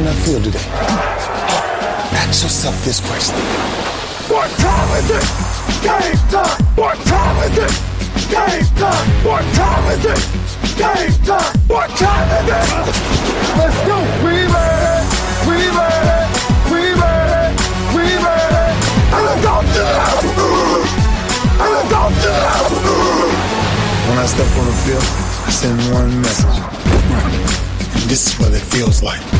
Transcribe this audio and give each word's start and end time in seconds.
on 0.00 0.06
that 0.06 0.16
field 0.24 0.44
today? 0.44 0.64
Ask 2.24 2.42
yourself 2.44 2.76
this 2.84 3.00
question. 3.04 3.36
What 4.32 4.48
time 4.56 4.90
is 4.96 5.08
it? 5.12 5.26
Game 5.84 6.16
time! 6.32 6.60
What 6.76 6.96
time 7.04 7.36
is 7.44 7.56
it? 7.60 7.74
Game 8.32 8.64
time! 8.80 9.08
What 9.28 9.44
time 9.52 9.84
is 9.92 10.04
it? 10.08 10.22
Game 10.80 11.12
time! 11.28 11.52
What 11.68 11.88
time 12.00 12.28
is 12.40 12.48
it? 12.48 12.66
Let's 13.60 13.76
go! 13.84 13.98
We 14.24 14.48
made 14.48 14.84
it! 14.88 15.04
We 15.44 15.58
made 15.68 16.08
it! 16.16 16.28
We 16.72 16.82
made 16.96 17.32
it! 17.44 17.52
We 17.92 18.04
made 18.24 18.56
it! 18.56 18.74
And 19.12 19.24
it's 19.36 19.44
on 19.52 19.64
to 19.68 19.84
And 21.60 21.72
it's 21.76 21.92
on 21.92 22.12
to 22.24 22.32
When 24.08 24.16
I 24.16 24.24
step 24.24 24.48
on 24.60 24.64
the 24.64 24.76
field, 24.80 25.06
I 25.44 25.50
send 25.52 25.76
one 25.92 26.10
message. 26.24 26.56
This 28.10 28.26
is 28.26 28.40
what 28.40 28.52
it 28.52 28.62
feels 28.62 29.04
like. 29.04 29.39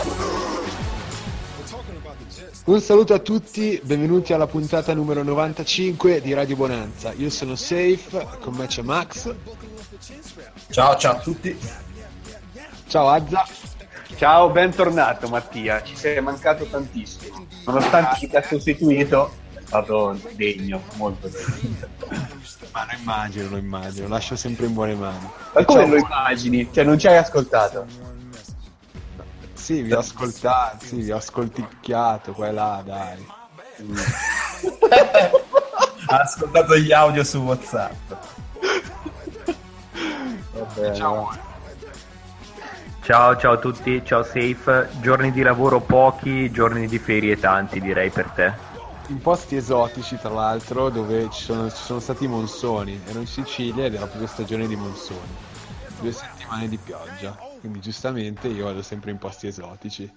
Un 2.63 2.79
saluto 2.79 3.15
a 3.15 3.19
tutti, 3.19 3.81
benvenuti 3.83 4.33
alla 4.33 4.45
puntata 4.45 4.93
numero 4.93 5.23
95 5.23 6.21
di 6.21 6.31
Radio 6.31 6.55
Bonanza. 6.55 7.11
Io 7.13 7.31
sono 7.31 7.55
Safe, 7.55 8.27
con 8.39 8.53
me 8.53 8.67
c'è 8.67 8.83
Max. 8.83 9.33
Ciao, 10.69 10.95
ciao 10.95 11.13
a 11.13 11.19
tutti. 11.19 11.57
Ciao 12.87 13.09
Azza. 13.09 13.47
Ciao, 14.15 14.51
bentornato 14.51 15.27
Mattia, 15.27 15.81
ci 15.81 15.95
sei 15.95 16.21
mancato 16.21 16.65
tantissimo. 16.65 17.47
Nonostante 17.65 18.19
ti 18.19 18.25
abbia 18.25 18.43
sostituito, 18.43 19.33
è 19.55 19.61
stato 19.65 20.19
degno, 20.33 20.83
molto 20.97 21.29
degno. 21.29 21.87
Ma 22.71 22.85
lo 22.85 22.97
immagino, 22.99 23.49
lo 23.49 23.57
immagino, 23.57 24.07
lascio 24.07 24.35
sempre 24.35 24.67
in 24.67 24.73
buone 24.73 24.93
mani. 24.93 25.29
Ma 25.55 25.65
come 25.65 25.87
lo 25.87 25.95
immagini? 25.97 26.69
Cioè, 26.71 26.83
non 26.83 26.99
ci 26.99 27.07
hai 27.07 27.17
ascoltato? 27.17 28.10
Sì, 29.71 29.83
vi 29.83 29.93
ho 29.93 29.99
ascoltato, 29.99 30.85
sì, 30.85 30.97
vi 30.97 31.11
ho 31.11 31.15
ascolticchiato 31.15 32.33
qua 32.33 32.47
e 32.47 32.51
là, 32.51 32.83
dai. 32.83 33.25
ha 36.07 36.17
ascoltato 36.17 36.75
gli 36.75 36.91
audio 36.91 37.23
su 37.23 37.37
WhatsApp. 37.37 38.11
Vabbè, 40.51 40.93
ciao. 40.93 41.31
Ciao, 43.01 43.37
ciao 43.37 43.53
a 43.53 43.57
tutti, 43.57 44.01
ciao 44.03 44.23
Safe. 44.23 44.89
Giorni 44.99 45.31
di 45.31 45.41
lavoro 45.41 45.79
pochi, 45.79 46.51
giorni 46.51 46.87
di 46.87 46.99
ferie 46.99 47.39
tanti 47.39 47.79
direi 47.79 48.09
per 48.09 48.27
te. 48.31 48.53
In 49.07 49.21
posti 49.21 49.55
esotici, 49.55 50.17
tra 50.19 50.31
l'altro, 50.31 50.89
dove 50.89 51.29
ci 51.31 51.43
sono, 51.43 51.69
ci 51.69 51.81
sono 51.81 52.01
stati 52.01 52.25
i 52.25 52.27
monsoni. 52.27 52.99
Ero 53.05 53.19
in 53.19 53.27
Sicilia 53.27 53.85
ed 53.85 53.93
era 53.93 54.05
proprio 54.05 54.27
stagione 54.27 54.67
di 54.67 54.75
monsoni. 54.75 55.49
Due 56.01 56.11
settimane 56.11 56.67
di 56.67 56.77
pioggia. 56.77 57.37
Quindi 57.59 57.79
giustamente 57.79 58.47
io 58.47 58.65
vado 58.65 58.81
sempre 58.81 59.11
in 59.11 59.19
posti 59.19 59.45
esotici. 59.45 60.11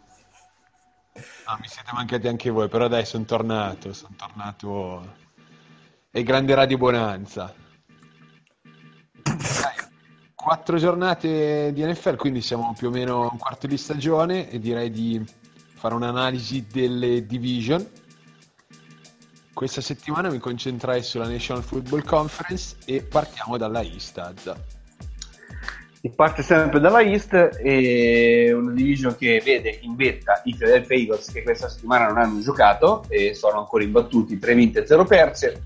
Ah, 1.44 1.58
mi 1.60 1.68
siete 1.68 1.90
mancati 1.92 2.26
anche 2.26 2.48
voi, 2.48 2.68
però 2.68 2.88
dai, 2.88 3.04
sono 3.04 3.24
tornato, 3.24 3.92
sono 3.92 4.14
tornato. 4.16 5.14
E 6.10 6.22
grande 6.22 6.54
Radio 6.54 6.78
Bonanza. 6.78 7.54
Dai, 9.22 9.76
quattro 10.34 10.78
giornate 10.78 11.70
di 11.74 11.84
NFL, 11.84 12.16
quindi 12.16 12.40
siamo 12.40 12.74
più 12.76 12.88
o 12.88 12.90
meno 12.90 13.28
un 13.30 13.36
quarto 13.36 13.66
di 13.66 13.76
stagione 13.76 14.48
e 14.48 14.58
direi 14.58 14.90
di 14.90 15.22
fare 15.74 15.94
un'analisi 15.94 16.66
delle 16.66 17.26
division. 17.26 17.86
Questa 19.52 19.82
settimana 19.82 20.30
mi 20.30 20.38
concentrai 20.38 21.02
sulla 21.02 21.28
National 21.28 21.62
Football 21.62 22.04
Conference 22.04 22.76
e 22.86 23.02
partiamo 23.02 23.58
dalla 23.58 23.82
East. 23.82 24.73
Si 26.04 26.10
parte 26.10 26.42
sempre 26.42 26.80
dalla 26.80 27.00
East 27.00 27.32
e 27.32 28.52
una 28.52 28.72
division 28.72 29.16
che 29.16 29.40
vede 29.42 29.78
in 29.80 29.96
vetta 29.96 30.42
i 30.44 30.54
Philadelphia 30.54 30.98
Eagles 30.98 31.32
che 31.32 31.42
questa 31.42 31.70
settimana 31.70 32.08
non 32.08 32.18
hanno 32.18 32.40
giocato 32.40 33.06
e 33.08 33.32
sono 33.32 33.60
ancora 33.60 33.84
imbattuti 33.84 34.38
3 34.38 34.54
vinte 34.54 34.82
e 34.82 34.86
0 34.86 35.04
perse 35.06 35.62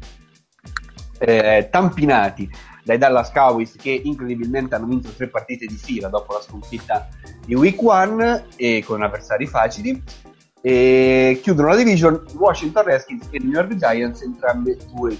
eh, 1.18 1.66
tampinati 1.68 2.48
dai 2.84 2.98
Dallas 2.98 3.32
Cowboys 3.32 3.74
che 3.74 3.90
incredibilmente 3.90 4.76
hanno 4.76 4.86
vinto 4.86 5.10
tre 5.10 5.26
partite 5.26 5.66
di 5.66 5.74
fila 5.74 6.06
dopo 6.06 6.34
la 6.34 6.40
sconfitta 6.40 7.08
di 7.44 7.56
Week 7.56 7.82
1 7.82 8.44
e 8.54 8.84
con 8.86 9.02
avversari 9.02 9.46
facili 9.48 10.00
e 10.68 11.40
chiudono 11.42 11.68
la 11.68 11.76
division 11.76 12.22
Washington 12.34 12.84
Redskins 12.84 13.28
e 13.30 13.38
New 13.38 13.52
York 13.52 13.74
Giants 13.76 14.20
entrambe 14.20 14.76
2-2 14.94 15.16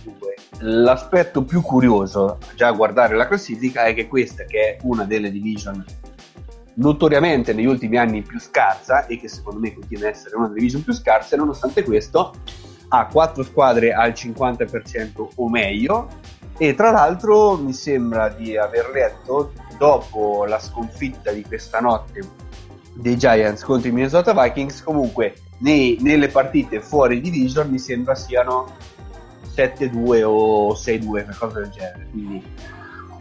l'aspetto 0.59 1.43
più 1.43 1.63
curioso 1.63 2.37
già 2.55 2.67
a 2.67 2.73
guardare 2.73 3.17
la 3.17 3.27
classifica 3.27 3.85
è 3.85 3.95
che 3.95 4.09
questa 4.09 4.45
che 4.45 4.61
è 4.61 4.77
una 4.83 5.05
delle 5.05 5.31
division 5.31 5.83
notoriamente 6.75 7.55
negli 7.55 7.65
ultimi 7.65 7.97
anni 7.97 8.21
più 8.21 8.39
scarsa 8.39 9.07
e 9.07 9.19
che 9.19 9.29
secondo 9.29 9.59
me 9.59 9.73
continua 9.73 10.09
ad 10.09 10.15
essere 10.15 10.37
una 10.37 10.49
delle 10.49 10.59
division 10.59 10.85
più 10.85 10.93
scarse 10.93 11.35
nonostante 11.37 11.83
questo 11.83 12.35
ha 12.89 13.07
quattro 13.07 13.43
squadre 13.43 13.95
al 13.95 14.11
50% 14.11 15.29
o 15.35 15.49
meglio. 15.49 16.09
E 16.57 16.75
tra 16.75 16.91
l'altro 16.91 17.57
mi 17.57 17.73
sembra 17.73 18.31
di 18.31 18.57
aver 18.57 18.91
letto 18.91 19.53
dopo 19.79 20.45
la 20.47 20.59
sconfitta 20.59 21.31
di 21.31 21.45
questa 21.45 21.81
notte 21.81 22.47
dei 22.99 23.17
Giants 23.17 23.63
contro 23.63 23.89
i 23.89 23.93
Minnesota 23.93 24.35
Vikings 24.35 24.83
comunque 24.83 25.35
nei, 25.59 25.99
nelle 26.01 26.29
partite 26.29 26.81
fuori 26.81 27.21
division 27.21 27.69
mi 27.71 27.79
sembra 27.79 28.15
siano 28.15 28.75
7-2 29.55 30.23
o 30.25 30.73
6-2 30.75 31.25
qualcosa 31.25 31.61
del 31.61 31.71
genere 31.71 32.09
quindi 32.11 32.43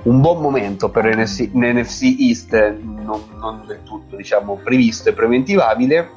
un 0.03 0.21
buon 0.21 0.41
momento 0.41 0.89
per 0.89 1.05
NFC, 1.15 1.49
NFC 1.53 2.15
East 2.19 2.53
non, 2.81 3.21
non, 3.39 3.63
del 3.67 3.83
tutto 3.83 4.15
diciamo 4.15 4.59
previsto 4.63 5.09
e 5.09 5.13
preventivabile 5.13 6.09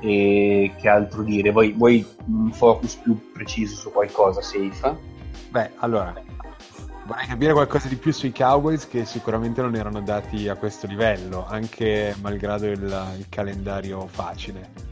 e 0.00 0.72
che 0.76 0.88
altro 0.88 1.22
dire 1.22 1.50
vuoi, 1.50 1.72
vuoi 1.72 2.06
un 2.26 2.52
focus 2.52 2.94
più 2.96 3.32
preciso 3.32 3.74
su 3.74 3.90
qualcosa 3.90 4.40
safe? 4.42 4.96
beh 5.50 5.70
allora 5.76 6.14
vorrei 7.08 7.26
capire 7.26 7.54
qualcosa 7.54 7.88
di 7.88 7.96
più 7.96 8.12
sui 8.12 8.32
Cowboys 8.32 8.86
che 8.86 9.06
sicuramente 9.06 9.62
non 9.62 9.74
erano 9.74 10.02
dati 10.02 10.46
a 10.46 10.56
questo 10.56 10.86
livello, 10.86 11.46
anche 11.48 12.14
malgrado 12.20 12.66
il, 12.66 12.82
il 13.16 13.26
calendario 13.30 14.06
facile. 14.06 14.86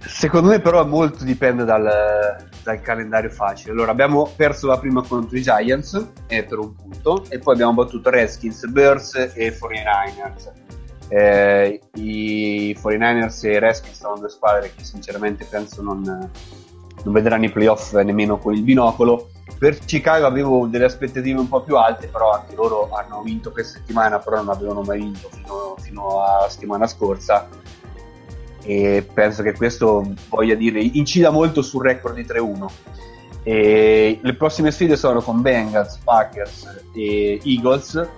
Secondo 0.00 0.50
me 0.50 0.60
però 0.60 0.84
molto 0.84 1.24
dipende 1.24 1.64
dal, 1.64 2.46
dal, 2.62 2.80
calendario 2.82 3.30
facile. 3.30 3.72
Allora 3.72 3.90
abbiamo 3.90 4.30
perso 4.36 4.66
la 4.66 4.78
prima 4.78 5.02
contro 5.02 5.34
i 5.34 5.40
Giants 5.40 6.08
eh, 6.26 6.44
per 6.44 6.58
un 6.58 6.74
punto 6.74 7.24
e 7.30 7.38
poi 7.38 7.54
abbiamo 7.54 7.72
battuto 7.72 8.10
Redskins, 8.10 8.66
Bears 8.66 9.14
e 9.14 9.58
49ers. 9.58 10.52
Eh, 11.08 11.80
I 11.94 12.76
49ers 12.78 13.46
e 13.46 13.52
i 13.52 13.58
Redskins 13.58 13.96
sono 13.96 14.18
due 14.18 14.28
squadre 14.28 14.70
che 14.76 14.84
sinceramente 14.84 15.46
penso 15.46 15.80
non, 15.80 16.02
non 16.02 17.12
vedranno 17.14 17.46
i 17.46 17.50
playoff 17.50 17.94
nemmeno 17.94 18.36
con 18.36 18.52
il 18.52 18.62
binocolo 18.62 19.30
per 19.58 19.78
Chicago 19.78 20.26
avevo 20.26 20.66
delle 20.66 20.86
aspettative 20.86 21.38
un 21.38 21.48
po' 21.48 21.62
più 21.62 21.76
alte, 21.76 22.08
però 22.08 22.32
anche 22.32 22.54
loro 22.54 22.90
hanno 22.90 23.22
vinto 23.22 23.50
questa 23.50 23.78
settimana, 23.78 24.18
però 24.18 24.36
non 24.36 24.48
avevano 24.48 24.82
mai 24.82 24.98
vinto 24.98 25.28
fino, 25.30 25.76
fino 25.78 26.24
alla 26.24 26.48
settimana 26.48 26.86
scorsa. 26.86 27.48
E 28.62 29.06
penso 29.12 29.42
che 29.42 29.54
questo 29.54 30.14
voglia 30.28 30.54
dire 30.54 30.80
incida 30.80 31.30
molto 31.30 31.60
sul 31.60 31.82
record 31.82 32.14
di 32.14 32.22
3-1. 32.22 32.66
E 33.42 34.18
le 34.22 34.34
prossime 34.34 34.70
sfide 34.70 34.96
sono 34.96 35.20
con 35.20 35.42
Bengals, 35.42 35.98
Packers 36.02 36.86
e 36.94 37.40
Eagles 37.44 38.08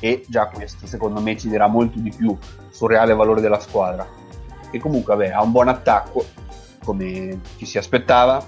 e 0.00 0.24
già 0.28 0.46
questo 0.48 0.86
secondo 0.86 1.20
me 1.20 1.36
ci 1.36 1.48
dirà 1.48 1.66
molto 1.66 1.98
di 1.98 2.12
più 2.14 2.36
sul 2.70 2.90
reale 2.90 3.14
valore 3.14 3.40
della 3.40 3.58
squadra 3.58 4.06
che 4.70 4.78
comunque 4.78 5.16
vabbè, 5.16 5.30
ha 5.30 5.42
un 5.42 5.50
buon 5.50 5.68
attacco 5.68 6.24
come 6.84 7.40
ci 7.56 7.64
si 7.64 7.78
aspettava 7.78 8.44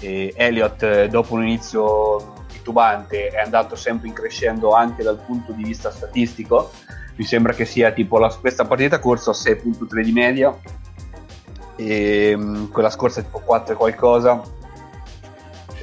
e 0.00 0.32
Elliott 0.34 0.82
eh, 0.82 1.08
dopo 1.08 1.34
un 1.34 1.42
inizio 1.42 2.32
titubante 2.48 3.28
è 3.28 3.38
andato 3.38 3.76
sempre 3.76 4.08
in 4.08 4.14
crescendo 4.14 4.72
anche 4.72 5.02
dal 5.02 5.18
punto 5.18 5.52
di 5.52 5.62
vista 5.62 5.90
statistico. 5.90 6.70
Mi 7.16 7.24
sembra 7.24 7.52
che 7.52 7.64
sia 7.64 7.92
tipo 7.92 8.18
la, 8.18 8.34
questa 8.34 8.64
partita 8.64 8.98
corso 8.98 9.30
a 9.30 9.34
6.3 9.34 10.02
di 10.02 10.12
media. 10.12 10.56
E 11.76 12.34
um, 12.34 12.70
quella 12.70 12.90
scorsa 12.90 13.22
tipo 13.22 13.40
4 13.40 13.74
e 13.74 13.76
qualcosa. 13.76 14.40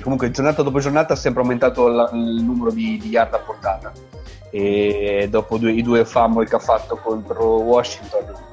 Comunque 0.01 0.31
giornata 0.31 0.63
dopo 0.63 0.79
giornata 0.79 1.13
ha 1.13 1.17
sempre 1.17 1.41
aumentato 1.41 1.87
la, 1.87 2.09
il 2.13 2.41
numero 2.43 2.71
di, 2.71 2.97
di 2.97 3.09
yard 3.09 3.33
a 3.33 3.39
portata. 3.39 3.91
E 4.49 5.27
dopo 5.29 5.57
due, 5.57 5.71
i 5.71 5.81
due 5.83 6.05
fumble 6.05 6.45
che 6.45 6.55
ha 6.55 6.59
fatto 6.59 6.95
contro 6.97 7.57
Washington 7.59 8.47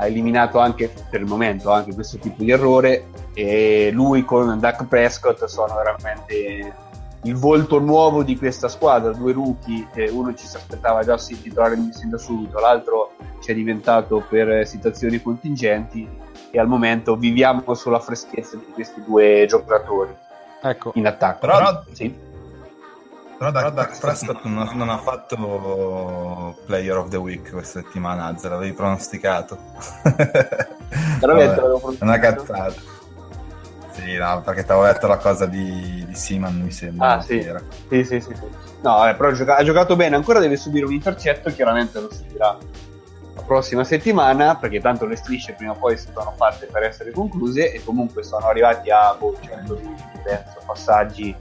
ha 0.00 0.06
eliminato 0.06 0.58
anche 0.58 0.90
per 1.10 1.20
il 1.20 1.26
momento 1.26 1.70
anche 1.70 1.92
questo 1.92 2.16
tipo 2.16 2.42
di 2.42 2.50
errore 2.50 3.08
e 3.34 3.90
lui 3.92 4.24
con 4.24 4.58
Dak 4.58 4.86
Prescott 4.86 5.44
sono 5.44 5.74
veramente 5.74 6.74
il 7.24 7.36
volto 7.36 7.78
nuovo 7.78 8.22
di 8.22 8.38
questa 8.38 8.68
squadra, 8.68 9.12
due 9.12 9.34
rookie, 9.34 9.86
uno 10.10 10.34
ci 10.34 10.46
si 10.46 10.56
aspettava 10.56 11.04
già 11.04 11.18
si 11.18 11.38
titolare 11.38 11.76
sin 11.90 12.08
da 12.08 12.16
subito, 12.16 12.58
l'altro 12.58 13.12
ci 13.42 13.50
è 13.50 13.54
diventato 13.54 14.24
per 14.26 14.66
situazioni 14.66 15.20
contingenti 15.20 16.08
e 16.50 16.58
al 16.58 16.66
momento 16.66 17.16
viviamo 17.16 17.74
sulla 17.74 18.00
freschezza 18.00 18.56
di 18.56 18.64
questi 18.72 19.02
due 19.04 19.44
giocatori 19.46 20.16
Ecco, 20.62 20.92
in 20.94 21.06
attacco. 21.06 21.46
Però- 21.46 21.82
sì. 21.92 22.28
Però 23.40 23.50
Dak 23.52 23.72
Dak 23.72 23.98
Prescott 23.98 24.44
non, 24.44 24.68
ha- 24.68 24.72
non 24.74 24.90
ha 24.90 24.98
fatto 24.98 26.58
Player 26.66 26.94
of 26.98 27.08
the 27.08 27.16
Week 27.16 27.50
questa 27.50 27.80
settimana, 27.80 28.26
anzi 28.26 28.46
l'avevi 28.50 28.74
pronosticato. 28.74 29.56
Veramente 30.02 31.56
l'avevo 31.58 31.90
è 31.90 31.96
una 32.02 32.18
pronosticato? 32.18 32.42
cazzata. 32.42 32.74
Sì, 33.92 34.14
no, 34.18 34.42
perché 34.44 34.62
ti 34.62 34.70
avevo 34.72 34.84
detto 34.84 35.06
la 35.06 35.16
cosa 35.16 35.46
di, 35.46 36.04
di 36.06 36.14
Seaman, 36.14 36.60
mi 36.60 36.70
sembra. 36.70 37.14
Ah, 37.14 37.20
sì. 37.22 37.40
Sì, 37.88 38.04
sì, 38.04 38.20
sì, 38.20 38.34
sì. 38.34 38.44
No, 38.82 38.96
vabbè, 38.96 39.16
però 39.16 39.30
ha 39.30 39.32
gioca- 39.32 39.56
ha 39.56 39.64
giocato 39.64 39.96
bene, 39.96 40.16
ancora 40.16 40.38
deve 40.38 40.58
subire 40.58 40.84
un 40.84 40.92
intercetto, 40.92 41.50
chiaramente 41.50 41.98
lo 41.98 42.12
subirà 42.12 42.58
la 43.36 43.42
prossima 43.42 43.84
settimana, 43.84 44.56
perché 44.56 44.80
tanto 44.80 45.06
le 45.06 45.16
strisce 45.16 45.54
prima 45.54 45.72
o 45.72 45.76
poi 45.76 45.96
sono 45.96 46.34
fatte 46.36 46.66
per 46.66 46.82
essere 46.82 47.10
concluse 47.10 47.72
e 47.72 47.82
comunque 47.82 48.22
sono 48.22 48.48
arrivati 48.48 48.90
a 48.90 49.14
boh, 49.18 49.34
100 49.40 49.76
minuti, 49.76 50.02
penso, 50.22 50.60
passaggi 50.66 51.34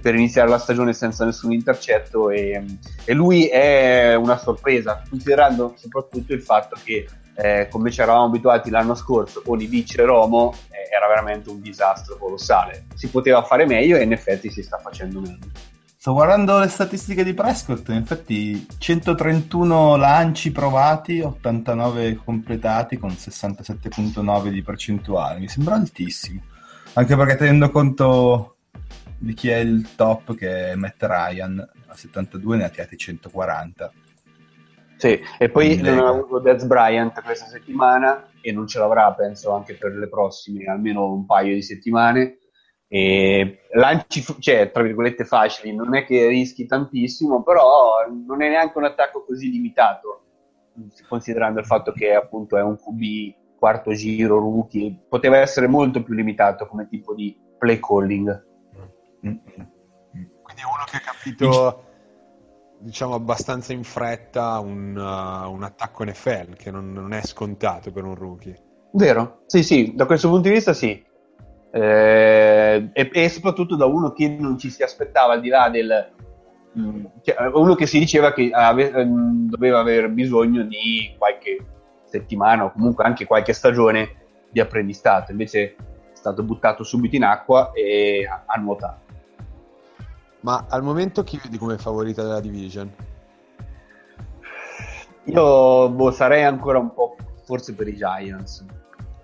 per 0.00 0.14
iniziare 0.14 0.48
la 0.48 0.58
stagione 0.58 0.92
senza 0.92 1.24
nessun 1.24 1.52
intercetto 1.52 2.30
e, 2.30 2.62
e 3.04 3.12
lui 3.14 3.46
è 3.46 4.14
una 4.14 4.38
sorpresa, 4.38 5.02
considerando 5.08 5.74
soprattutto 5.76 6.32
il 6.32 6.42
fatto 6.42 6.76
che 6.82 7.06
eh, 7.34 7.68
come 7.70 7.90
ci 7.92 8.00
eravamo 8.00 8.24
abituati 8.24 8.68
l'anno 8.68 8.96
scorso 8.96 9.42
con 9.42 9.60
i 9.60 9.66
vice 9.66 10.04
Romo 10.04 10.52
eh, 10.70 10.94
era 10.94 11.06
veramente 11.06 11.50
un 11.50 11.60
disastro 11.60 12.16
colossale. 12.16 12.86
Si 12.94 13.08
poteva 13.08 13.42
fare 13.42 13.64
meglio 13.64 13.96
e 13.96 14.02
in 14.02 14.12
effetti 14.12 14.50
si 14.50 14.62
sta 14.62 14.78
facendo 14.78 15.20
meglio. 15.20 15.46
Sto 15.96 16.12
guardando 16.12 16.58
le 16.58 16.68
statistiche 16.68 17.24
di 17.24 17.34
Prescott, 17.34 17.88
infatti 17.88 18.66
131 18.78 19.96
lanci 19.96 20.52
provati, 20.52 21.20
89 21.20 22.20
completati 22.24 22.96
con 22.96 23.10
67.9 23.10 24.48
di 24.48 24.62
percentuale, 24.62 25.40
mi 25.40 25.48
sembra 25.48 25.74
altissimo. 25.74 26.40
Anche 26.94 27.16
perché 27.16 27.36
tenendo 27.36 27.70
conto 27.70 28.57
di 29.18 29.34
chi 29.34 29.50
è 29.50 29.56
il 29.56 29.94
top 29.96 30.34
che 30.34 30.70
è 30.70 30.74
Matt 30.74 31.02
Ryan, 31.02 31.68
a 31.86 31.96
72 31.96 32.56
ne 32.56 32.64
ha 32.64 32.68
tirati 32.68 32.96
140. 32.96 33.92
Sì, 34.96 35.20
e 35.38 35.48
poi 35.48 35.76
non 35.76 35.98
ha 35.98 36.08
avuto 36.08 36.40
Dez 36.40 36.64
Bryant 36.64 37.22
questa 37.22 37.46
settimana 37.46 38.30
e 38.40 38.50
non 38.50 38.66
ce 38.66 38.80
l'avrà, 38.80 39.12
penso, 39.12 39.52
anche 39.52 39.74
per 39.74 39.92
le 39.92 40.08
prossime, 40.08 40.64
almeno 40.64 41.12
un 41.12 41.24
paio 41.24 41.54
di 41.54 41.62
settimane. 41.62 42.38
E 42.88 43.60
lanci, 43.74 44.24
cioè, 44.40 44.72
tra 44.72 44.82
virgolette, 44.82 45.24
facili, 45.24 45.74
non 45.74 45.94
è 45.94 46.04
che 46.04 46.26
rischi 46.26 46.66
tantissimo, 46.66 47.44
però 47.44 48.06
non 48.26 48.42
è 48.42 48.48
neanche 48.48 48.76
un 48.76 48.84
attacco 48.84 49.24
così 49.24 49.50
limitato, 49.50 50.24
considerando 51.08 51.60
il 51.60 51.66
fatto 51.66 51.92
che 51.92 52.14
appunto 52.14 52.56
è 52.56 52.62
un 52.62 52.76
QB 52.76 53.56
quarto 53.58 53.92
giro, 53.92 54.38
rookie, 54.38 54.96
poteva 55.08 55.36
essere 55.38 55.66
molto 55.68 56.02
più 56.02 56.14
limitato 56.14 56.66
come 56.66 56.88
tipo 56.88 57.14
di 57.14 57.36
play 57.56 57.78
calling. 57.78 58.46
Mm. 59.26 59.36
quindi 59.42 60.62
è 60.62 60.64
uno 60.64 60.84
che 60.88 60.96
ha 60.96 61.00
capito, 61.00 61.84
diciamo, 62.78 63.14
abbastanza 63.14 63.72
in 63.72 63.82
fretta 63.82 64.58
un, 64.60 64.96
uh, 64.96 65.50
un 65.50 65.62
attacco 65.62 66.04
NFL, 66.04 66.54
che 66.54 66.70
non, 66.70 66.92
non 66.92 67.12
è 67.12 67.22
scontato 67.22 67.90
per 67.90 68.04
un 68.04 68.14
rookie. 68.14 68.62
Vero? 68.92 69.42
Sì, 69.46 69.62
sì, 69.62 69.92
da 69.94 70.06
questo 70.06 70.28
punto 70.28 70.48
di 70.48 70.54
vista 70.54 70.72
sì. 70.72 71.04
Eh, 71.70 72.90
e, 72.92 73.10
e 73.12 73.28
soprattutto 73.28 73.76
da 73.76 73.84
uno 73.84 74.12
che 74.12 74.28
non 74.28 74.58
ci 74.58 74.70
si 74.70 74.82
aspettava 74.82 75.34
al 75.34 75.40
di 75.40 75.48
là 75.48 75.68
del... 75.68 76.12
mm, 76.78 77.04
cioè, 77.22 77.36
uno 77.52 77.74
che 77.74 77.86
si 77.86 77.98
diceva 77.98 78.32
che 78.32 78.50
ave- 78.50 78.90
ehm, 78.90 79.48
doveva 79.48 79.80
aver 79.80 80.08
bisogno 80.10 80.62
di 80.62 81.14
qualche 81.18 81.58
settimana 82.04 82.64
o 82.64 82.72
comunque 82.72 83.04
anche 83.04 83.26
qualche 83.26 83.52
stagione 83.52 84.14
di 84.50 84.60
apprendistato, 84.60 85.30
invece 85.30 85.62
è 85.62 85.74
stato 86.14 86.42
buttato 86.42 86.82
subito 86.82 87.16
in 87.16 87.24
acqua 87.24 87.72
e 87.72 88.26
ha, 88.26 88.44
ha 88.46 88.58
nuotato. 88.58 89.07
Ma 90.40 90.66
al 90.68 90.82
momento 90.82 91.24
chi 91.24 91.40
vedi 91.42 91.58
come 91.58 91.78
favorita 91.78 92.22
della 92.22 92.40
division? 92.40 92.90
Io 95.24 95.88
boh, 95.90 96.10
sarei 96.10 96.44
ancora 96.44 96.78
un 96.78 96.94
po' 96.94 97.16
forse 97.44 97.74
per 97.74 97.88
i 97.88 97.96
Giants. 97.96 98.64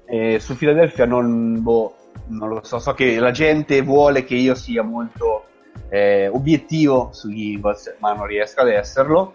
E 0.06 0.38
su 0.40 0.56
Philadelphia 0.56 1.06
non, 1.06 1.62
boh, 1.62 1.94
non 2.26 2.49
lo 2.49 2.61
so, 2.62 2.78
so 2.78 2.93
che 2.93 3.19
la 3.19 3.31
gente 3.31 3.81
vuole 3.82 4.25
che 4.25 4.34
io 4.34 4.55
sia 4.55 4.82
molto 4.82 5.44
eh, 5.88 6.28
obiettivo 6.28 7.11
sugli 7.12 7.52
Eagles, 7.52 7.96
ma 7.99 8.12
non 8.12 8.26
riesco 8.26 8.61
ad 8.61 8.69
esserlo. 8.69 9.32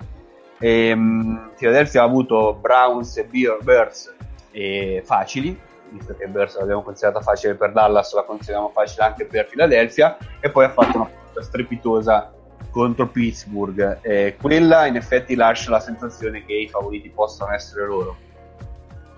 E, 0.60 0.94
mh, 0.94 1.52
Philadelphia 1.58 2.02
ha 2.02 2.06
avuto 2.06 2.58
Browns 2.60 3.18
e 3.18 3.24
Bear- 3.26 3.64
Bears 3.64 4.14
eh, 4.52 5.02
facili, 5.06 5.58
visto 5.90 6.14
che 6.16 6.28
Bears 6.28 6.58
l'abbiamo 6.58 6.84
considerata 6.84 7.22
facile 7.22 7.56
per 7.56 7.72
Dallas, 7.72 8.14
la 8.14 8.24
consideriamo 8.24 8.70
facile 8.70 9.06
anche 9.06 9.26
per 9.26 9.48
Philadelphia, 9.48 10.18
e 10.40 10.50
poi 10.50 10.66
ha 10.66 10.70
fatto 10.70 10.98
una 10.98 11.10
partita 11.40 11.42
strepitosa 11.42 12.32
contro 12.70 13.08
Pittsburgh. 13.08 14.00
Eh, 14.02 14.36
quella 14.40 14.86
in 14.86 14.96
effetti 14.96 15.36
lascia 15.36 15.72
la 15.72 15.80
sensazione 15.80 16.46
che 16.46 16.54
i 16.54 16.68
favoriti 16.68 17.10
possano 17.10 17.54
essere 17.54 17.86
loro. 17.86 18.18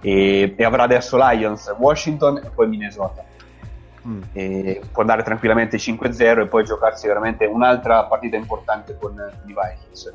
E, 0.02 0.56
e 0.58 0.64
avrà 0.64 0.84
adesso 0.84 1.18
Lions, 1.18 1.74
Washington 1.78 2.38
e 2.38 2.50
poi 2.54 2.68
Minnesota. 2.68 3.24
Mm. 4.08 4.22
E 4.34 4.82
può 4.92 5.02
andare 5.02 5.24
tranquillamente 5.24 5.78
5-0 5.78 6.42
e 6.42 6.48
poi 6.48 6.64
giocarsi 6.64 7.08
veramente 7.08 7.46
un'altra 7.46 8.04
partita 8.06 8.36
importante 8.36 8.98
con 8.98 9.14
i 9.46 9.54
Vikings. 9.54 10.14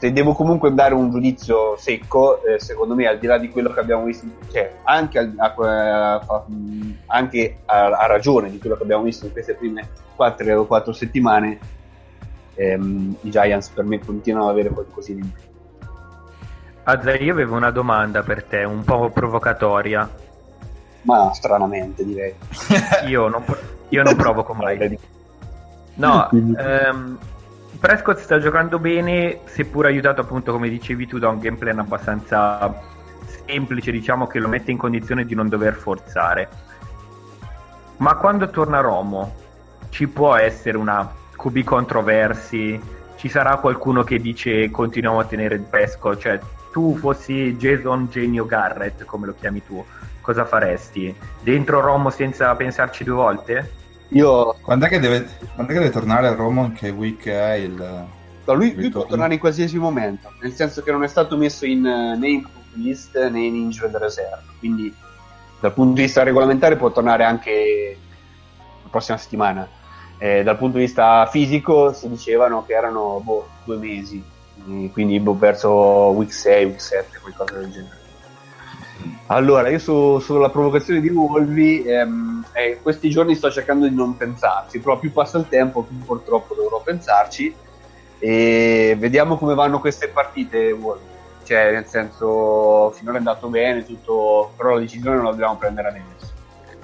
Se 0.00 0.12
devo 0.12 0.32
comunque 0.32 0.72
dare 0.72 0.94
un 0.94 1.10
giudizio 1.10 1.76
secco, 1.76 2.42
eh, 2.42 2.58
secondo 2.58 2.94
me, 2.94 3.06
al 3.06 3.18
di 3.18 3.26
là 3.26 3.36
di 3.36 3.50
quello 3.50 3.70
che 3.70 3.80
abbiamo 3.80 4.04
visto, 4.04 4.26
cioè 4.50 4.76
anche, 4.84 5.18
al- 5.18 5.34
a, 5.36 6.14
a- 6.26 6.44
anche 7.06 7.58
a, 7.66 7.86
a 7.88 8.06
ragione 8.06 8.50
di 8.50 8.58
quello 8.58 8.76
che 8.76 8.82
abbiamo 8.82 9.02
visto 9.02 9.26
in 9.26 9.32
queste 9.32 9.54
prime 9.56 9.86
4 10.16 10.58
o 10.60 10.64
4 10.64 10.92
settimane, 10.94 11.58
ehm, 12.54 13.16
i 13.20 13.30
Giants 13.30 13.68
per 13.68 13.84
me 13.84 13.98
continuano 13.98 14.46
ad 14.48 14.52
avere 14.54 14.70
qualcosina 14.70 15.20
in 15.22 15.32
più. 15.32 15.42
Azza, 16.84 17.14
io 17.16 17.32
avevo 17.34 17.56
una 17.56 17.70
domanda 17.70 18.22
per 18.22 18.44
te, 18.44 18.64
un 18.64 18.82
po' 18.82 19.10
provocatoria. 19.10 20.08
Ma 21.02 21.30
stranamente 21.34 22.06
direi. 22.06 22.34
Io 23.06 23.28
non, 23.28 23.44
io 23.90 24.02
non 24.02 24.16
provoco 24.16 24.54
mai. 24.54 24.98
No, 26.00 26.30
ehm, 26.30 27.18
Prescott 27.80 28.18
sta 28.18 28.38
giocando 28.38 28.78
bene, 28.78 29.40
seppur 29.46 29.86
aiutato 29.86 30.20
appunto, 30.20 30.52
come 30.52 30.68
dicevi 30.68 31.06
tu, 31.06 31.18
da 31.18 31.30
un 31.30 31.38
game 31.38 31.56
plan 31.56 31.78
abbastanza 31.78 32.78
semplice, 33.46 33.90
diciamo 33.90 34.26
che 34.26 34.38
lo 34.38 34.48
mette 34.48 34.70
in 34.70 34.76
condizione 34.76 35.24
di 35.24 35.34
non 35.34 35.48
dover 35.48 35.72
forzare. 35.72 36.48
Ma 37.96 38.16
quando 38.16 38.50
torna 38.50 38.80
Romo, 38.80 39.34
ci 39.88 40.08
può 40.08 40.34
essere 40.34 40.76
una 40.76 41.10
QB 41.34 41.64
controversi? 41.64 42.78
Ci 43.16 43.28
sarà 43.30 43.56
qualcuno 43.56 44.02
che 44.02 44.18
dice 44.18 44.70
continuiamo 44.70 45.18
a 45.18 45.24
tenere 45.24 45.54
il 45.54 45.62
Prescott? 45.62 46.20
Cioè, 46.20 46.38
tu 46.72 46.98
fossi 46.98 47.56
Jason 47.56 48.08
Genio 48.10 48.44
Garrett, 48.44 49.06
come 49.06 49.24
lo 49.24 49.34
chiami 49.34 49.64
tu, 49.64 49.82
cosa 50.20 50.44
faresti? 50.44 51.16
Dentro 51.40 51.80
Romo 51.80 52.10
senza 52.10 52.54
pensarci 52.54 53.04
due 53.04 53.14
volte? 53.14 53.72
Io 54.10 54.56
Quando 54.62 54.86
è 54.86 54.88
che 54.88 54.98
deve, 54.98 55.28
quando 55.54 55.72
è 55.72 55.74
che 55.74 55.80
deve 55.80 55.90
tornare 55.90 56.26
a 56.26 56.34
Roma? 56.34 56.64
In 56.66 56.72
che 56.72 56.90
week 56.90 57.28
è 57.28 57.52
il... 57.54 57.74
No, 58.44 58.54
lui, 58.54 58.74
lui 58.74 58.90
può 58.90 59.04
tornare 59.06 59.34
in 59.34 59.40
qualsiasi 59.40 59.78
momento, 59.78 60.32
nel 60.40 60.52
senso 60.52 60.82
che 60.82 60.90
non 60.90 61.04
è 61.04 61.08
stato 61.08 61.36
messo 61.36 61.66
in, 61.66 61.86
eh, 61.86 62.16
né 62.16 62.28
in 62.28 62.46
list 62.74 63.16
né 63.28 63.40
in 63.40 63.54
injured 63.54 63.94
reserve, 63.96 64.42
quindi 64.58 64.92
dal 65.60 65.72
punto 65.72 65.94
di 65.94 66.02
vista 66.02 66.22
regolamentare 66.22 66.76
può 66.76 66.90
tornare 66.90 67.24
anche 67.24 67.96
la 68.82 68.88
prossima 68.88 69.18
settimana. 69.18 69.68
Eh, 70.18 70.42
dal 70.42 70.56
punto 70.56 70.78
di 70.78 70.84
vista 70.84 71.26
fisico 71.26 71.92
si 71.92 72.08
dicevano 72.08 72.64
che 72.66 72.72
erano 72.72 73.20
boh, 73.22 73.48
due 73.64 73.76
mesi, 73.76 74.22
quindi 74.92 75.20
boh, 75.20 75.38
verso 75.38 75.70
week 75.70 76.32
6, 76.32 76.64
week 76.64 76.80
7, 76.80 77.18
qualcosa 77.20 77.58
del 77.58 77.70
genere. 77.70 77.98
Allora, 79.26 79.68
io 79.68 79.78
su- 79.78 80.18
sulla 80.18 80.50
provocazione 80.50 81.00
di 81.00 81.08
Wolvi, 81.08 81.84
ehm, 81.84 82.29
eh, 82.52 82.78
questi 82.82 83.10
giorni 83.10 83.34
sto 83.34 83.50
cercando 83.50 83.86
di 83.86 83.94
non 83.94 84.16
pensarci, 84.16 84.78
però 84.80 84.98
più 84.98 85.12
passa 85.12 85.38
il 85.38 85.48
tempo, 85.48 85.82
più 85.82 85.98
purtroppo 85.98 86.54
dovrò 86.54 86.80
pensarci 86.80 87.54
e 88.18 88.94
vediamo 88.98 89.36
come 89.36 89.54
vanno 89.54 89.80
queste 89.80 90.08
partite. 90.08 90.76
Cioè, 91.42 91.72
nel 91.72 91.86
senso, 91.86 92.90
finora 92.90 93.16
è 93.16 93.18
andato 93.18 93.48
bene, 93.48 93.84
tutto, 93.84 94.52
però 94.56 94.74
la 94.74 94.80
decisione 94.80 95.16
non 95.16 95.24
la 95.24 95.30
dobbiamo 95.30 95.56
prendere 95.56 95.88
adesso. 95.88 96.26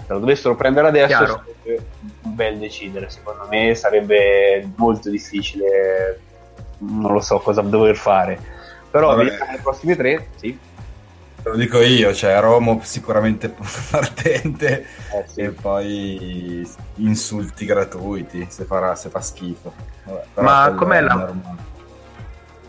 Se 0.06 0.12
la 0.12 0.18
dovessero 0.18 0.56
prendere 0.56 0.88
adesso 0.88 1.26
sarebbe 1.26 1.86
un 2.22 2.34
bel 2.34 2.58
decidere, 2.58 3.08
secondo 3.10 3.46
me 3.48 3.74
sarebbe 3.74 4.68
molto 4.76 5.10
difficile, 5.10 6.20
non 6.78 7.12
lo 7.12 7.20
so 7.20 7.38
cosa 7.38 7.60
dover 7.60 7.96
fare. 7.96 8.38
Però 8.90 9.14
vediamo 9.14 9.52
le 9.52 9.60
prossime 9.62 9.94
tre, 9.94 10.28
sì. 10.36 10.58
Te 11.46 11.52
lo 11.52 11.58
dico 11.58 11.80
io, 11.80 12.12
cioè 12.12 12.40
Romo 12.40 12.80
sicuramente 12.82 13.54
partente 13.88 14.84
Eh, 15.12 15.24
sì. 15.28 15.40
e 15.42 15.50
poi 15.50 16.68
insulti 16.96 17.64
gratuiti 17.64 18.46
se, 18.48 18.64
farà, 18.64 18.96
se 18.96 19.10
fa 19.10 19.20
schifo. 19.20 19.72
Vabbè, 20.06 20.24
Ma 20.40 20.74
com'è 20.76 21.00
la-. 21.00 21.32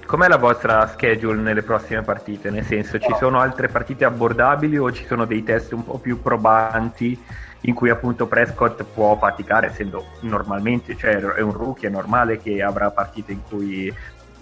Com'è 0.05 0.27
la 0.27 0.37
vostra 0.37 0.87
schedule 0.89 1.41
nelle 1.41 1.63
prossime 1.63 2.03
partite? 2.03 2.51
Nel 2.51 2.65
senso, 2.65 2.99
ci 2.99 3.15
sono 3.17 3.39
altre 3.39 3.67
partite 3.67 4.05
abbordabili 4.05 4.77
o 4.77 4.91
ci 4.91 5.07
sono 5.07 5.25
dei 5.25 5.41
test 5.41 5.71
un 5.71 5.83
po' 5.83 5.97
più 5.97 6.21
probanti 6.21 7.19
in 7.61 7.73
cui 7.73 7.89
appunto 7.89 8.27
Prescott 8.27 8.83
può 8.83 9.17
faticare, 9.17 9.69
essendo 9.69 10.05
normalmente, 10.19 10.95
cioè 10.95 11.15
è 11.15 11.41
un 11.41 11.51
rookie, 11.51 11.89
è 11.89 11.91
normale 11.91 12.37
che 12.37 12.61
avrà 12.61 12.91
partite 12.91 13.31
in 13.31 13.41
cui 13.41 13.91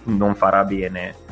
non 0.02 0.34
farà 0.34 0.62
bene. 0.62 1.24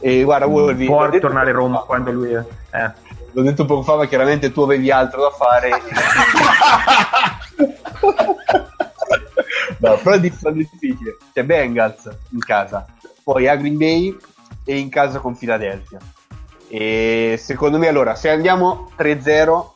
E 0.00 0.22
guarda, 0.22 0.46
l'ho 0.46 0.74
Può 0.74 1.08
tornare 1.18 1.50
a 1.50 1.54
Roma 1.54 1.80
quando 1.80 2.12
lui 2.12 2.32
è... 2.32 2.44
Eh. 2.70 3.06
L'ho 3.32 3.42
detto 3.42 3.64
poco 3.64 3.82
fa, 3.82 3.96
ma 3.96 4.06
chiaramente 4.06 4.52
tu 4.52 4.62
avevi 4.62 4.90
altro 4.90 5.20
da 5.20 5.30
fare. 5.30 5.70
no, 9.78 9.96
però 10.02 10.16
è 10.16 10.20
difficile. 10.20 11.16
C'è 11.32 11.44
Bengals 11.44 12.08
in 12.30 12.38
casa, 12.40 12.86
poi 13.22 13.46
a 13.46 13.54
Green 13.56 13.76
Bay 13.76 14.16
e 14.64 14.78
in 14.78 14.88
casa 14.88 15.18
con 15.18 15.36
Philadelphia. 15.36 15.98
E 16.68 17.38
secondo 17.38 17.78
me, 17.78 17.88
allora, 17.88 18.14
se 18.14 18.30
andiamo 18.30 18.90
3-0, 18.98 19.66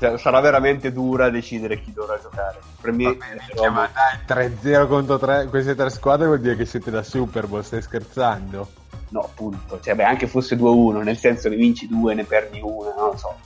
cioè, 0.00 0.18
sarà 0.18 0.40
veramente 0.40 0.90
dura 0.90 1.30
decidere 1.30 1.80
chi 1.80 1.92
dovrà 1.92 2.18
giocare. 2.20 2.58
Per 2.80 2.90
me, 2.92 3.04
Va 3.04 3.12
bene, 3.12 3.46
cioè, 3.54 3.68
ma 3.68 3.88
dai, 4.26 4.48
3-0 4.62 4.88
contro 4.88 5.18
3, 5.18 5.46
queste 5.48 5.76
tre 5.76 5.90
squadre 5.90 6.26
vuol 6.26 6.40
dire 6.40 6.56
che 6.56 6.64
siete 6.64 6.90
da 6.90 7.02
Super 7.04 7.46
Bowl, 7.46 7.62
stai 7.62 7.82
scherzando? 7.82 8.68
no, 9.10 9.20
appunto. 9.20 9.80
Cioè, 9.80 9.94
beh, 9.94 10.04
anche 10.04 10.26
fosse 10.26 10.56
2-1, 10.56 11.02
nel 11.02 11.16
senso 11.16 11.48
ne 11.48 11.56
vinci 11.56 11.86
due, 11.86 12.14
ne 12.14 12.24
perdi 12.24 12.60
una, 12.62 12.94
non 12.96 13.10
lo 13.10 13.16
so. 13.16 13.38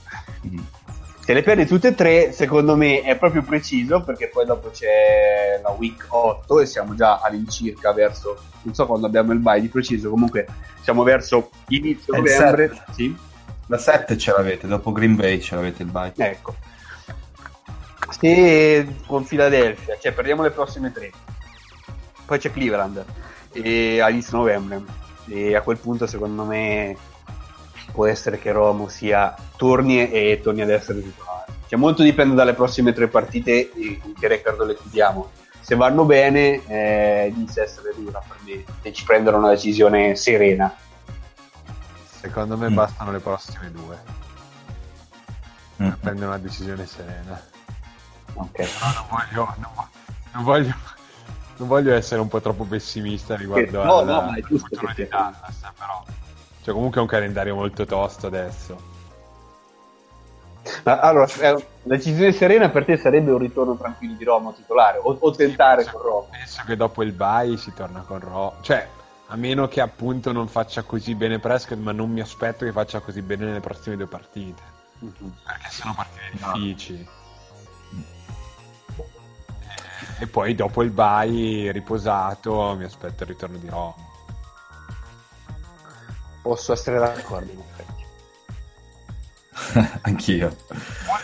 Mm. 0.47 0.57
Se 1.19 1.33
le 1.33 1.41
perdi 1.41 1.65
tutte 1.65 1.89
e 1.89 1.95
tre, 1.95 2.31
secondo 2.31 2.75
me 2.75 3.01
è 3.01 3.17
proprio 3.17 3.41
preciso 3.41 4.03
perché 4.03 4.29
poi 4.29 4.45
dopo 4.45 4.69
c'è 4.69 5.59
la 5.61 5.71
week 5.71 6.05
8 6.07 6.59
e 6.59 6.67
siamo 6.67 6.93
già 6.93 7.19
all'incirca 7.19 7.93
verso, 7.93 8.37
non 8.61 8.75
so 8.75 8.85
quando 8.85 9.07
abbiamo 9.07 9.33
il 9.33 9.39
bye 9.39 9.59
di 9.59 9.67
preciso, 9.67 10.11
comunque 10.11 10.45
siamo 10.81 11.01
verso 11.01 11.49
inizio 11.69 12.15
novembre. 12.15 12.83
Sì, 12.91 13.15
La 13.67 13.77
7 13.77 14.17
ce 14.17 14.31
l'avete, 14.31 14.67
dopo 14.67 14.91
Green 14.91 15.15
Bay 15.15 15.39
ce 15.41 15.55
l'avete 15.55 15.83
il 15.83 15.89
bye. 15.89 16.13
ecco. 16.15 16.55
Se 18.09 18.87
con 19.07 19.25
Philadelphia, 19.25 19.97
cioè 19.99 20.11
perdiamo 20.11 20.43
le 20.43 20.51
prossime 20.51 20.91
tre, 20.91 21.11
poi 22.25 22.37
c'è 22.37 22.51
Cleveland 22.51 23.03
e 23.51 23.99
a 24.01 24.09
inizio 24.09 24.37
novembre 24.37 24.83
e 25.27 25.55
a 25.55 25.61
quel 25.61 25.77
punto 25.77 26.05
secondo 26.05 26.43
me 26.43 26.95
può 27.91 28.05
essere 28.05 28.37
che 28.37 28.51
Romo 28.51 28.87
sia 28.87 29.35
torni 29.57 30.11
e 30.11 30.39
torni 30.43 30.61
ad 30.61 30.69
essere 30.69 31.01
titolare. 31.01 31.53
Cioè 31.67 31.79
molto 31.79 32.03
dipende 32.03 32.35
dalle 32.35 32.53
prossime 32.53 32.93
tre 32.93 33.07
partite 33.07 33.71
e 33.73 33.99
con 33.99 34.13
che 34.13 34.27
record 34.27 34.63
le 34.63 34.77
chiudiamo. 34.77 35.29
Se 35.59 35.75
vanno 35.75 36.05
bene 36.05 36.61
eh, 36.67 37.33
inizia 37.33 37.63
a 37.63 37.65
essere 37.65 37.93
dura 37.95 38.21
per 38.27 38.37
me 38.43 38.63
e 38.83 38.93
ci 38.93 39.03
prendono 39.03 39.37
una 39.37 39.49
decisione 39.49 40.15
serena. 40.15 40.75
Secondo 42.25 42.57
me 42.57 42.69
Mm. 42.69 42.73
bastano 42.73 43.11
le 43.11 43.19
prossime 43.19 43.71
due. 43.71 43.97
Mm. 45.81 45.89
Per 45.89 45.97
prendere 45.99 46.27
una 46.27 46.37
decisione 46.39 46.85
serena. 46.87 47.39
Ok. 48.33 48.51
Però 48.51 48.91
non 48.93 49.05
voglio, 49.09 49.55
non, 49.59 49.71
non 50.33 50.43
voglio, 50.43 50.73
non 51.57 51.67
voglio 51.67 51.93
essere 51.93 52.19
un 52.21 52.27
po' 52.27 52.41
troppo 52.41 52.63
pessimista 52.65 53.35
riguardo 53.35 53.83
no, 53.83 53.97
alla- 53.99 54.21
no, 54.23 54.29
al 54.31 54.41
futuro 54.43 54.91
di. 54.95 55.07
Dallas, 55.07 55.71
però. 55.77 56.03
Cioè, 56.63 56.73
comunque 56.73 56.97
è 56.99 57.01
un 57.03 57.07
calendario 57.09 57.53
molto 57.55 57.85
tosto 57.85 58.25
adesso. 58.27 58.93
Allora, 60.83 61.27
la 61.41 61.61
decisione 61.83 62.31
serena 62.31 62.69
per 62.69 62.85
te 62.85 62.97
sarebbe 62.97 63.31
un 63.31 63.37
ritorno 63.37 63.75
tranquillo 63.77 64.15
di 64.15 64.23
Romo 64.23 64.51
titolare 64.53 64.97
o, 64.97 65.15
o 65.19 65.31
tentare 65.31 65.85
con 65.85 66.01
Romo? 66.01 66.27
Penso 66.31 66.63
che 66.65 66.75
dopo 66.75 67.03
il 67.03 67.11
bye 67.11 67.55
si 67.57 67.71
torna 67.73 67.99
con 68.01 68.19
Ro. 68.19 68.55
Cioè, 68.61 68.87
a 69.27 69.35
meno 69.35 69.67
che 69.67 69.81
appunto 69.81 70.31
non 70.31 70.47
faccia 70.47 70.83
così 70.83 71.15
bene 71.15 71.39
Prescott, 71.39 71.79
ma 71.79 71.91
non 71.91 72.11
mi 72.11 72.21
aspetto 72.21 72.63
che 72.65 72.71
faccia 72.71 72.99
così 72.99 73.21
bene 73.21 73.45
nelle 73.45 73.59
prossime 73.59 73.95
due 73.95 74.07
partite. 74.07 74.61
Perché 74.99 75.69
sono 75.69 75.93
partite 75.93 76.31
difficili. 76.31 76.99
E- 77.01 77.23
E 80.19 80.27
poi 80.27 80.55
dopo 80.55 80.81
il 80.83 80.91
bye 80.91 81.71
riposato 81.71 82.73
mi 82.77 82.85
aspetto 82.85 83.23
il 83.23 83.29
ritorno 83.29 83.57
di 83.57 83.67
Ro. 83.67 83.95
Posso 86.41 86.71
essere 86.73 86.99
d'accordo 86.99 87.51
in 87.51 87.59
effetti. 87.59 88.03
Anch'io. 90.03 90.55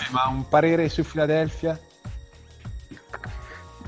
Ma 0.10 0.28
un 0.28 0.48
parere 0.50 0.90
su 0.90 1.04
Philadelphia? 1.04 1.80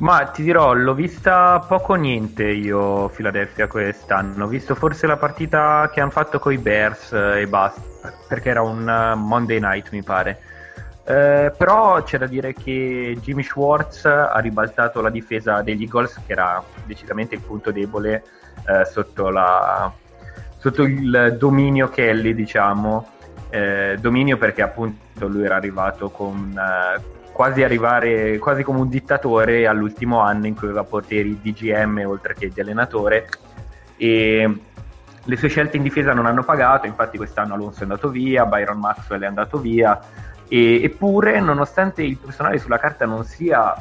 Ma 0.03 0.25
ti 0.25 0.43
dirò, 0.43 0.73
l'ho 0.73 0.93
vista 0.93 1.63
poco 1.65 1.93
o 1.93 1.95
niente 1.95 2.43
io 2.43 3.07
Philadelphia 3.07 3.67
quest'anno. 3.67 4.43
Ho 4.43 4.47
visto 4.47 4.75
forse 4.75 5.07
la 5.07 5.15
partita 5.15 5.89
che 5.93 6.01
hanno 6.01 6.11
fatto 6.11 6.39
con 6.39 6.51
i 6.51 6.57
Bears 6.57 7.13
e 7.13 7.47
basta, 7.47 8.11
perché 8.27 8.49
era 8.49 8.61
un 8.61 8.85
eh, 8.85 9.15
Monday 9.15 9.61
night 9.61 9.91
mi 9.91 10.03
pare. 10.03 10.41
Eh, 11.05 11.53
però 11.57 12.03
c'è 12.03 12.17
da 12.17 12.27
dire 12.27 12.53
che 12.53 13.17
Jimmy 13.21 13.43
Schwartz 13.43 14.03
ha 14.03 14.37
ribaltato 14.39 14.99
la 14.99 15.09
difesa 15.09 15.61
degli 15.61 15.83
Eagles, 15.83 16.19
che 16.25 16.33
era 16.33 16.61
decisamente 16.83 17.35
il 17.35 17.41
punto 17.41 17.71
debole 17.71 18.23
eh, 18.67 18.83
sotto, 18.83 19.29
la- 19.29 19.89
sotto 20.57 20.83
il 20.83 21.37
dominio 21.39 21.87
Kelly, 21.87 22.35
diciamo. 22.35 23.09
Eh, 23.49 23.97
dominio 24.01 24.35
perché 24.35 24.63
appunto 24.63 25.27
lui 25.29 25.45
era 25.45 25.55
arrivato 25.55 26.09
con 26.09 26.59
eh, 26.59 27.12
quasi 27.33 27.63
arrivare 27.63 28.37
quasi 28.37 28.63
come 28.63 28.79
un 28.79 28.87
dittatore 28.87 29.67
all'ultimo 29.67 30.19
anno 30.19 30.45
in 30.45 30.55
cui 30.55 30.67
aveva 30.67 30.83
poteri 30.83 31.39
di 31.41 31.51
GM 31.51 32.03
oltre 32.05 32.35
che 32.35 32.49
di 32.49 32.61
allenatore. 32.61 33.27
E 33.97 34.59
le 35.25 35.35
sue 35.35 35.49
scelte 35.49 35.77
in 35.77 35.83
difesa 35.83 36.13
non 36.13 36.25
hanno 36.25 36.43
pagato 36.43 36.85
infatti 36.85 37.17
quest'anno 37.17 37.53
Alonso 37.53 37.79
è 37.79 37.83
andato 37.83 38.09
via 38.09 38.45
Byron 38.45 38.79
Maxwell 38.79 39.21
è 39.21 39.25
andato 39.25 39.57
via. 39.59 39.99
E, 40.47 40.83
eppure 40.83 41.39
nonostante 41.39 42.03
il 42.03 42.17
personale 42.17 42.59
sulla 42.59 42.77
carta 42.77 43.05
non 43.05 43.25
sia 43.25 43.73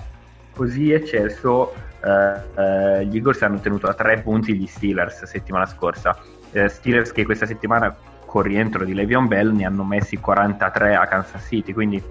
così 0.55 0.93
eccesso 0.93 1.73
eh, 2.03 2.61
eh, 2.61 3.07
gli 3.07 3.17
Eagles 3.17 3.43
hanno 3.43 3.61
tenuto 3.61 3.87
a 3.87 3.95
tre 3.95 4.21
punti 4.21 4.55
gli 4.55 4.67
Steelers 4.67 5.25
settimana 5.25 5.67
scorsa. 5.67 6.17
Eh, 6.53 6.69
Steelers 6.69 7.13
che 7.13 7.25
questa 7.25 7.47
settimana 7.47 7.95
con 8.25 8.43
rientro 8.43 8.85
di 8.85 8.95
Le'Veon 8.95 9.27
Bell 9.27 9.55
ne 9.55 9.67
hanno 9.67 9.85
messi 9.85 10.17
43 10.17 10.95
a 10.95 11.07
Kansas 11.07 11.45
City 11.47 11.75
quindi 11.75 12.03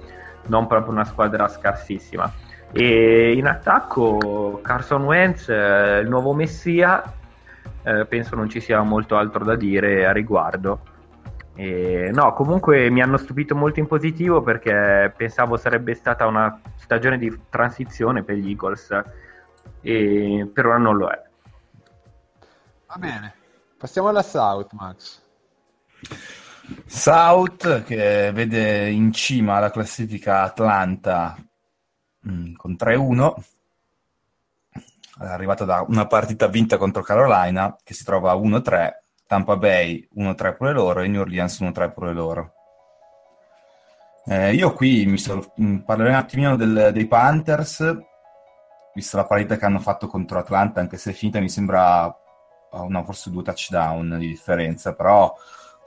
non 0.47 0.67
proprio 0.67 0.91
una 0.91 1.05
squadra 1.05 1.47
scarsissima. 1.47 2.31
E 2.71 3.33
in 3.33 3.47
attacco 3.47 4.59
Carson 4.61 5.03
Wentz, 5.03 5.49
eh, 5.49 5.99
il 5.99 6.09
nuovo 6.09 6.33
messia, 6.33 7.03
eh, 7.83 8.05
penso 8.05 8.35
non 8.35 8.49
ci 8.49 8.59
sia 8.59 8.81
molto 8.81 9.17
altro 9.17 9.43
da 9.43 9.55
dire 9.55 10.05
a 10.05 10.11
riguardo. 10.11 10.89
E, 11.53 12.09
no, 12.13 12.33
comunque 12.33 12.89
mi 12.89 13.01
hanno 13.01 13.17
stupito 13.17 13.55
molto 13.55 13.79
in 13.79 13.87
positivo 13.87 14.41
perché 14.41 15.13
pensavo 15.15 15.57
sarebbe 15.57 15.93
stata 15.95 16.25
una 16.25 16.59
stagione 16.75 17.17
di 17.17 17.41
transizione 17.49 18.23
per 18.23 18.35
gli 18.35 18.49
Eagles 18.49 18.89
e 19.81 20.49
per 20.51 20.65
ora 20.65 20.77
non 20.77 20.97
lo 20.97 21.09
è. 21.09 21.21
Va 22.87 22.95
bene. 22.97 23.33
Passiamo 23.77 24.09
alla 24.09 24.23
South, 24.23 24.71
Max. 24.73 25.21
South 26.85 27.83
che 27.83 28.31
vede 28.33 28.89
in 28.89 29.11
cima 29.11 29.57
alla 29.57 29.71
classifica 29.71 30.43
Atlanta 30.43 31.35
mm, 32.27 32.53
con 32.55 32.75
3-1 32.77 33.33
è 35.19 35.25
arrivata 35.25 35.65
da 35.65 35.85
una 35.87 36.07
partita 36.07 36.47
vinta 36.47 36.77
contro 36.77 37.01
Carolina 37.01 37.75
che 37.83 37.93
si 37.93 38.03
trova 38.03 38.31
a 38.31 38.35
1-3 38.35 38.91
Tampa 39.27 39.55
Bay 39.55 40.07
1-3 40.15 40.55
pure 40.55 40.73
loro 40.73 41.01
e 41.01 41.07
New 41.07 41.21
Orleans 41.21 41.59
1-3 41.61 41.93
pure 41.93 42.13
loro. 42.13 42.53
Eh, 44.25 44.53
io 44.53 44.73
qui 44.73 45.05
mi 45.05 45.17
so- 45.17 45.53
mm, 45.59 45.77
parlerei 45.79 46.11
un 46.13 46.19
attimino 46.19 46.55
del- 46.55 46.91
dei 46.93 47.07
Panthers 47.07 47.97
visto 48.93 49.17
la 49.17 49.25
partita 49.25 49.57
che 49.57 49.65
hanno 49.65 49.79
fatto 49.79 50.07
contro 50.07 50.37
Atlanta 50.39 50.79
anche 50.79 50.97
se 50.97 51.11
è 51.11 51.13
finita 51.13 51.39
mi 51.39 51.49
sembra 51.49 52.05
oh, 52.71 52.87
no, 52.89 53.03
forse 53.03 53.29
due 53.31 53.43
touchdown 53.43 54.17
di 54.19 54.27
differenza 54.27 54.93
però 54.93 55.33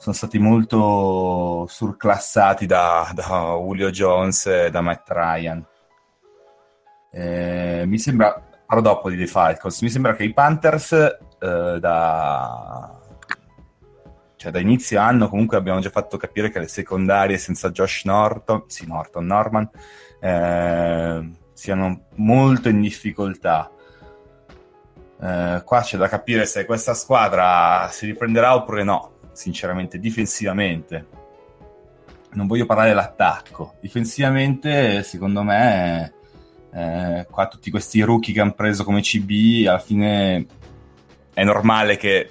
sono 0.04 0.16
stati 0.16 0.38
molto 0.38 1.64
surclassati 1.66 2.66
da, 2.66 3.10
da 3.14 3.54
Julio 3.56 3.88
Jones 3.88 4.44
e 4.44 4.70
da 4.70 4.82
Matt 4.82 5.08
Ryan. 5.10 5.66
Eh, 7.10 7.84
mi 7.86 7.98
sembra, 7.98 8.38
parlo 8.66 8.82
dopo 8.82 9.08
di 9.08 9.16
dei 9.16 9.26
Falcons, 9.26 9.80
mi 9.80 9.88
sembra 9.88 10.14
che 10.14 10.24
i 10.24 10.34
Panthers 10.34 10.92
eh, 10.92 11.78
da, 11.80 13.00
cioè, 14.36 14.52
da 14.52 14.58
inizio 14.58 15.00
anno 15.00 15.30
comunque 15.30 15.56
abbiamo 15.56 15.80
già 15.80 15.88
fatto 15.88 16.18
capire 16.18 16.50
che 16.50 16.58
le 16.58 16.68
secondarie 16.68 17.38
senza 17.38 17.70
Josh 17.70 18.04
Norton, 18.04 18.64
sì 18.66 18.86
Norton, 18.86 19.24
Norman, 19.24 19.70
eh, 20.20 21.30
siano 21.54 22.08
molto 22.16 22.68
in 22.68 22.82
difficoltà. 22.82 23.70
Eh, 25.18 25.62
qua 25.64 25.80
c'è 25.80 25.96
da 25.96 26.08
capire 26.08 26.44
se 26.44 26.66
questa 26.66 26.92
squadra 26.92 27.88
si 27.90 28.04
riprenderà 28.04 28.54
oppure 28.54 28.82
no 28.82 29.13
sinceramente, 29.34 29.98
difensivamente. 29.98 31.06
Non 32.32 32.46
voglio 32.46 32.66
parlare 32.66 32.88
dell'attacco. 32.88 33.74
Difensivamente, 33.80 35.02
secondo 35.02 35.42
me, 35.42 36.12
eh, 36.72 37.26
qua 37.30 37.46
tutti 37.46 37.70
questi 37.70 38.00
rookie 38.00 38.32
che 38.32 38.40
hanno 38.40 38.54
preso 38.54 38.82
come 38.82 39.00
CB, 39.00 39.66
alla 39.68 39.78
fine 39.78 40.46
è 41.32 41.44
normale 41.44 41.96
che 41.96 42.30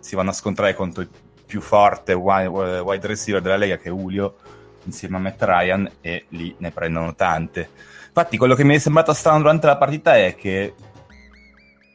si 0.00 0.16
vanno 0.16 0.30
a 0.30 0.34
scontrare 0.34 0.74
contro 0.74 1.02
il 1.02 1.08
più 1.46 1.60
forte 1.60 2.12
wide 2.14 3.06
receiver 3.06 3.40
della 3.40 3.56
Lega 3.56 3.76
che 3.76 3.88
è 3.88 3.92
Julio 3.92 4.36
insieme 4.84 5.16
a 5.16 5.20
Matt 5.20 5.42
Ryan 5.42 5.90
e 6.00 6.24
lì 6.30 6.54
ne 6.58 6.70
prendono 6.70 7.14
tante. 7.14 7.68
Infatti 8.06 8.36
quello 8.36 8.54
che 8.54 8.64
mi 8.64 8.74
è 8.74 8.78
sembrato 8.78 9.12
strano 9.12 9.38
durante 9.38 9.66
la 9.66 9.76
partita 9.76 10.16
è 10.16 10.34
che 10.34 10.74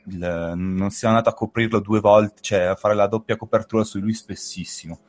il, 0.08 0.54
non 0.56 0.90
sia 0.90 1.10
andato 1.10 1.30
a 1.30 1.34
coprirlo 1.34 1.80
due 1.80 2.00
volte, 2.00 2.42
cioè 2.42 2.62
a 2.62 2.76
fare 2.76 2.96
la 2.96 3.08
doppia 3.08 3.38
copertura 3.38 3.84
su 3.84 4.00
lui 4.00 4.14
spessissimo. 4.14 5.00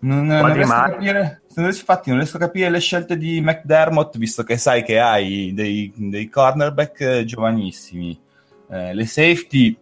Non, 0.00 0.26
non 0.26 0.52
riesco 0.52 0.72
a 0.72 0.90
capire, 0.90 1.42
infatti 1.56 2.10
non 2.10 2.18
riesco 2.18 2.36
a 2.36 2.40
capire 2.40 2.70
le 2.70 2.78
scelte 2.78 3.16
di 3.16 3.40
McDermott, 3.40 4.16
visto 4.16 4.44
che 4.44 4.56
sai 4.56 4.84
che 4.84 5.00
hai 5.00 5.52
dei, 5.54 5.92
dei 5.96 6.28
cornerback 6.28 7.24
giovanissimi. 7.24 8.20
Eh, 8.70 8.94
le 8.94 9.06
safety, 9.06 9.76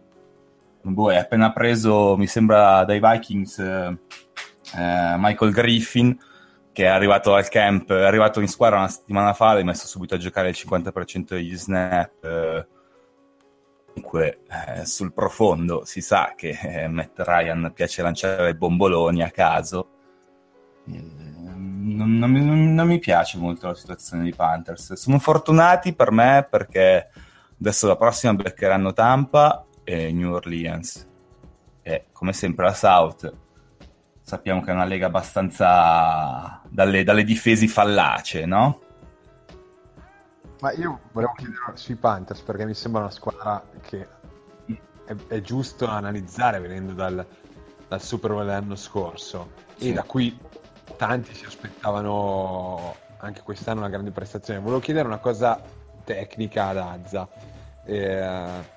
boh, 0.81 1.11
è 1.11 1.17
appena 1.17 1.51
preso, 1.51 2.17
mi 2.17 2.25
sembra, 2.25 2.83
dai 2.83 2.99
Vikings 2.99 3.59
eh, 4.75 5.15
Michael 5.17 5.51
Griffin, 5.51 6.17
che 6.71 6.83
è 6.83 6.87
arrivato 6.87 7.33
al 7.33 7.47
camp, 7.49 7.91
è 7.91 8.03
arrivato 8.03 8.39
in 8.41 8.47
squadra 8.47 8.77
una 8.77 8.87
settimana 8.87 9.33
fa, 9.33 9.53
l'hai 9.53 9.63
messo 9.63 9.87
subito 9.87 10.15
a 10.15 10.17
giocare 10.17 10.49
il 10.49 10.55
50% 10.57 11.25
degli 11.27 11.55
snap. 11.55 12.23
Eh, 12.23 12.67
comunque, 13.97 14.41
eh, 14.49 14.85
sul 14.85 15.13
profondo 15.13 15.83
si 15.85 16.01
sa 16.01 16.33
che 16.35 16.57
eh, 16.61 16.87
Matt 16.87 17.19
Ryan 17.19 17.71
piace 17.73 18.01
lanciare 18.01 18.55
bomboloni 18.55 19.23
a 19.23 19.31
caso. 19.31 19.89
Eh, 20.87 21.01
non, 21.49 22.17
non, 22.17 22.73
non, 22.73 22.87
mi 22.87 22.99
piace 22.99 23.37
molto 23.37 23.67
la 23.67 23.75
situazione 23.75 24.23
dei 24.23 24.33
Panthers. 24.33 24.93
Sono 24.93 25.19
fortunati 25.19 25.93
per 25.93 26.11
me 26.11 26.47
perché 26.49 27.09
adesso 27.59 27.87
la 27.87 27.95
prossima 27.95 28.33
beccheranno 28.33 28.93
Tampa 28.93 29.65
e 29.83 30.11
New 30.11 30.33
Orleans. 30.33 31.07
E 31.81 32.05
come 32.11 32.33
sempre 32.33 32.65
la 32.65 32.73
South 32.73 33.33
sappiamo 34.21 34.61
che 34.61 34.71
è 34.71 34.73
una 34.73 34.83
lega 34.83 35.05
abbastanza 35.05 36.61
dalle, 36.67 37.05
dalle 37.05 37.23
difesi 37.23 37.69
fallace, 37.69 38.45
no? 38.45 38.81
Ma 40.59 40.71
io 40.73 40.99
volevo 41.11 41.33
chiedere 41.33 41.59
sui 41.75 41.95
Panthers 41.95 42.41
perché 42.41 42.65
mi 42.65 42.73
sembra 42.73 43.01
una 43.01 43.11
squadra 43.11 43.63
che 43.81 44.07
è, 45.05 45.15
è 45.27 45.41
giusto 45.41 45.87
analizzare 45.87 46.59
venendo 46.59 46.93
dal, 46.93 47.25
dal 47.87 48.01
Super 48.01 48.31
Bowl 48.31 48.45
dell'anno 48.45 48.75
scorso 48.75 49.51
sì. 49.75 49.89
e 49.89 49.93
da 49.93 50.03
cui 50.03 50.37
tanti 50.97 51.33
si 51.33 51.45
aspettavano 51.45 52.95
anche 53.17 53.41
quest'anno 53.41 53.79
una 53.79 53.89
grande 53.89 54.11
prestazione. 54.11 54.59
Volevo 54.59 54.79
chiedere 54.79 55.07
una 55.07 55.19
cosa 55.19 55.61
tecnica 56.03 56.67
ad 56.67 56.77
Azza. 56.77 57.27
Eh, 57.83 58.75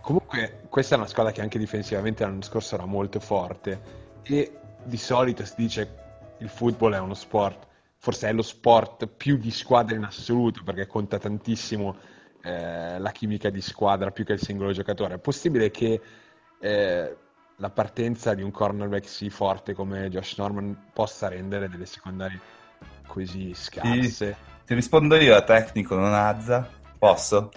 comunque 0.00 0.62
questa 0.68 0.94
è 0.94 0.98
una 0.98 1.06
squadra 1.06 1.32
che 1.32 1.40
anche 1.40 1.58
difensivamente 1.58 2.24
l'anno 2.24 2.42
scorso 2.42 2.74
era 2.74 2.84
molto 2.84 3.20
forte 3.20 4.08
e 4.22 4.58
di 4.82 4.96
solito 4.96 5.44
si 5.44 5.54
dice 5.56 5.98
il 6.38 6.48
football 6.48 6.94
è 6.94 6.98
uno 6.98 7.14
sport, 7.14 7.66
forse 8.02 8.28
è 8.28 8.32
lo 8.32 8.40
sport 8.40 9.06
più 9.06 9.36
di 9.36 9.50
squadra 9.50 9.94
in 9.94 10.04
assoluto 10.04 10.62
perché 10.64 10.86
conta 10.86 11.18
tantissimo 11.18 11.96
eh, 12.42 12.98
la 12.98 13.10
chimica 13.10 13.50
di 13.50 13.60
squadra 13.60 14.10
più 14.10 14.24
che 14.24 14.32
il 14.32 14.40
singolo 14.40 14.72
giocatore. 14.72 15.14
È 15.14 15.18
possibile 15.18 15.70
che 15.70 16.00
eh, 16.60 17.16
la 17.56 17.70
partenza 17.70 18.32
di 18.32 18.42
un 18.42 18.50
cornerback 18.50 19.06
sì 19.06 19.28
forte 19.28 19.74
come 19.74 20.08
Josh 20.08 20.38
Norman 20.38 20.90
possa 20.94 21.28
rendere 21.28 21.68
delle 21.68 21.84
secondarie 21.84 22.40
così 23.06 23.52
scarse? 23.52 24.28
Ti, 24.30 24.64
ti 24.64 24.74
rispondo 24.74 25.16
io 25.16 25.36
a 25.36 25.42
tecnico, 25.42 25.94
non 25.94 26.14
Azza. 26.14 26.78
Posso? 26.96 27.50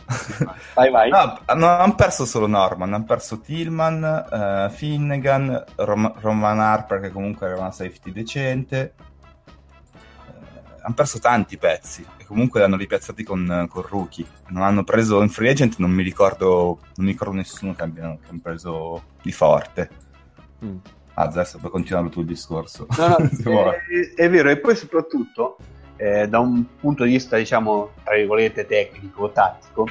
Vai, 0.76 0.90
vai. 0.90 1.10
No, 1.10 1.40
non 1.56 1.64
hanno 1.64 1.96
perso 1.96 2.26
solo 2.26 2.48
Norman, 2.48 2.94
hanno 2.94 3.06
perso 3.06 3.40
Tillman, 3.40 4.68
uh, 4.70 4.70
Finnegan, 4.74 5.64
Rom- 5.76 6.20
Roman 6.20 6.60
Harper 6.60 7.00
che 7.00 7.12
comunque 7.12 7.48
era 7.48 7.58
una 7.58 7.72
safety 7.72 8.12
decente. 8.12 8.94
Hanno 10.86 10.96
perso 10.96 11.20
tanti 11.20 11.58
pezzi 11.58 12.06
e 12.18 12.26
comunque 12.26 12.60
li 12.60 12.66
hanno 12.66 12.76
ripiazzati 12.76 13.24
con, 13.24 13.68
con 13.70 13.84
rookie. 13.84 14.26
Non 14.50 14.64
hanno 14.64 14.84
preso 14.84 15.22
in 15.22 15.30
free 15.30 15.50
agent, 15.50 15.78
non 15.78 15.92
mi 15.92 16.04
ricordo, 16.04 16.80
non 16.96 17.06
mi 17.06 17.12
ricordo 17.12 17.34
nessuno 17.34 17.74
che 17.74 17.84
abbiano, 17.84 18.20
che 18.22 18.30
hanno 18.30 18.40
preso 18.42 19.04
di 19.22 19.32
forte. 19.32 19.90
Mm. 20.64 20.78
Ah, 21.16 21.24
adesso 21.24 21.58
puoi 21.60 21.72
continuare 21.72 22.10
tu 22.10 22.22
il 22.22 22.26
discorso. 22.26 22.88
No, 22.98 23.16
no, 23.44 23.72
è, 23.72 24.14
è 24.16 24.30
vero, 24.30 24.50
e 24.50 24.58
poi 24.58 24.76
soprattutto 24.76 25.58
eh, 25.96 26.28
da 26.28 26.40
un 26.40 26.66
punto 26.80 27.04
di 27.04 27.12
vista, 27.12 27.38
diciamo, 27.38 27.92
tra 28.04 28.16
virgolette, 28.16 28.66
tecnico, 28.66 29.32
tattico, 29.32 29.88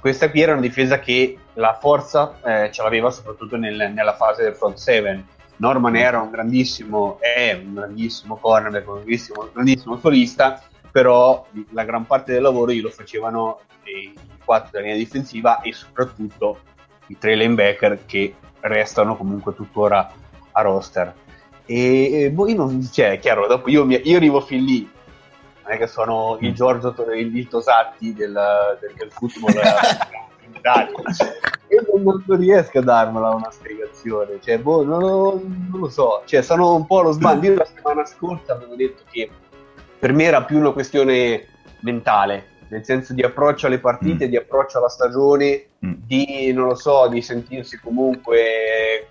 questa 0.00 0.30
qui 0.30 0.40
era 0.40 0.52
una 0.52 0.60
difesa 0.60 0.98
che 0.98 1.38
la 1.54 1.78
forza 1.80 2.40
eh, 2.42 2.72
ce 2.72 2.82
l'aveva 2.82 3.10
soprattutto 3.10 3.56
nel, 3.56 3.92
nella 3.94 4.16
fase 4.16 4.42
del 4.42 4.54
front 4.54 4.76
seven. 4.76 5.24
Norman 5.56 5.96
era 5.96 6.20
un 6.20 6.30
grandissimo, 6.30 7.18
è 7.20 7.52
un 7.52 7.74
grandissimo 7.74 8.36
cornerback, 8.36 8.88
un 8.88 8.94
grandissimo, 8.96 9.48
grandissimo 9.52 9.98
solista, 9.98 10.62
però 10.90 11.46
la 11.70 11.84
gran 11.84 12.06
parte 12.06 12.32
del 12.32 12.42
lavoro 12.42 12.72
glielo 12.72 12.90
facevano 12.90 13.60
i 13.84 14.12
quattro 14.44 14.70
della 14.72 14.84
linea 14.84 14.98
difensiva 14.98 15.60
e 15.60 15.72
soprattutto 15.72 16.60
i 17.06 17.18
tre 17.18 17.36
linebacker 17.36 18.04
che 18.06 18.34
restano 18.60 19.16
comunque 19.16 19.54
tuttora 19.54 20.12
a 20.52 20.60
roster. 20.62 21.14
E, 21.64 22.24
e 22.24 22.30
boh, 22.30 22.48
io 22.48 22.56
non, 22.56 22.82
cioè, 22.90 23.18
chiaro, 23.18 23.46
dopo 23.46 23.70
io, 23.70 23.86
io 23.86 24.16
arrivo 24.16 24.40
fin 24.40 24.64
lì, 24.64 24.90
non 25.62 25.72
è 25.72 25.78
che 25.78 25.86
sono 25.86 26.36
il. 26.40 26.52
Giorgio 26.52 26.94
il 27.14 27.48
Tosatti 27.48 28.12
del, 28.14 28.38
del, 28.80 28.94
del 28.96 29.10
football 29.12 29.52
Italia 30.54 30.92
io 31.68 32.02
non, 32.02 32.22
non, 32.26 32.38
riesco 32.38 32.78
a 32.78 32.82
darmela 32.82 33.30
una 33.30 33.50
spiegazione 33.50 34.38
cioè, 34.40 34.58
boh, 34.58 34.84
non, 34.84 35.00
non, 35.70 35.80
lo 35.80 35.88
so 35.88 36.22
cioè, 36.26 36.42
sono 36.42 36.74
un 36.74 36.86
po' 36.86 37.00
allo 37.00 37.12
sbando 37.12 37.46
io 37.46 37.54
la 37.54 37.64
settimana 37.64 38.04
scorsa 38.04 38.52
avevo 38.52 38.74
detto 38.74 39.02
che 39.10 39.30
per 39.98 40.12
me 40.12 40.24
era 40.24 40.42
più 40.42 40.58
una 40.58 40.72
questione 40.72 41.46
mentale 41.80 42.50
nel 42.72 42.84
senso 42.84 43.12
di 43.12 43.22
approccio 43.22 43.66
alle 43.66 43.78
partite, 43.78 44.26
mm. 44.26 44.30
di 44.30 44.36
approccio 44.36 44.78
alla 44.78 44.88
stagione, 44.88 45.66
mm. 45.84 45.92
di, 46.06 46.52
non 46.54 46.68
lo 46.68 46.74
so, 46.74 47.06
di 47.06 47.20
sentirsi 47.20 47.78
comunque 47.78 49.08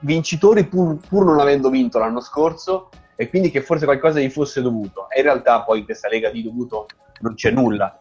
vincitori 0.00 0.66
pur, 0.66 0.98
pur 1.08 1.24
non 1.24 1.40
avendo 1.40 1.70
vinto 1.70 1.98
l'anno 1.98 2.20
scorso 2.20 2.90
e 3.16 3.28
quindi 3.28 3.50
che 3.50 3.62
forse 3.62 3.86
qualcosa 3.86 4.20
gli 4.20 4.28
fosse 4.28 4.60
dovuto. 4.60 5.08
E 5.10 5.18
in 5.20 5.24
realtà 5.24 5.62
poi 5.62 5.80
in 5.80 5.84
questa 5.86 6.08
lega 6.08 6.30
di 6.30 6.42
dovuto 6.42 6.86
non 7.20 7.34
c'è 7.34 7.50
nulla. 7.50 7.98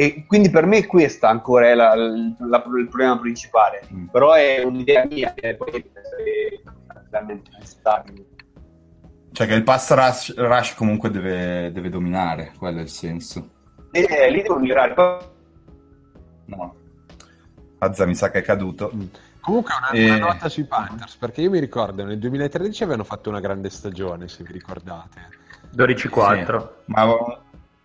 E 0.00 0.24
quindi 0.26 0.48
per 0.48 0.64
me 0.64 0.86
questa 0.86 1.28
ancora 1.28 1.68
è 1.68 1.74
la, 1.74 1.94
la, 1.94 2.64
il 2.78 2.88
problema 2.88 3.18
principale, 3.18 3.82
mm. 3.92 4.06
però 4.06 4.32
è 4.32 4.62
un'idea 4.62 5.04
mia 5.04 5.34
che 5.34 5.56
poi 5.56 5.72
deve 5.72 5.90
essere 5.94 6.62
realmente 7.10 7.50
stabile. 7.64 8.24
Cioè 9.30 9.46
che 9.46 9.52
il 9.52 9.62
pass 9.62 9.92
rush, 9.92 10.34
rush 10.36 10.74
comunque 10.74 11.10
deve, 11.10 11.70
deve, 11.70 11.90
dominare, 11.90 12.52
quello 12.56 12.78
è 12.78 12.80
il 12.80 12.88
senso. 12.88 13.50
E 13.90 14.06
eh, 14.08 14.30
lì 14.30 14.40
devo 14.40 14.58
migliorare. 14.58 14.94
No. 16.46 16.74
Azza 17.76 18.06
mi 18.06 18.14
sa 18.14 18.30
che 18.30 18.38
è 18.38 18.42
caduto. 18.42 18.90
Mm. 18.94 19.02
Comunque 19.40 19.74
una, 19.78 19.90
e... 19.90 20.10
una, 20.12 20.32
nota 20.32 20.48
sui 20.48 20.64
Panthers, 20.64 21.16
perché 21.16 21.42
io 21.42 21.50
mi 21.50 21.60
ricordo 21.60 22.06
nel 22.06 22.18
2013 22.18 22.84
avevano 22.84 23.04
fatto 23.04 23.28
una 23.28 23.40
grande 23.40 23.68
stagione, 23.68 24.28
se 24.28 24.44
vi 24.44 24.52
ricordate. 24.52 25.28
12-4. 25.76 26.58
Sì, 26.58 26.66
ma, 26.86 27.04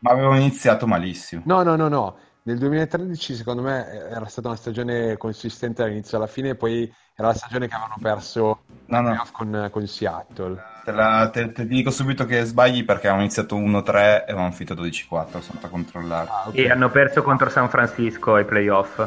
ma 0.06 0.12
avevano 0.12 0.38
iniziato 0.38 0.86
malissimo. 0.86 1.42
No, 1.46 1.64
no, 1.64 1.76
no, 1.76 1.88
no. 1.88 2.18
Nel 2.44 2.60
2013 2.60 3.34
secondo 3.34 3.64
me 3.64 3.88
era 4.08 4.26
stata 4.26 4.50
una 4.50 4.58
stagione 4.58 5.18
consistente 5.18 5.82
dall'inizio 5.82 6.18
alla 6.18 6.28
fine, 6.28 6.54
poi 6.54 6.94
era 7.16 7.30
la 7.30 7.34
stagione 7.34 7.68
che 7.68 7.74
avevano 7.74 7.96
perso 8.00 8.60
no, 8.86 9.02
no. 9.02 9.26
Con, 9.32 9.70
con, 9.72 9.88
Seattle. 9.88 10.64
Te, 10.84 10.92
la, 10.92 11.28
te, 11.34 11.52
te, 11.52 11.66
dico 11.66 11.90
subito 11.90 12.26
che 12.26 12.44
sbagli 12.44 12.86
perché 12.86 13.08
hanno 13.08 13.22
iniziato 13.22 13.58
1-3 13.58 13.96
e 13.96 14.24
avevano 14.28 14.52
finito 14.52 14.76
12-4, 14.76 14.92
sono 15.10 15.26
andato 15.48 15.66
a 15.66 15.70
controllare. 15.70 16.30
Ah, 16.30 16.44
okay. 16.50 16.66
E 16.66 16.70
hanno 16.70 16.90
perso 16.92 17.24
contro 17.24 17.50
San 17.50 17.68
Francisco 17.68 18.36
ai 18.36 18.46
playoff 18.46 19.02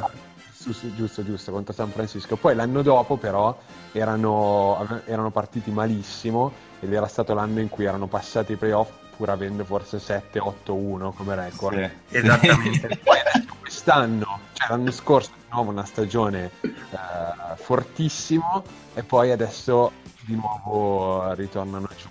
giusto, 0.96 1.24
giusto, 1.24 1.52
contro 1.52 1.72
San 1.72 1.90
Francisco. 1.90 2.34
Poi 2.34 2.56
l'anno 2.56 2.82
dopo 2.82 3.16
però 3.16 3.56
erano, 3.92 5.02
erano 5.04 5.30
partiti 5.30 5.70
malissimo 5.70 6.52
ed 6.80 6.92
era 6.92 7.06
stato 7.06 7.34
l'anno 7.34 7.60
in 7.60 7.68
cui 7.68 7.84
erano 7.84 8.08
passati 8.08 8.52
i 8.52 8.56
playoff 8.56 9.06
pur 9.18 9.30
avendo 9.30 9.64
forse 9.64 9.98
7-8-1 9.98 11.12
come 11.12 11.34
record. 11.34 11.90
Sì, 12.06 12.16
esattamente. 12.16 13.00
Poi 13.02 13.18
quest'anno, 13.60 14.38
cioè 14.52 14.68
l'anno 14.70 14.92
scorso 14.92 15.32
di 15.34 15.44
nuovo 15.50 15.70
una 15.72 15.84
stagione 15.84 16.50
eh, 16.62 17.56
fortissimo 17.56 18.62
e 18.94 19.02
poi 19.02 19.32
adesso 19.32 19.92
di 20.20 20.36
nuovo 20.36 21.32
ritornano 21.34 21.88
giù. 21.96 22.08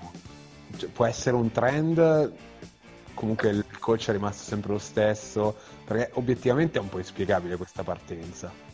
Cioè, 0.77 0.89
può 0.89 1.05
essere 1.05 1.35
un 1.35 1.49
trend 1.51 2.35
comunque 3.17 3.49
il 3.49 3.79
coach 3.79 4.09
è 4.09 4.11
rimasto 4.11 4.43
sempre 4.43 4.73
lo 4.73 4.77
stesso, 4.77 5.55
perché 5.83 6.11
obiettivamente 6.13 6.77
è 6.77 6.81
un 6.81 6.89
po' 6.89 6.99
inspiegabile 6.99 7.57
questa 7.57 7.81
partenza. 7.81 8.66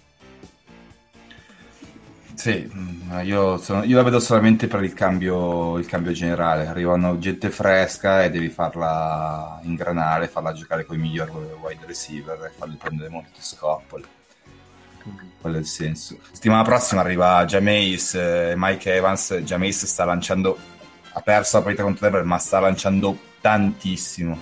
Sì, 2.35 2.69
mm, 2.73 3.19
io, 3.23 3.57
sono, 3.57 3.83
io, 3.83 3.95
la 3.95 4.03
vedo 4.03 4.19
solamente 4.19 4.67
per 4.67 4.83
il 4.83 4.93
cambio, 4.93 5.77
il 5.77 5.85
cambio 5.85 6.11
generale. 6.11 6.67
Arrivano 6.67 7.19
gente 7.19 7.49
fresca 7.49 8.23
e 8.23 8.29
devi 8.29 8.49
farla 8.49 9.59
ingranare, 9.63 10.27
farla 10.27 10.53
giocare 10.53 10.85
con 10.85 10.97
i 10.97 10.99
migliori 10.99 11.31
wide 11.31 11.85
receiver 11.85 12.43
e 12.45 12.51
farli 12.57 12.75
prendere 12.75 13.09
molte 13.09 13.39
scoppole. 13.39 14.21
Quello 15.39 15.57
è 15.57 15.59
il 15.59 15.65
senso. 15.65 16.17
Settimana 16.31 16.63
prossima 16.63 17.01
arriva 17.01 17.43
Jameis 17.45 18.15
eh, 18.15 18.53
Mike 18.55 18.93
Evans. 18.93 19.33
Jameis 19.43 19.85
sta 19.85 20.05
lanciando, 20.05 20.57
ha 21.11 21.21
perso 21.21 21.57
la 21.57 21.63
partita 21.63 21.83
contro 21.83 22.07
Denver, 22.07 22.25
ma 22.25 22.37
sta 22.37 22.59
lanciando 22.59 23.17
tantissimo. 23.41 24.39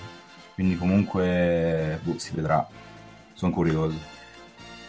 Quindi 0.54 0.76
comunque 0.76 1.98
boh, 2.02 2.18
si 2.18 2.32
vedrà. 2.34 2.66
Sono 3.34 3.52
curioso. 3.52 4.10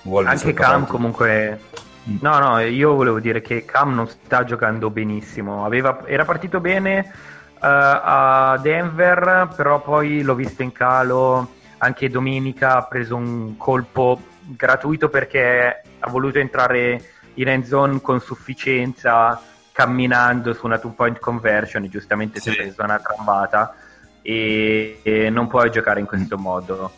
Wolves 0.03 0.41
Anche 0.41 0.53
Cam 0.53 0.85
comunque 0.85 1.59
No, 2.05 2.39
no, 2.39 2.59
io 2.59 2.95
volevo 2.95 3.19
dire 3.19 3.41
che 3.41 3.63
Cam 3.63 3.93
non 3.93 4.07
sta 4.07 4.43
giocando 4.43 4.89
benissimo. 4.89 5.65
Aveva, 5.65 6.05
era 6.05 6.25
partito 6.25 6.59
bene 6.59 7.11
uh, 7.53 7.57
a 7.59 8.59
Denver, 8.61 9.53
però 9.55 9.81
poi 9.81 10.21
l'ho 10.21 10.35
visto 10.35 10.63
in 10.63 10.71
calo. 10.71 11.53
Anche 11.77 12.09
domenica 12.09 12.77
ha 12.77 12.83
preso 12.83 13.15
un 13.15 13.55
colpo 13.57 14.19
gratuito 14.45 15.09
perché 15.09 15.81
ha 15.99 16.09
voluto 16.09 16.39
entrare 16.39 17.01
in 17.35 17.47
end 17.47 17.63
zone 17.63 18.01
con 18.01 18.19
sufficienza 18.19 19.41
camminando 19.71 20.53
su 20.53 20.65
una 20.65 20.79
two 20.79 20.91
point 20.91 21.19
conversion. 21.19 21.87
Giustamente 21.87 22.39
sì. 22.39 22.51
si 22.51 22.57
è 22.57 22.61
preso 22.63 22.83
una 22.83 22.99
trambata 22.99 23.75
e, 24.21 24.99
e, 25.01 25.29
non 25.29 25.47
puoi 25.47 25.71
giocare 25.71 26.01
in 26.01 26.05
questo 26.05 26.37
modo. 26.37 26.91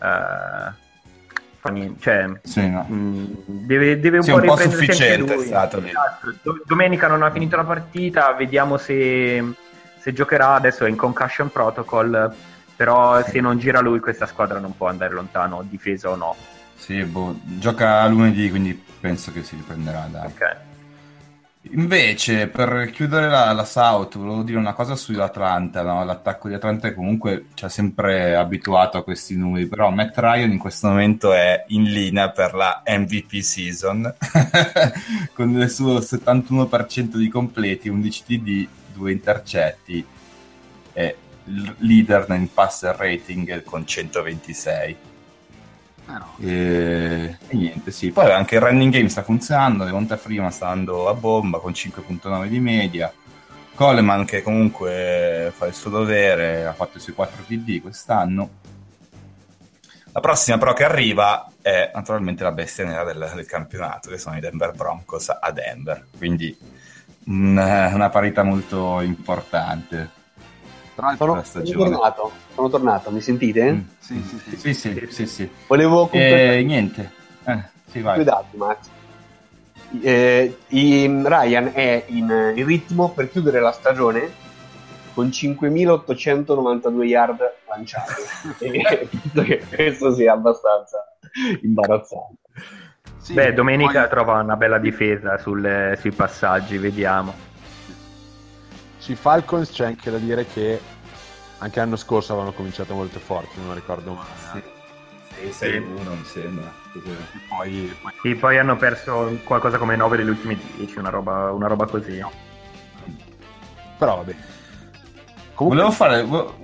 Uh, 0.00 0.86
cioè, 2.00 2.28
sì, 2.42 2.68
no. 2.68 2.84
mh, 2.88 2.94
mm, 2.94 3.26
deve, 3.46 4.00
deve, 4.00 4.16
un 4.18 4.22
sì, 4.22 4.30
po' 4.30 4.36
un 4.38 4.46
po' 4.46 4.56
sufficiente 4.56 5.34
è 5.34 5.38
stato 5.44 5.82
esatto. 5.84 6.62
domenica 6.66 7.06
non 7.06 7.22
ha 7.22 7.30
finito 7.30 7.56
la 7.56 7.64
partita 7.64 8.32
vediamo 8.32 8.76
se, 8.76 9.42
se, 9.98 10.12
giocherà 10.12 10.54
adesso 10.54 10.84
è 10.84 10.88
in 10.88 10.96
concussion 10.96 11.50
protocol 11.50 12.32
però 12.76 13.22
sì. 13.22 13.32
se 13.32 13.40
non 13.40 13.58
gira 13.58 13.80
lui 13.80 14.00
questa 14.00 14.26
squadra 14.26 14.58
non 14.58 14.76
può 14.76 14.88
andare 14.88 15.14
lontano 15.14 15.64
difesa 15.68 16.10
o 16.10 16.16
no 16.16 16.36
sì, 16.76 17.02
boh, 17.02 17.38
gioca 17.42 18.06
lunedì 18.06 18.50
quindi 18.50 18.84
penso 19.00 19.32
che 19.32 19.42
si 19.42 19.56
riprenderà 19.56 20.08
dai. 20.10 20.26
ok 20.26 20.67
Invece, 21.70 22.48
per 22.48 22.90
chiudere 22.92 23.28
la, 23.28 23.52
la, 23.52 23.64
South, 23.64 24.16
volevo 24.16 24.42
dire 24.42 24.58
una 24.58 24.72
cosa 24.72 24.96
sull'Atlanta. 24.96 25.82
No? 25.82 26.02
L'attacco 26.04 26.48
di 26.48 26.54
Atlanta 26.54 26.94
comunque 26.94 27.46
ci 27.54 27.64
ha 27.64 27.68
sempre 27.68 28.34
abituato 28.36 28.96
a 28.96 29.02
questi 29.02 29.36
numeri, 29.36 29.66
però 29.66 29.90
Matt 29.90 30.18
Ryan 30.18 30.50
in 30.50 30.58
questo 30.58 30.88
momento 30.88 31.32
è 31.32 31.64
in 31.68 31.84
linea 31.84 32.30
per 32.30 32.54
la 32.54 32.82
MVP 32.86 33.40
season, 33.40 34.14
con 35.34 35.50
il 35.50 35.70
suo 35.70 35.98
71% 35.98 37.16
di 37.16 37.28
completi, 37.28 37.88
11 37.88 38.24
TD, 38.24 38.68
2 38.94 39.12
intercetti, 39.12 40.06
e 40.92 41.16
leader 41.78 42.28
nel 42.28 42.48
passer 42.52 42.94
rating 42.96 43.62
con 43.62 43.86
126. 43.86 45.07
Ah, 46.10 46.18
no. 46.18 46.34
e... 46.40 47.36
e, 47.46 47.56
niente, 47.56 47.90
sì. 47.90 48.10
Poi 48.10 48.30
anche 48.32 48.56
il 48.56 48.60
running 48.60 48.92
game 48.92 49.08
sta 49.08 49.22
funzionando. 49.22 49.84
Devonta 49.84 50.16
Freeman 50.16 50.50
sta 50.50 50.68
andando 50.68 51.08
a 51.08 51.14
bomba 51.14 51.58
con 51.58 51.72
5.9 51.72 52.46
di 52.46 52.60
media. 52.60 53.12
Coleman 53.74 54.24
che 54.24 54.42
comunque 54.42 55.52
fa 55.54 55.66
il 55.66 55.74
suo 55.74 55.90
dovere, 55.90 56.66
ha 56.66 56.72
fatto 56.72 56.96
i 56.96 57.00
suoi 57.00 57.14
4 57.14 57.44
TD 57.46 57.80
quest'anno. 57.80 58.50
La 60.10 60.20
prossima 60.20 60.58
però 60.58 60.72
che 60.72 60.82
arriva 60.82 61.48
è 61.62 61.92
naturalmente 61.94 62.42
la 62.42 62.50
bestia 62.50 62.84
nera 62.84 63.04
del, 63.04 63.30
del 63.34 63.46
campionato, 63.46 64.10
che 64.10 64.18
sono 64.18 64.36
i 64.36 64.40
Denver 64.40 64.72
Broncos 64.72 65.28
a 65.28 65.52
Denver. 65.52 66.06
Quindi 66.16 66.56
una, 67.26 67.94
una 67.94 68.08
parità 68.08 68.42
molto 68.42 69.00
importante. 69.00 70.10
Sono, 71.16 71.44
sono, 71.44 71.62
tornato, 71.62 72.32
sono 72.54 72.68
tornato, 72.68 73.10
mi 73.12 73.20
sentite? 73.20 73.72
Mm. 73.72 73.80
Sì, 74.00 74.20
sì, 74.20 74.38
sì. 74.38 74.56
sì, 74.56 74.74
sì, 74.74 75.06
sì, 75.10 75.26
sì. 75.26 75.50
Volevo 75.68 76.10
eh, 76.10 76.60
niente. 76.64 77.12
Eh, 77.44 77.62
sì, 77.86 78.00
vai. 78.00 78.24
Dati, 78.24 78.56
Max. 78.56 78.88
Eh, 80.02 80.56
Ryan 80.68 81.70
è 81.72 82.04
in, 82.08 82.52
in, 82.56 82.66
ritmo 82.66 83.12
per 83.12 83.30
chiudere 83.30 83.60
la 83.60 83.70
stagione 83.70 84.28
con 85.14 85.28
5.892 85.28 87.02
yard 87.04 87.54
lanciati. 87.68 88.14
penso 88.58 89.42
che 89.42 89.64
questo 89.72 90.12
sia 90.14 90.32
abbastanza 90.32 91.16
imbarazzante. 91.62 92.40
Sì, 93.18 93.34
Beh, 93.34 93.52
domenica 93.52 94.00
poi... 94.00 94.08
trova 94.08 94.40
una 94.40 94.56
bella 94.56 94.78
difesa 94.78 95.38
sulle, 95.38 95.96
sui 96.00 96.10
passaggi, 96.10 96.76
vediamo. 96.76 97.46
Sui 99.08 99.16
Falcons 99.16 99.70
c'è 99.70 99.86
anche 99.86 100.10
da 100.10 100.18
dire 100.18 100.44
che 100.44 100.78
anche 101.60 101.78
l'anno 101.78 101.96
scorso 101.96 102.32
avevano 102.32 102.52
cominciato 102.52 102.92
molto 102.92 103.18
forti, 103.18 103.58
non 103.58 103.74
ricordo 103.74 104.12
male. 104.12 104.62
Sì. 105.32 105.66
6-1 105.66 105.80
mi 105.80 106.24
sembra. 106.26 106.70
Poi, 107.48 107.96
poi... 108.02 108.12
Sì, 108.20 108.34
poi 108.34 108.58
hanno 108.58 108.76
perso 108.76 109.40
qualcosa 109.44 109.78
come 109.78 109.96
9 109.96 110.18
degli 110.18 110.28
ultimi 110.28 110.60
10, 110.76 110.98
una 110.98 111.08
roba, 111.08 111.50
una 111.52 111.68
roba 111.68 111.86
così. 111.86 112.22
Però 113.96 114.16
vabbè. 114.16 114.34
Comunque... 115.54 115.82
Volevo 115.82 115.90
fare 115.90 116.20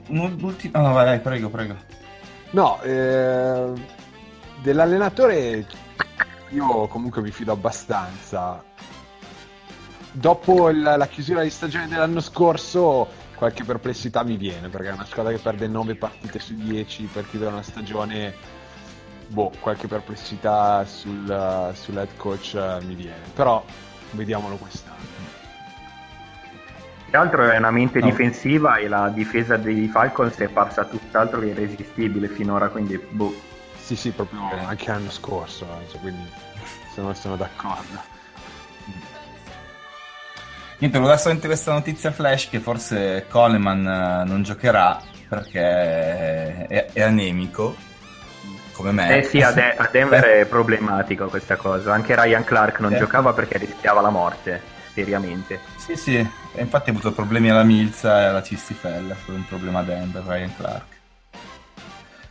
un'ultima... 0.09 0.81
No, 0.81 0.93
vai, 0.93 1.05
vai, 1.07 1.21
prego, 1.21 1.49
prego. 1.49 1.77
No, 2.51 2.79
eh, 2.83 3.73
dell'allenatore 4.61 5.67
io 6.51 6.89
comunque 6.89 7.23
mi 7.23 7.31
fido 7.31 7.53
abbastanza 7.53 8.63
dopo 10.15 10.69
il, 10.71 10.81
la 10.81 11.07
chiusura 11.09 11.43
di 11.43 11.51
stagione 11.51 11.89
dell'anno 11.89 12.21
scorso 12.21 13.09
qualche 13.35 13.65
perplessità 13.65 14.23
mi 14.23 14.37
viene 14.37 14.69
perché 14.69 14.89
è 14.89 14.93
una 14.93 15.05
squadra 15.05 15.33
che 15.33 15.39
perde 15.39 15.67
9 15.67 15.97
partite 15.97 16.39
su 16.39 16.55
10 16.55 17.11
per 17.13 17.29
chiudere 17.29 17.51
una 17.51 17.63
stagione 17.63 18.33
boh, 19.27 19.51
qualche 19.59 19.89
perplessità 19.89 20.85
sul, 20.85 21.73
sull'head 21.75 22.17
coach 22.17 22.53
uh, 22.55 22.85
mi 22.87 22.95
viene. 22.95 23.23
Però 23.35 23.65
vediamolo 24.13 24.57
quest'anno. 24.57 25.13
Tra 27.11 27.23
l'altro 27.23 27.51
è 27.51 27.57
una 27.59 27.71
mente 27.71 28.01
no. 28.01 28.07
difensiva 28.07 28.77
e 28.77 28.89
la 28.89 29.09
difesa 29.09 29.57
dei 29.57 29.89
Falcons 29.89 30.37
è 30.37 30.49
parsa 30.49 30.85
tutt'altro 30.85 31.41
che 31.41 31.47
irresistibile 31.47 32.29
finora 32.29 32.69
quindi 32.69 32.97
boh. 32.97 33.53
Sì 33.77 33.97
sì 33.97 34.11
proprio 34.11 34.41
anche 34.67 34.87
l'anno 34.89 35.11
scorso 35.11 35.65
eh, 35.65 35.91
cioè, 35.91 36.01
quindi 36.01 36.27
sono, 36.95 37.13
sono 37.13 37.37
d'accordo 37.37 38.14
Niente, 40.85 41.01
volevo 41.01 41.19
solamente 41.19 41.47
questa 41.47 41.73
notizia 41.73 42.13
flash 42.13 42.51
che 42.51 42.61
forse 42.61 43.25
Coleman 43.31 43.87
eh, 43.87 44.29
non 44.29 44.43
giocherà 44.43 45.01
perché 45.27 46.67
è, 46.67 46.89
è 46.93 47.01
anemico 47.01 47.75
come 48.73 48.93
me. 48.93 49.17
Eh 49.17 49.23
sì, 49.23 49.41
a, 49.41 49.51
De- 49.51 49.75
a 49.75 49.89
Denver 49.91 50.23
è 50.23 50.45
problematico 50.45 51.29
questa 51.29 51.57
cosa. 51.57 51.95
Anche 51.95 52.15
Ryan 52.15 52.45
Clark 52.45 52.81
non 52.81 52.93
eh. 52.93 52.99
giocava 52.99 53.33
perché 53.33 53.57
rischiava 53.57 54.03
la 54.03 54.11
morte, 54.11 54.61
seriamente. 54.93 55.59
Sì, 55.77 55.97
sì, 55.97 56.17
e 56.17 56.61
infatti 56.61 56.91
ha 56.91 56.93
avuto 56.93 57.13
problemi 57.13 57.49
alla 57.49 57.65
milza 57.65 58.21
e 58.21 58.25
alla 58.25 58.43
cistifella, 58.43 59.15
fu 59.15 59.33
un 59.33 59.47
problema 59.47 59.79
a 59.79 59.85
Denver, 59.85 60.23
Ryan 60.23 60.55
Clark. 60.55 60.93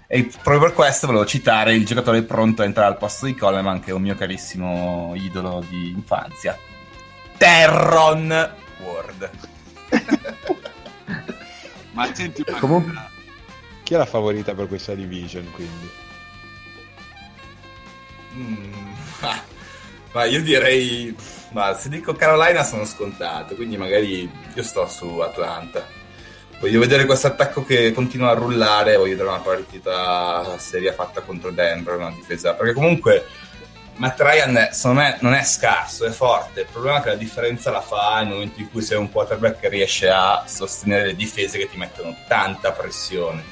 E 0.05 0.29
proprio 0.43 0.67
per 0.67 0.73
questo 0.73 1.07
volevo 1.07 1.25
citare 1.25 1.73
il 1.73 1.87
giocatore 1.87 2.21
pronto 2.21 2.61
a 2.61 2.65
entrare 2.65 2.89
al 2.89 2.97
posto 2.99 3.25
di 3.25 3.33
Coleman, 3.33 3.79
che 3.79 3.89
è 3.89 3.93
un 3.95 4.03
mio 4.03 4.13
carissimo 4.13 5.13
idolo 5.15 5.65
di 5.67 5.89
infanzia, 5.89 6.55
Terron 7.43 8.55
Ward. 8.79 9.29
Ma 11.91 12.15
senti, 12.15 12.41
comunque 12.57 12.93
chi 13.83 13.95
è 13.95 13.97
la 13.97 14.05
favorita 14.05 14.53
per 14.53 14.69
questa 14.69 14.95
division 14.95 15.51
quindi? 15.51 15.89
Mm, 18.35 18.93
ma 20.13 20.23
io 20.23 20.41
direi 20.41 21.13
ma 21.51 21.73
se 21.73 21.89
dico 21.89 22.13
Carolina 22.13 22.63
sono 22.63 22.85
scontato, 22.85 23.55
quindi 23.55 23.75
magari 23.75 24.31
io 24.53 24.63
sto 24.63 24.87
su 24.87 25.19
Atlanta. 25.19 25.85
Voglio 26.61 26.79
vedere 26.79 27.03
questo 27.03 27.27
attacco 27.27 27.65
che 27.65 27.91
continua 27.91 28.29
a 28.29 28.35
rullare, 28.35 28.95
voglio 28.95 29.17
vedere 29.17 29.27
una 29.27 29.39
partita 29.39 30.57
seria 30.59 30.93
fatta 30.93 31.19
contro 31.19 31.51
Denver, 31.51 31.97
una 31.97 32.11
difesa, 32.11 32.53
perché 32.53 32.71
comunque 32.71 33.25
Matt 33.95 34.19
Ryan 34.19 34.69
secondo 34.71 35.01
me 35.01 35.17
non 35.21 35.33
è 35.33 35.43
scarso, 35.43 36.05
è 36.05 36.09
forte. 36.09 36.61
Il 36.61 36.67
problema 36.71 36.97
è 36.97 37.01
che 37.01 37.09
la 37.09 37.15
differenza 37.15 37.69
la 37.69 37.81
fa 37.81 38.21
nel 38.21 38.33
momento 38.33 38.59
in 38.59 38.69
cui 38.71 38.81
sei 38.81 38.97
un 38.97 39.11
quarterback 39.11 39.59
che 39.59 39.69
riesce 39.69 40.09
a 40.09 40.43
sostenere 40.47 41.07
le 41.07 41.15
difese 41.15 41.57
che 41.57 41.69
ti 41.69 41.77
mettono 41.77 42.15
tanta 42.27 42.71
pressione. 42.71 43.43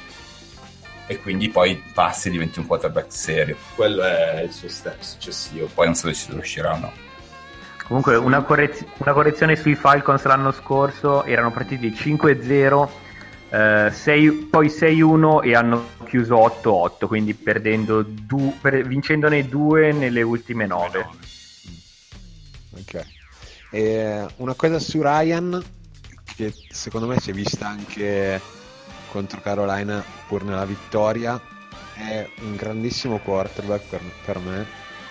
E 1.06 1.20
quindi 1.20 1.48
poi 1.48 1.82
passi 1.92 2.28
e 2.28 2.30
diventi 2.32 2.58
un 2.58 2.66
quarterback 2.66 3.12
serio. 3.12 3.56
Quello 3.74 4.02
è 4.02 4.42
il 4.42 4.52
suo 4.52 4.68
step 4.68 5.00
successivo. 5.00 5.68
Poi 5.72 5.86
non 5.86 5.94
so 5.94 6.08
se 6.08 6.14
ci 6.14 6.32
riuscirà 6.32 6.72
o 6.72 6.78
no. 6.78 6.92
Comunque, 7.86 8.16
una, 8.16 8.42
correz- 8.42 8.84
una 8.98 9.12
correzione 9.12 9.54
sui 9.54 9.74
Falcons 9.74 10.24
l'anno 10.24 10.50
scorso 10.52 11.24
erano 11.24 11.50
partiti 11.50 11.90
5-0 11.90 12.88
eh, 13.52 13.90
6, 13.92 14.30
poi 14.50 14.68
6-1 14.70 15.42
e 15.42 15.54
hanno 15.54 15.90
chiuso 16.06 16.36
8-8, 16.36 17.06
quindi 17.06 17.34
perdendo 17.34 18.02
du- 18.02 18.54
per- 18.60 18.86
vincendone 18.86 19.46
due 19.48 19.92
nelle 19.92 20.22
ultime 20.22 20.66
9. 20.66 21.06
E 23.70 24.26
una 24.36 24.54
cosa 24.54 24.78
su 24.78 25.02
Ryan, 25.02 25.62
che 26.34 26.52
secondo 26.68 27.06
me 27.06 27.18
si 27.20 27.30
è 27.30 27.34
vista 27.34 27.68
anche 27.68 28.40
contro 29.10 29.40
Carolina 29.40 30.02
pur 30.26 30.44
nella 30.44 30.64
vittoria, 30.64 31.40
è 31.94 32.26
un 32.40 32.56
grandissimo 32.56 33.18
quarterback 33.18 33.88
per, 33.88 34.00
per 34.24 34.38
me, 34.38 34.66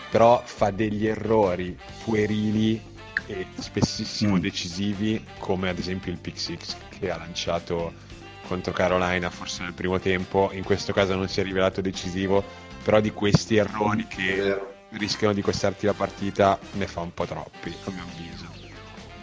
però 0.10 0.42
fa 0.44 0.72
degli 0.72 1.06
errori 1.06 1.78
puerili 2.04 2.82
e 3.28 3.46
spessissimo 3.58 4.36
Mm. 4.36 4.40
decisivi, 4.40 5.24
come 5.38 5.70
ad 5.70 5.78
esempio 5.78 6.12
il 6.12 6.18
pick 6.18 6.40
six 6.40 6.76
che 6.90 7.12
ha 7.12 7.18
lanciato 7.18 8.10
contro 8.52 8.74
Carolina 8.74 9.30
forse 9.30 9.64
nel 9.64 9.72
primo 9.72 9.98
tempo. 9.98 10.50
In 10.52 10.66
questo 10.66 10.92
caso 10.92 11.16
non 11.16 11.30
si 11.30 11.40
è 11.40 11.44
rivelato 11.44 11.80
decisivo, 11.80 12.44
però 12.84 13.00
di 13.00 13.12
questi 13.12 13.56
errori 13.56 14.06
che 14.08 14.60
rischiano 14.90 15.34
di 15.34 15.42
costarti 15.42 15.86
la 15.86 15.94
partita 15.94 16.60
ne 16.74 16.86
fa 16.86 17.00
un 17.00 17.14
po' 17.14 17.26
troppi, 17.26 17.74
a 17.86 17.92
mio 17.92 18.04
avviso. 18.04 18.46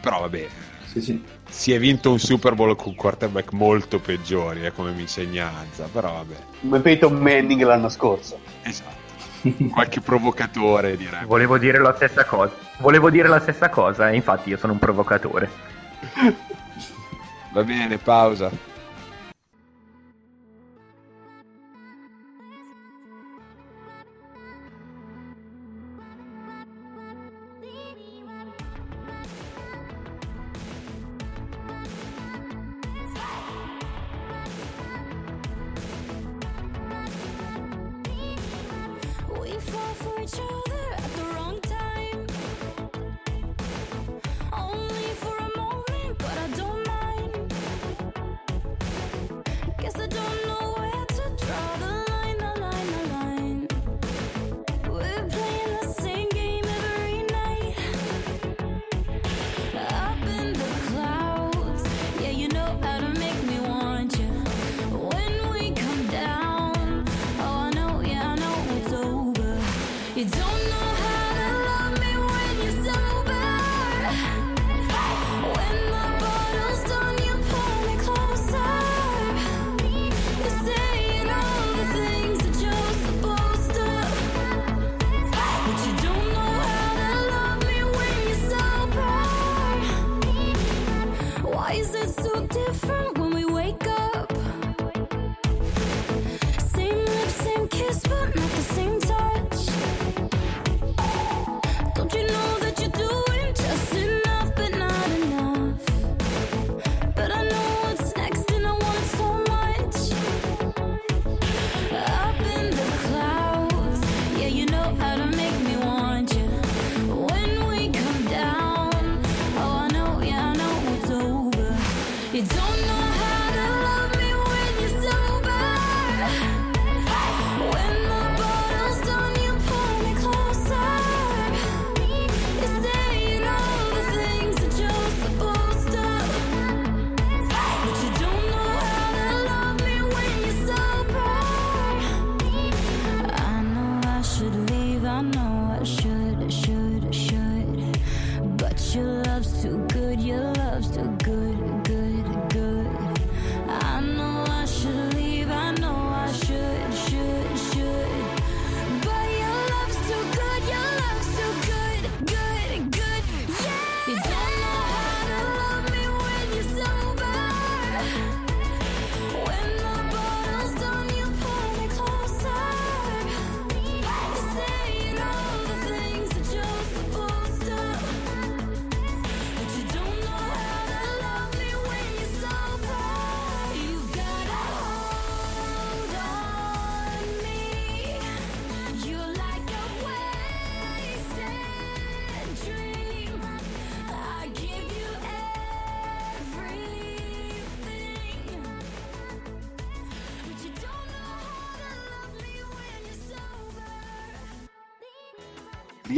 Però 0.01 0.21
vabbè, 0.21 0.47
Sì, 0.87 1.03
sì. 1.03 1.23
si 1.47 1.73
è 1.75 1.79
vinto 1.79 2.11
un 2.11 2.19
Super 2.19 2.55
Bowl 2.55 2.75
con 2.75 2.95
quarterback 2.95 3.53
molto 3.53 3.99
peggiori, 3.99 4.65
eh, 4.65 4.73
come 4.73 4.93
mi 4.93 5.03
insegna 5.03 5.51
Anza, 5.59 5.89
però 5.93 6.11
vabbè, 6.15 6.37
Come 6.63 6.81
Peyton 6.81 7.13
Manning 7.15 7.63
l'anno 7.65 7.91
scorso. 7.91 8.39
esatto. 8.63 8.97
Qualche 9.71 10.01
provocatore 10.01 10.97
direi. 10.97 11.27
Volevo 11.27 11.59
dire 11.59 11.79
la 11.79 11.95
stessa 11.95 12.25
cosa. 12.25 12.55
Volevo 12.79 13.11
dire 13.11 13.29
la 13.29 13.41
stessa 13.41 13.69
cosa, 13.69 14.09
e 14.09 14.17
infatti 14.17 14.49
io 14.49 14.57
sono 14.57 14.73
un 14.73 14.79
provocatore. 14.79 15.51
Va 17.53 17.63
bene, 17.63 17.99
pausa. 17.99 18.51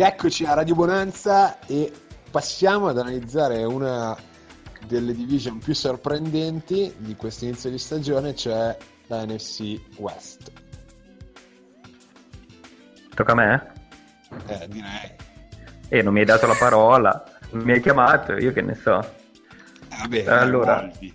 Rieccoci 0.01 0.47
a 0.47 0.55
Radio 0.55 0.75
Bonanza 0.75 1.59
e 1.67 1.93
passiamo 2.31 2.89
ad 2.89 2.97
analizzare 2.97 3.65
una 3.65 4.17
delle 4.87 5.13
division 5.13 5.59
più 5.59 5.75
sorprendenti 5.75 6.95
di 6.97 7.15
questo 7.17 7.45
inizio 7.45 7.69
di 7.69 7.77
stagione, 7.77 8.35
cioè 8.35 8.75
la 9.09 9.27
NFC 9.27 9.79
West. 9.99 10.53
Tocca 13.15 13.33
a 13.33 13.35
me? 13.35 13.73
Eh, 14.47 14.69
direi. 14.69 15.17
E 15.91 16.01
non 16.01 16.15
mi 16.15 16.21
hai 16.21 16.25
dato 16.25 16.47
la 16.47 16.57
parola, 16.59 17.23
non 17.51 17.63
mi 17.63 17.73
hai 17.73 17.83
chiamato, 17.83 18.39
io 18.39 18.55
che 18.55 18.63
ne 18.63 18.75
so. 18.77 19.01
Eh, 19.01 19.97
vabbè, 20.01 20.25
Allora. 20.29 20.81
Volpi. 20.81 21.15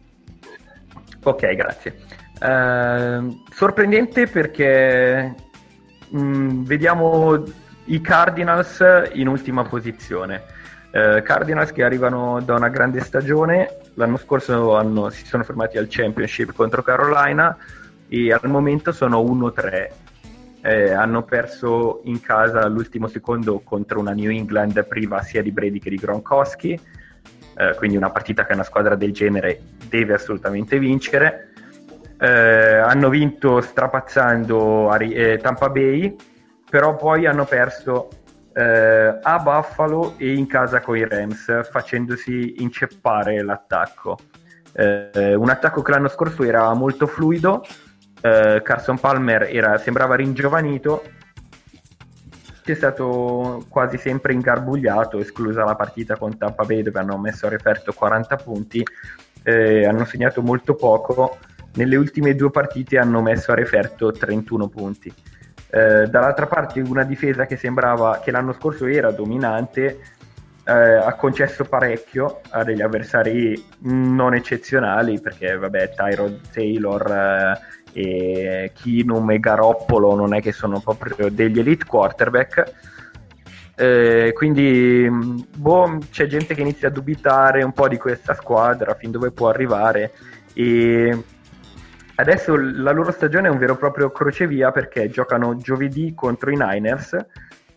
Ok, 1.23 1.55
grazie. 1.55 2.01
Ehm, 2.39 3.45
sorprendente 3.51 4.27
perché 4.27 5.33
mh, 6.07 6.65
vediamo 6.65 7.63
i 7.85 8.01
Cardinals 8.01 8.83
in 9.13 9.27
ultima 9.27 9.63
posizione. 9.63 10.43
Eh, 10.91 11.21
Cardinals 11.23 11.71
che 11.71 11.83
arrivano 11.83 12.41
da 12.41 12.55
una 12.55 12.69
grande 12.69 13.01
stagione, 13.01 13.69
l'anno 13.95 14.17
scorso 14.17 14.75
hanno- 14.75 15.09
si 15.09 15.25
sono 15.25 15.43
fermati 15.43 15.77
al 15.77 15.87
Championship 15.89 16.53
contro 16.53 16.81
Carolina 16.81 17.57
e 18.07 18.31
al 18.31 18.49
momento 18.49 18.91
sono 18.91 19.21
1-3. 19.21 19.91
Eh, 20.61 20.93
hanno 20.93 21.23
perso 21.23 22.01
in 22.05 22.21
casa 22.21 22.61
all'ultimo 22.61 23.07
secondo 23.07 23.59
contro 23.59 23.99
una 23.99 24.13
New 24.13 24.31
England 24.31 24.83
priva 24.87 25.21
sia 25.21 25.43
di 25.43 25.51
Brady 25.51 25.77
che 25.79 25.91
di 25.91 25.97
Gronkowski, 25.97 26.79
eh, 27.57 27.75
quindi 27.75 27.97
una 27.97 28.09
partita 28.09 28.45
che 28.45 28.53
una 28.53 28.63
squadra 28.63 28.95
del 28.95 29.11
genere 29.11 29.61
deve 29.87 30.15
assolutamente 30.15 30.79
vincere. 30.79 31.49
Eh, 32.17 32.77
hanno 32.77 33.09
vinto 33.09 33.61
strapazzando 33.61 34.89
Ari- 34.89 35.13
eh, 35.13 35.37
Tampa 35.37 35.69
Bay, 35.69 36.15
però 36.69 36.95
poi 36.95 37.25
hanno 37.25 37.45
perso 37.45 38.09
eh, 38.53 39.19
a 39.21 39.39
Buffalo 39.39 40.15
e 40.17 40.33
in 40.33 40.47
casa 40.47 40.79
con 40.79 40.97
i 40.97 41.07
Rams, 41.07 41.69
facendosi 41.69 42.61
inceppare 42.61 43.41
l'attacco. 43.43 44.17
Eh, 44.73 45.35
un 45.35 45.49
attacco 45.49 45.81
che 45.81 45.91
l'anno 45.91 46.07
scorso 46.07 46.43
era 46.43 46.73
molto 46.73 47.07
fluido, 47.07 47.65
eh, 48.21 48.61
Carson 48.63 48.99
Palmer 48.99 49.43
era- 49.43 49.77
sembrava 49.77 50.15
ringiovanito, 50.15 51.03
è 52.63 52.73
stato 52.73 53.65
quasi 53.69 53.97
sempre 53.97 54.33
ingarbugliato, 54.33 55.19
esclusa 55.19 55.63
la 55.63 55.75
partita 55.75 56.17
con 56.17 56.37
Tampa 56.37 56.63
Bay 56.63 56.81
dove 56.81 56.99
hanno 56.99 57.17
messo 57.17 57.45
a 57.45 57.49
referto 57.49 57.93
40 57.93 58.35
punti, 58.37 58.83
eh, 59.43 59.85
hanno 59.85 60.05
segnato 60.05 60.41
molto 60.41 60.73
poco, 60.75 61.37
nelle 61.75 61.95
ultime 61.95 62.33
due 62.35 62.49
partite 62.49 62.97
hanno 62.97 63.21
messo 63.21 63.51
a 63.51 63.55
referto 63.55 64.11
31 64.11 64.67
punti. 64.67 65.13
Eh, 65.69 66.07
dall'altra 66.07 66.45
parte 66.45 66.79
una 66.79 67.03
difesa 67.03 67.45
che 67.45 67.57
sembrava 67.57 68.19
che 68.23 68.31
l'anno 68.31 68.53
scorso 68.53 68.85
era 68.85 69.11
dominante 69.11 69.99
eh, 70.67 70.71
ha 70.73 71.13
concesso 71.13 71.65
parecchio 71.65 72.41
a 72.49 72.63
degli 72.63 72.81
avversari 72.81 73.63
non 73.79 74.33
eccezionali 74.33 75.19
perché 75.19 75.55
vabbè 75.57 75.91
Tyrod 75.91 76.49
Taylor 76.51 77.61
eh, 77.93 77.99
e 77.99 78.71
Kinum 78.73 79.31
e 79.31 79.39
Garoppolo 79.39 80.15
non 80.15 80.33
è 80.33 80.41
che 80.41 80.51
sono 80.51 80.79
proprio 80.79 81.29
degli 81.29 81.59
elite 81.59 81.85
quarterback. 81.85 82.73
Eh, 83.77 84.31
quindi 84.33 85.07
boh, 85.09 85.99
c'è 86.09 86.27
gente 86.27 86.53
che 86.55 86.61
inizia 86.61 86.87
a 86.87 86.91
dubitare 86.91 87.61
un 87.63 87.73
po' 87.73 87.87
di 87.87 87.97
questa 87.97 88.33
squadra 88.33 88.95
fin 88.95 89.11
dove 89.11 89.31
può 89.31 89.49
arrivare 89.49 90.13
e 90.53 91.23
adesso 92.15 92.55
la 92.57 92.91
loro 92.91 93.11
stagione 93.11 93.47
è 93.47 93.51
un 93.51 93.57
vero 93.57 93.73
e 93.73 93.77
proprio 93.77 94.11
crocevia 94.11 94.71
perché 94.71 95.09
giocano 95.09 95.55
giovedì 95.57 96.13
contro 96.13 96.51
i 96.51 96.57
Niners 96.57 97.17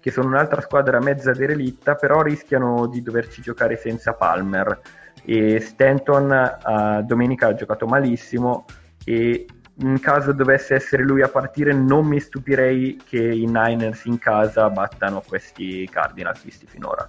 che 0.01 0.11
sono 0.11 0.29
un'altra 0.29 0.61
squadra 0.61 1.01
mezza 1.01 1.33
derelitta 1.33 1.95
però 1.97 2.23
rischiano 2.23 2.87
di 2.87 3.03
doverci 3.03 3.43
giocare 3.43 3.77
senza 3.77 4.13
Palmer 4.15 4.81
e 5.25 5.61
Stanton 5.61 6.31
eh, 6.33 7.03
domenica 7.05 7.49
ha 7.49 7.55
giocato 7.55 7.87
malissimo 7.87 8.65
e 9.05 9.47
in 9.81 10.01
caso 10.01 10.33
dovesse 10.33 10.75
essere 10.75 11.03
lui 11.03 11.23
a 11.23 11.29
partire 11.29 11.73
non 11.73 12.07
mi 12.07 12.19
stupirei 12.21 13.01
che 13.05 13.19
i 13.23 13.47
Niners 13.47 14.05
in 14.07 14.19
casa 14.19 14.69
battano 14.71 15.23
questi 15.27 15.89
Cardinals 15.91 16.43
visti 16.45 16.67
finora 16.67 17.09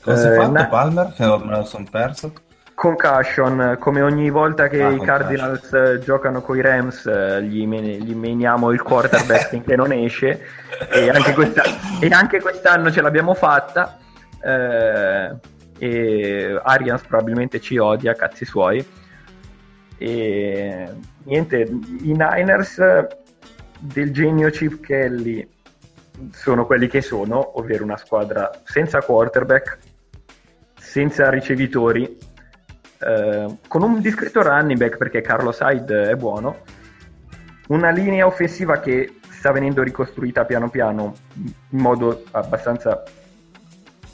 Cosa 0.00 0.28
Eh, 0.28 0.32
è 0.32 0.36
fatto 0.36 0.52
na- 0.52 0.66
Palmer? 0.68 1.12
Che 1.12 1.24
me 1.26 1.56
lo 1.56 1.64
sono 1.64 1.84
perso. 1.90 2.32
Concussion, 2.78 3.76
come 3.80 4.02
ogni 4.02 4.30
volta 4.30 4.68
che 4.68 4.80
Ah, 4.80 4.90
i 4.90 4.98
concussion. 4.98 5.06
Cardinals 5.18 5.72
eh, 5.72 5.98
giocano 5.98 6.40
con 6.42 6.56
i 6.56 6.60
Rams, 6.60 7.06
eh, 7.06 7.42
gli, 7.42 7.66
gli 7.66 8.14
meniamo 8.14 8.70
il 8.70 8.80
quarterback 8.82 9.48
finché 9.50 9.74
non 9.74 9.90
esce. 9.90 10.40
E 10.88 11.10
anche, 11.10 11.34
e 12.00 12.08
anche 12.08 12.40
quest'anno 12.40 12.92
ce 12.92 13.00
l'abbiamo 13.02 13.34
fatta. 13.34 13.98
eh, 14.40 15.34
e 15.80 16.60
Arians 16.62 17.02
probabilmente 17.02 17.60
ci 17.60 17.78
odia, 17.78 18.14
cazzi 18.14 18.44
suoi. 18.44 18.86
E 19.98 20.88
niente, 21.24 21.56
i 21.58 22.16
Niners 22.16 22.80
del 23.80 24.12
genio 24.12 24.50
Chip 24.50 24.78
Kelly 24.80 25.48
sono 26.30 26.64
quelli 26.64 26.86
che 26.86 27.00
sono, 27.00 27.58
ovvero 27.58 27.82
una 27.82 27.96
squadra 27.96 28.50
senza 28.62 29.00
quarterback, 29.02 29.78
senza 30.78 31.28
ricevitori, 31.30 32.16
eh, 33.00 33.58
con 33.68 33.82
un 33.82 34.00
discreto 34.00 34.42
running 34.42 34.78
back 34.78 34.96
perché 34.96 35.20
Carlos 35.20 35.60
Hyde 35.60 36.10
è 36.10 36.14
buono, 36.16 36.58
una 37.68 37.90
linea 37.90 38.26
offensiva 38.26 38.80
che 38.80 39.18
sta 39.30 39.52
venendo 39.52 39.82
ricostruita 39.82 40.44
piano 40.44 40.68
piano 40.68 41.14
in 41.34 41.78
modo 41.78 42.24
abbastanza 42.32 43.02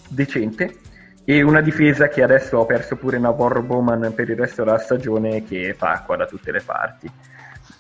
decente 0.08 0.76
e 1.24 1.42
una 1.42 1.60
difesa 1.62 2.08
che 2.08 2.22
adesso 2.22 2.60
ha 2.60 2.66
perso 2.66 2.96
pure 2.96 3.18
Navarro 3.18 3.62
Bowman 3.62 4.12
per 4.14 4.28
il 4.28 4.36
resto 4.36 4.62
della 4.64 4.78
stagione 4.78 5.44
che 5.44 5.72
fa 5.74 5.92
acqua 5.92 6.16
da 6.16 6.26
tutte 6.26 6.52
le 6.52 6.60
parti. 6.60 7.10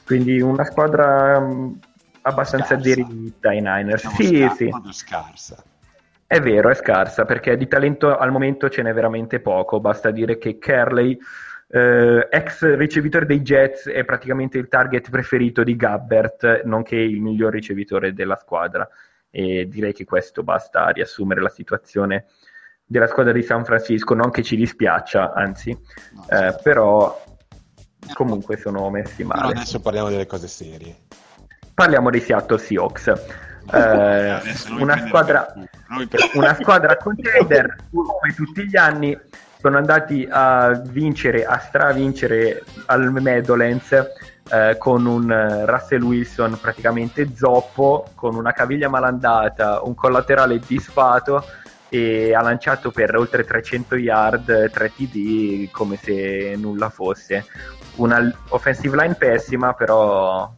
Quindi 0.06 0.40
una 0.40 0.64
squadra 0.64 1.38
mh, 1.40 1.78
abbastanza 2.22 2.78
Scarsa. 2.78 2.82
derelitta 2.88 3.52
i 3.52 3.60
Niners. 3.60 4.02
Diciamo 4.02 4.14
Sì, 4.16 4.38
scarsa, 4.38 4.54
sì. 4.56 4.92
scarsa. 4.92 5.64
È 6.34 6.40
vero, 6.40 6.68
è 6.68 6.74
scarsa 6.74 7.24
perché 7.24 7.56
di 7.56 7.68
talento 7.68 8.16
al 8.16 8.32
momento 8.32 8.68
ce 8.68 8.82
n'è 8.82 8.92
veramente 8.92 9.38
poco. 9.38 9.78
Basta 9.78 10.10
dire 10.10 10.36
che 10.36 10.58
Kerley, 10.58 11.16
eh, 11.68 12.26
ex 12.28 12.74
ricevitore 12.74 13.24
dei 13.24 13.40
Jets, 13.40 13.86
è 13.86 14.04
praticamente 14.04 14.58
il 14.58 14.66
target 14.66 15.10
preferito 15.10 15.62
di 15.62 15.76
Gabbert, 15.76 16.64
nonché 16.64 16.96
il 16.96 17.20
miglior 17.20 17.52
ricevitore 17.52 18.14
della 18.14 18.34
squadra. 18.34 18.88
E 19.30 19.68
direi 19.68 19.92
che 19.92 20.04
questo 20.04 20.42
basta 20.42 20.86
a 20.86 20.88
riassumere 20.88 21.40
la 21.40 21.48
situazione 21.48 22.24
della 22.84 23.06
squadra 23.06 23.32
di 23.32 23.42
San 23.42 23.64
Francisco. 23.64 24.14
Non 24.14 24.32
che 24.32 24.42
ci 24.42 24.56
dispiaccia, 24.56 25.34
anzi, 25.34 25.70
No, 25.70 26.28
eh, 26.30 26.56
però 26.64 27.22
comunque 28.12 28.56
sono 28.56 28.90
messi 28.90 29.24
Però 29.24 29.40
male. 29.40 29.52
adesso 29.52 29.80
parliamo 29.80 30.08
delle 30.08 30.26
cose 30.26 30.48
serie. 30.48 30.96
Parliamo 31.72 32.10
dei 32.10 32.18
Seattle 32.20 32.58
Seahawks. 32.58 33.12
Eh, 33.72 34.40
una 34.78 35.06
squadra 35.06 35.54
una 36.34 36.54
squadra 36.54 36.96
contender 36.96 37.76
come 37.92 38.34
tutti 38.34 38.66
gli 38.66 38.76
anni 38.76 39.18
sono 39.58 39.78
andati 39.78 40.26
a 40.30 40.72
vincere 40.84 41.44
a 41.44 41.58
stravincere 41.58 42.64
al 42.86 43.10
Meadowlands 43.12 43.92
eh, 44.52 44.76
con 44.78 45.06
un 45.06 45.30
eh, 45.30 45.64
Russell 45.64 46.02
Wilson 46.02 46.58
praticamente 46.60 47.34
zoppo 47.34 48.10
con 48.14 48.34
una 48.34 48.52
caviglia 48.52 48.88
malandata 48.88 49.80
un 49.82 49.94
collaterale 49.94 50.58
disfato 50.58 51.42
e 51.88 52.34
ha 52.34 52.42
lanciato 52.42 52.90
per 52.90 53.16
oltre 53.16 53.44
300 53.44 53.96
yard 53.96 54.70
3 54.70 54.92
TD 54.92 55.70
come 55.70 55.96
se 55.96 56.56
nulla 56.56 56.90
fosse. 56.90 57.46
Una 57.96 58.30
offensive 58.48 58.96
line 58.96 59.14
pessima 59.14 59.74
però 59.74 60.52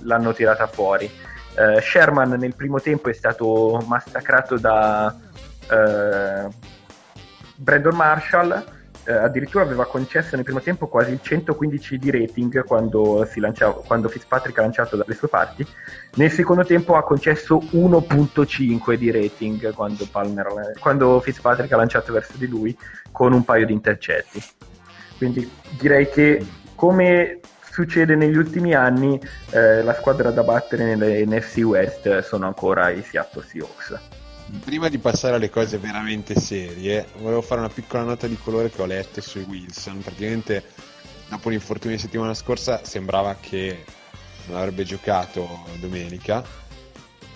l'hanno 0.00 0.32
tirata 0.32 0.66
fuori 0.66 1.08
eh, 1.56 1.80
Sherman 1.80 2.30
nel 2.30 2.54
primo 2.54 2.80
tempo 2.80 3.08
è 3.08 3.12
stato 3.12 3.82
massacrato 3.86 4.58
da 4.58 5.14
eh, 5.70 6.48
Brandon 7.56 7.94
Marshall. 7.94 8.64
Eh, 9.06 9.12
addirittura 9.12 9.64
aveva 9.64 9.84
concesso 9.84 10.34
nel 10.34 10.46
primo 10.46 10.62
tempo 10.62 10.86
quasi 10.86 11.12
il 11.12 11.20
115 11.20 11.98
di 11.98 12.10
rating 12.10 12.64
quando, 12.64 13.28
lanciava, 13.34 13.82
quando 13.86 14.08
Fitzpatrick 14.08 14.58
ha 14.58 14.62
lanciato 14.62 14.96
dalle 14.96 15.14
sue 15.14 15.28
parti. 15.28 15.66
Nel 16.14 16.30
secondo 16.30 16.64
tempo 16.64 16.96
ha 16.96 17.04
concesso 17.04 17.58
1.5 17.58 18.94
di 18.94 19.10
rating 19.10 19.74
quando, 19.74 20.06
Palmer- 20.10 20.78
quando 20.80 21.20
Fitzpatrick 21.20 21.70
ha 21.72 21.76
lanciato 21.76 22.12
verso 22.14 22.38
di 22.38 22.46
lui 22.46 22.76
con 23.12 23.34
un 23.34 23.44
paio 23.44 23.66
di 23.66 23.74
intercetti. 23.74 24.42
Quindi 25.18 25.50
direi 25.78 26.08
che 26.08 26.44
come 26.74 27.40
succede 27.74 28.14
negli 28.14 28.36
ultimi 28.36 28.72
anni 28.72 29.20
eh, 29.50 29.82
la 29.82 29.94
squadra 29.94 30.30
da 30.30 30.44
battere 30.44 30.84
nelle 30.84 31.26
NFC 31.26 31.58
West 31.64 32.20
sono 32.20 32.46
ancora 32.46 32.90
i 32.90 33.02
Seattle 33.02 33.42
Seahawks 33.42 33.98
Prima 34.62 34.88
di 34.88 34.98
passare 34.98 35.34
alle 35.34 35.50
cose 35.50 35.78
veramente 35.78 36.38
serie, 36.38 37.06
volevo 37.16 37.40
fare 37.40 37.60
una 37.60 37.70
piccola 37.70 38.04
nota 38.04 38.28
di 38.28 38.36
colore 38.36 38.70
che 38.70 38.80
ho 38.80 38.86
letto 38.86 39.20
su 39.20 39.40
Wilson. 39.40 40.02
Praticamente, 40.02 40.62
dopo 41.28 41.48
l'infortunio 41.48 41.96
di 41.96 42.02
settimana 42.02 42.34
scorsa, 42.34 42.84
sembrava 42.84 43.36
che 43.40 43.84
non 44.46 44.58
avrebbe 44.58 44.84
giocato 44.84 45.64
domenica. 45.80 46.44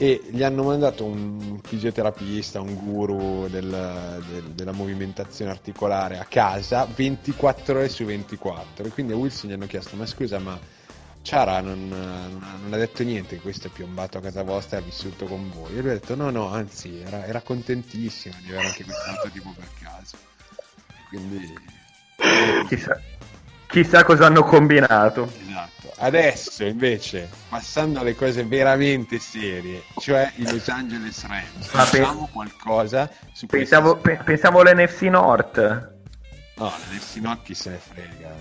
E 0.01 0.23
gli 0.31 0.45
hanno 0.45 0.63
mandato 0.63 1.05
un 1.05 1.59
fisioterapista, 1.61 2.61
un 2.61 2.75
guru 2.77 3.49
del- 3.49 4.23
del- 4.29 4.51
della 4.53 4.71
movimentazione 4.71 5.51
articolare 5.51 6.19
a 6.19 6.25
casa 6.25 6.85
24 6.87 7.79
ore 7.79 7.89
su 7.89 8.05
24. 8.05 8.85
E 8.85 8.89
quindi 8.91 9.13
a 9.13 9.17
Wilson 9.17 9.51
gli 9.51 9.55
hanno 9.55 9.67
chiesto: 9.67 9.97
Ma 9.97 10.07
scusa, 10.07 10.39
ma 10.39 10.57
Ciara 11.23 11.61
non, 11.61 11.89
non 11.89 12.73
ha- 12.73 12.77
detto 12.77 13.03
niente 13.03 13.39
questo 13.41 13.67
è 13.67 13.71
piombato 13.71 14.19
a 14.19 14.21
casa 14.21 14.45
vostra 14.45 14.79
e 14.79 14.81
ha 14.83 14.85
vissuto 14.85 15.27
con 15.27 15.51
voi. 15.51 15.77
E 15.77 15.81
lui 15.81 15.91
ha 15.91 15.95
detto: 15.95 16.15
No, 16.15 16.31
no, 16.31 16.47
anzi, 16.49 17.01
era, 17.01 17.27
era 17.27 17.41
contentissimo 17.41 18.37
di 18.41 18.51
avere 18.53 18.67
anche 18.69 18.85
questo 18.85 19.29
tipo 19.33 19.53
per 19.53 19.69
caso. 19.83 20.17
Quindi, 21.09 21.53
chissà, 22.69 23.01
chissà 23.69 24.03
cosa 24.03 24.27
hanno 24.27 24.43
combinato 24.45 25.31
esatto. 25.47 25.67
Adesso 26.01 26.63
invece, 26.65 27.29
passando 27.49 27.99
alle 28.01 28.15
cose 28.15 28.45
veramente 28.45 29.19
serie, 29.19 29.83
cioè 29.99 30.31
i 30.37 30.49
Los 30.49 30.69
Angeles 30.69 31.27
Rams, 31.27 31.73
Ma 31.73 31.83
pe- 31.85 31.99
facciamo 31.99 32.29
qualcosa 32.33 33.11
su 33.33 33.47
pensavo, 33.47 33.97
pe- 33.97 34.21
pensavo 34.25 34.61
all'NFC 34.61 35.03
North 35.03 35.59
No, 36.57 36.73
adesso 36.87 37.19
no, 37.21 37.37
chi 37.43 37.55
se 37.55 37.71
ne 37.71 37.79
frega. 37.79 38.33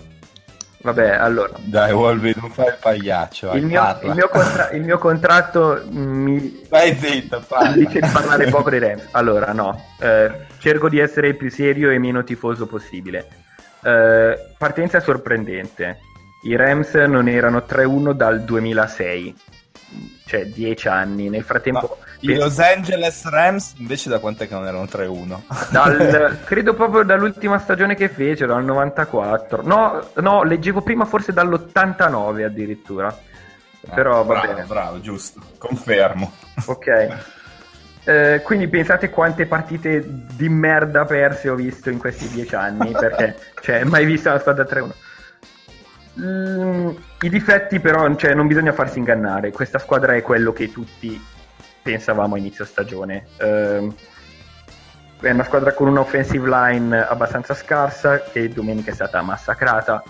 vabbè 0.82 1.10
allora 1.16 1.54
Dai, 1.58 1.92
Wolby, 1.92 2.32
non 2.40 2.50
fai 2.50 2.66
il 2.68 2.76
pagliaccio. 2.80 3.48
vai, 3.48 3.58
il 3.58 3.64
mio, 3.66 3.98
il 4.02 4.12
mio 4.14 4.28
contra- 4.28 4.70
il 4.70 4.82
mio 4.82 4.98
contratto 4.98 5.82
mi, 5.90 6.64
Vai 6.68 6.96
zitto, 6.96 7.42
parla. 7.46 7.72
dice 7.72 7.98
di 8.00 8.08
parlare 8.12 8.48
poco 8.50 8.70
dei 8.70 8.78
Rams. 8.78 9.08
Allora, 9.12 9.52
no, 9.52 9.84
eh, 10.00 10.46
cerco 10.58 10.88
di 10.88 11.00
essere 11.00 11.28
il 11.28 11.36
più 11.36 11.50
serio 11.50 11.90
e 11.90 11.98
meno 11.98 12.22
tifoso 12.22 12.66
possibile. 12.66 13.26
Eh, 13.82 14.54
partenza 14.56 15.00
sorprendente. 15.00 15.98
I 16.44 16.56
Rams 16.56 16.94
non 16.94 17.28
erano 17.28 17.64
3-1 17.68 18.12
dal 18.12 18.42
2006. 18.42 19.34
cioè 20.26 20.44
10 20.46 20.88
anni. 20.88 21.28
Nel 21.30 21.42
frattempo, 21.42 21.98
I 22.20 22.34
Los 22.34 22.58
Angeles 22.58 23.24
Rams 23.28 23.74
invece 23.78 24.08
da 24.10 24.18
quant'è 24.18 24.46
che 24.46 24.54
non 24.54 24.66
erano 24.66 24.84
3-1? 24.84 25.38
dal- 25.72 26.40
credo 26.44 26.74
proprio 26.74 27.02
dall'ultima 27.02 27.58
stagione 27.58 27.94
che 27.94 28.08
fecero, 28.08 28.52
dal 28.52 28.64
94. 28.64 29.62
No, 29.62 30.06
no, 30.16 30.42
leggevo 30.42 30.82
prima 30.82 31.04
forse 31.06 31.32
dall'89 31.32 32.44
addirittura. 32.44 33.16
Però 33.94 34.22
va 34.24 34.34
Ah, 34.36 34.40
bravo, 34.40 34.52
bene. 34.54 34.66
bravo, 34.66 35.00
giusto, 35.00 35.40
confermo. 35.56 36.32
Ok. 36.66 36.86
Eh, 38.04 38.40
quindi 38.42 38.68
pensate 38.68 39.10
quante 39.10 39.46
partite 39.46 40.02
di 40.06 40.48
merda 40.48 41.04
perse 41.04 41.48
ho 41.48 41.54
visto 41.54 41.90
in 41.90 41.98
questi 41.98 42.28
dieci 42.28 42.54
anni, 42.54 42.92
perché 42.98 43.36
cioè, 43.60 43.84
mai 43.84 44.04
visto 44.04 44.28
una 44.28 44.38
squadra 44.38 44.64
3-1. 44.64 44.90
Mm, 46.20 46.90
I 47.20 47.28
difetti 47.28 47.80
però, 47.80 48.12
cioè, 48.16 48.34
non 48.34 48.46
bisogna 48.46 48.72
farsi 48.72 48.98
ingannare, 48.98 49.52
questa 49.52 49.78
squadra 49.78 50.14
è 50.14 50.22
quello 50.22 50.52
che 50.52 50.72
tutti 50.72 51.20
pensavamo 51.82 52.34
a 52.34 52.38
inizio 52.38 52.64
stagione. 52.64 53.26
Ehm, 53.38 53.94
è 55.20 55.30
una 55.30 55.44
squadra 55.44 55.72
con 55.72 55.88
un'offensive 55.88 56.48
line 56.48 56.96
abbastanza 56.96 57.54
scarsa, 57.54 58.22
che 58.22 58.48
domenica 58.48 58.90
è 58.90 58.94
stata 58.94 59.20
massacrata, 59.22 60.02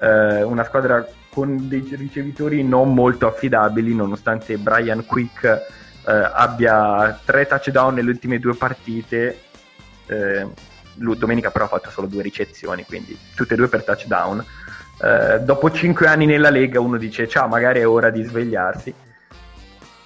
eh, 0.00 0.42
una 0.42 0.64
squadra 0.64 1.06
con 1.30 1.68
dei 1.68 1.86
ricevitori 1.96 2.62
non 2.62 2.94
molto 2.94 3.26
affidabili, 3.26 3.94
nonostante 3.94 4.56
Brian 4.56 5.04
Quick 5.04 5.82
eh, 6.06 6.30
abbia 6.32 7.18
tre 7.24 7.46
touchdown 7.46 7.94
nelle 7.94 8.10
ultime 8.10 8.38
due 8.38 8.54
partite. 8.54 9.40
eh, 10.06 10.46
domenica 10.94 11.50
però 11.50 11.64
ha 11.64 11.68
fatto 11.68 11.90
solo 11.90 12.06
due 12.06 12.22
ricezioni, 12.22 12.84
quindi 12.84 13.18
tutte 13.34 13.54
e 13.54 13.56
due 13.56 13.68
per 13.68 13.84
touchdown. 13.84 14.44
Eh, 15.02 15.40
dopo 15.40 15.70
cinque 15.70 16.06
anni 16.06 16.24
nella 16.24 16.50
Lega 16.50 16.80
uno 16.80 16.98
dice 16.98 17.26
ciao, 17.26 17.48
magari 17.48 17.80
è 17.80 17.88
ora 17.88 18.10
di 18.10 18.22
svegliarsi. 18.22 18.94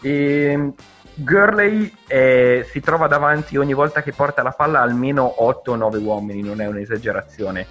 E 0.01 0.73
Gurley 1.15 1.93
eh, 2.07 2.67
si 2.71 2.81
trova 2.81 3.09
davanti 3.09 3.57
ogni 3.57 3.75
volta 3.75 4.03
che 4.03 4.13
porta 4.13 4.43
la 4.43 4.53
palla 4.53 4.81
almeno 4.81 5.43
8 5.43 5.73
o 5.73 5.77
9 5.77 5.99
uomini, 5.99 6.43
non 6.43 6.61
è 6.61 6.67
un'esagerazione. 6.67 7.67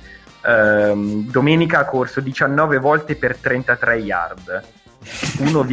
Ehm, 0.46 1.30
domenica 1.30 1.80
ha 1.80 1.86
corso 1.86 2.20
19 2.20 2.78
volte 2.78 3.16
per 3.16 3.38
33 3.38 3.96
yard. 3.96 4.64
1, 5.40 5.66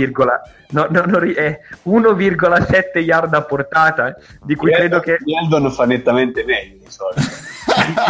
no, 0.71 0.87
no, 0.91 1.05
no, 1.07 1.19
eh, 1.21 1.61
1,7 1.85 2.99
yard 2.99 3.35
a 3.35 3.43
portata, 3.43 4.17
di 4.43 4.55
cui 4.55 4.73
credo 4.73 5.01
che 5.01 5.19
Yeldon 5.25 5.71
fa 5.71 5.85
nettamente 5.85 6.45
meglio 6.45 6.79
di 6.79 6.91
solito. 6.91 7.21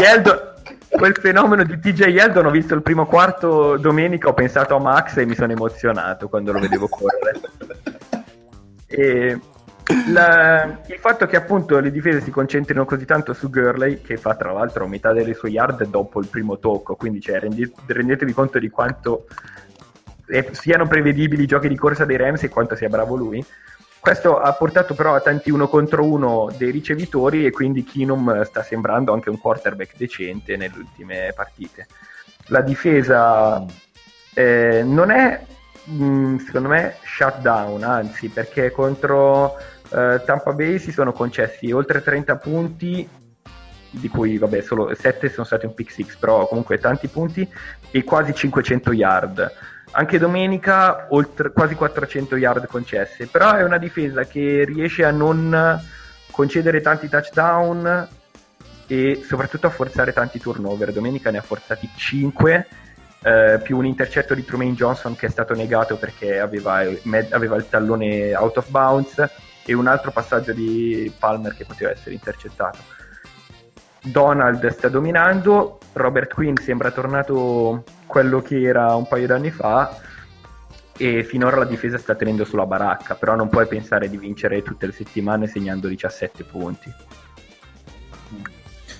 Yeldon- 0.00 0.52
quel 0.88 1.16
fenomeno 1.16 1.64
di 1.64 1.78
TJ 1.78 2.06
Yeldon 2.06 2.46
ho 2.46 2.50
visto 2.50 2.74
il 2.74 2.82
primo 2.82 3.06
quarto 3.06 3.76
domenica, 3.76 4.28
ho 4.28 4.34
pensato 4.34 4.76
a 4.76 4.78
Max 4.80 5.16
e 5.16 5.26
mi 5.26 5.34
sono 5.34 5.52
emozionato 5.52 6.28
quando 6.28 6.52
lo 6.52 6.60
vedevo 6.60 6.88
correre. 6.88 7.40
E 8.86 9.40
la- 10.12 10.78
il 10.86 10.98
fatto 10.98 11.26
che 11.26 11.36
appunto 11.36 11.78
le 11.80 11.90
difese 11.90 12.20
si 12.20 12.30
concentrino 12.30 12.84
così 12.84 13.04
tanto 13.04 13.32
su 13.32 13.50
Gurley, 13.50 14.00
che 14.02 14.16
fa 14.16 14.34
tra 14.34 14.52
l'altro 14.52 14.86
metà 14.86 15.12
delle 15.12 15.34
sue 15.34 15.50
yard 15.50 15.84
dopo 15.86 16.20
il 16.20 16.28
primo 16.28 16.58
tocco, 16.58 16.94
quindi 16.94 17.20
cioè, 17.20 17.40
rendi- 17.40 17.70
rendetevi 17.86 18.32
conto 18.32 18.58
di 18.58 18.70
quanto 18.70 19.26
eh, 20.28 20.48
siano 20.52 20.86
prevedibili 20.86 21.42
i 21.42 21.46
giochi 21.46 21.68
di 21.68 21.76
corsa 21.76 22.04
dei 22.04 22.16
Rams 22.16 22.42
e 22.42 22.48
quanto 22.48 22.74
sia 22.74 22.88
bravo 22.88 23.16
lui. 23.16 23.44
Questo 24.04 24.38
ha 24.38 24.52
portato 24.52 24.94
però 24.94 25.14
a 25.14 25.20
tanti 25.20 25.50
uno 25.50 25.66
contro 25.66 26.04
uno 26.04 26.50
dei 26.58 26.70
ricevitori 26.70 27.46
e 27.46 27.50
quindi 27.50 27.84
Keenum 27.84 28.42
sta 28.42 28.62
sembrando 28.62 29.14
anche 29.14 29.30
un 29.30 29.38
quarterback 29.38 29.96
decente 29.96 30.56
nelle 30.56 30.76
ultime 30.76 31.32
partite. 31.34 31.86
La 32.48 32.60
difesa 32.60 33.64
eh, 34.34 34.82
non 34.84 35.10
è, 35.10 35.42
mh, 35.84 36.36
secondo 36.36 36.68
me, 36.68 36.96
shutdown, 37.02 37.82
anzi, 37.82 38.28
perché 38.28 38.70
contro 38.72 39.56
eh, 39.90 40.20
Tampa 40.24 40.52
Bay 40.52 40.78
si 40.78 40.92
sono 40.92 41.12
concessi 41.12 41.72
oltre 41.72 42.02
30 42.02 42.36
punti, 42.36 43.08
di 43.88 44.08
cui 44.08 44.36
vabbè 44.36 44.60
solo 44.60 44.94
7 44.94 45.30
sono 45.30 45.46
stati 45.46 45.66
un 45.66 45.72
pick 45.72 45.92
6, 45.92 46.06
però 46.18 46.46
comunque 46.46 46.78
tanti 46.78 47.08
punti, 47.08 47.48
e 47.90 48.04
quasi 48.04 48.34
500 48.34 48.92
yard. 48.92 49.52
Anche 49.96 50.18
domenica 50.18 51.06
oltre, 51.10 51.52
quasi 51.52 51.76
400 51.76 52.36
yard 52.36 52.66
concesse, 52.66 53.28
però 53.28 53.54
è 53.54 53.62
una 53.62 53.78
difesa 53.78 54.24
che 54.24 54.64
riesce 54.66 55.04
a 55.04 55.12
non 55.12 55.80
concedere 56.32 56.80
tanti 56.80 57.08
touchdown 57.08 58.08
e 58.88 59.22
soprattutto 59.24 59.68
a 59.68 59.70
forzare 59.70 60.12
tanti 60.12 60.40
turnover. 60.40 60.92
Domenica 60.92 61.30
ne 61.30 61.38
ha 61.38 61.42
forzati 61.42 61.88
5, 61.94 62.66
eh, 63.22 63.60
più 63.62 63.76
un 63.76 63.86
intercetto 63.86 64.34
di 64.34 64.44
Trumaine 64.44 64.74
Johnson 64.74 65.14
che 65.14 65.26
è 65.26 65.30
stato 65.30 65.54
negato 65.54 65.96
perché 65.96 66.40
aveva, 66.40 66.82
med- 67.04 67.32
aveva 67.32 67.54
il 67.54 67.68
tallone 67.68 68.34
out 68.34 68.56
of 68.56 68.68
bounds 68.70 69.24
e 69.64 69.72
un 69.74 69.86
altro 69.86 70.10
passaggio 70.10 70.52
di 70.52 71.10
Palmer 71.16 71.54
che 71.54 71.64
poteva 71.64 71.92
essere 71.92 72.14
intercettato. 72.14 72.78
Donald 74.02 74.66
sta 74.66 74.88
dominando, 74.88 75.78
Robert 75.92 76.34
Quinn 76.34 76.56
sembra 76.56 76.90
tornato 76.90 77.84
quello 78.14 78.42
che 78.42 78.62
era 78.62 78.94
un 78.94 79.08
paio 79.08 79.26
d'anni 79.26 79.50
fa 79.50 79.98
e 80.96 81.24
finora 81.24 81.56
la 81.56 81.64
difesa 81.64 81.98
sta 81.98 82.14
tenendo 82.14 82.44
sulla 82.44 82.64
baracca, 82.64 83.16
però 83.16 83.34
non 83.34 83.48
puoi 83.48 83.66
pensare 83.66 84.08
di 84.08 84.16
vincere 84.16 84.62
tutte 84.62 84.86
le 84.86 84.92
settimane 84.92 85.48
segnando 85.48 85.88
17 85.88 86.44
punti. 86.44 86.94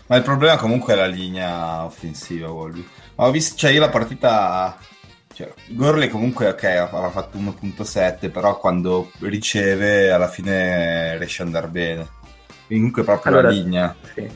Ma 0.06 0.16
il 0.16 0.24
problema 0.24 0.56
comunque 0.56 0.94
è 0.94 0.96
la 0.96 1.06
linea 1.06 1.84
offensiva, 1.84 2.50
Wolby. 2.50 2.84
Ma 3.14 3.26
ho 3.26 3.30
visto, 3.30 3.56
cioè 3.56 3.70
io 3.70 3.78
la 3.78 3.88
partita... 3.88 4.76
Cioè, 5.32 5.54
Gurley 5.68 6.08
comunque, 6.08 6.48
ok, 6.48 6.64
aveva 6.64 7.10
fatto 7.10 7.38
1.7, 7.38 8.32
però 8.32 8.58
quando 8.58 9.12
riceve 9.20 10.10
alla 10.10 10.28
fine 10.28 11.16
riesce 11.18 11.42
ad 11.42 11.48
andare 11.48 11.68
bene. 11.68 12.08
Comunque 12.66 13.04
proprio 13.04 13.32
Allora, 13.32 13.48
la 13.48 13.54
linea. 13.54 13.94
Sì. 14.12 14.28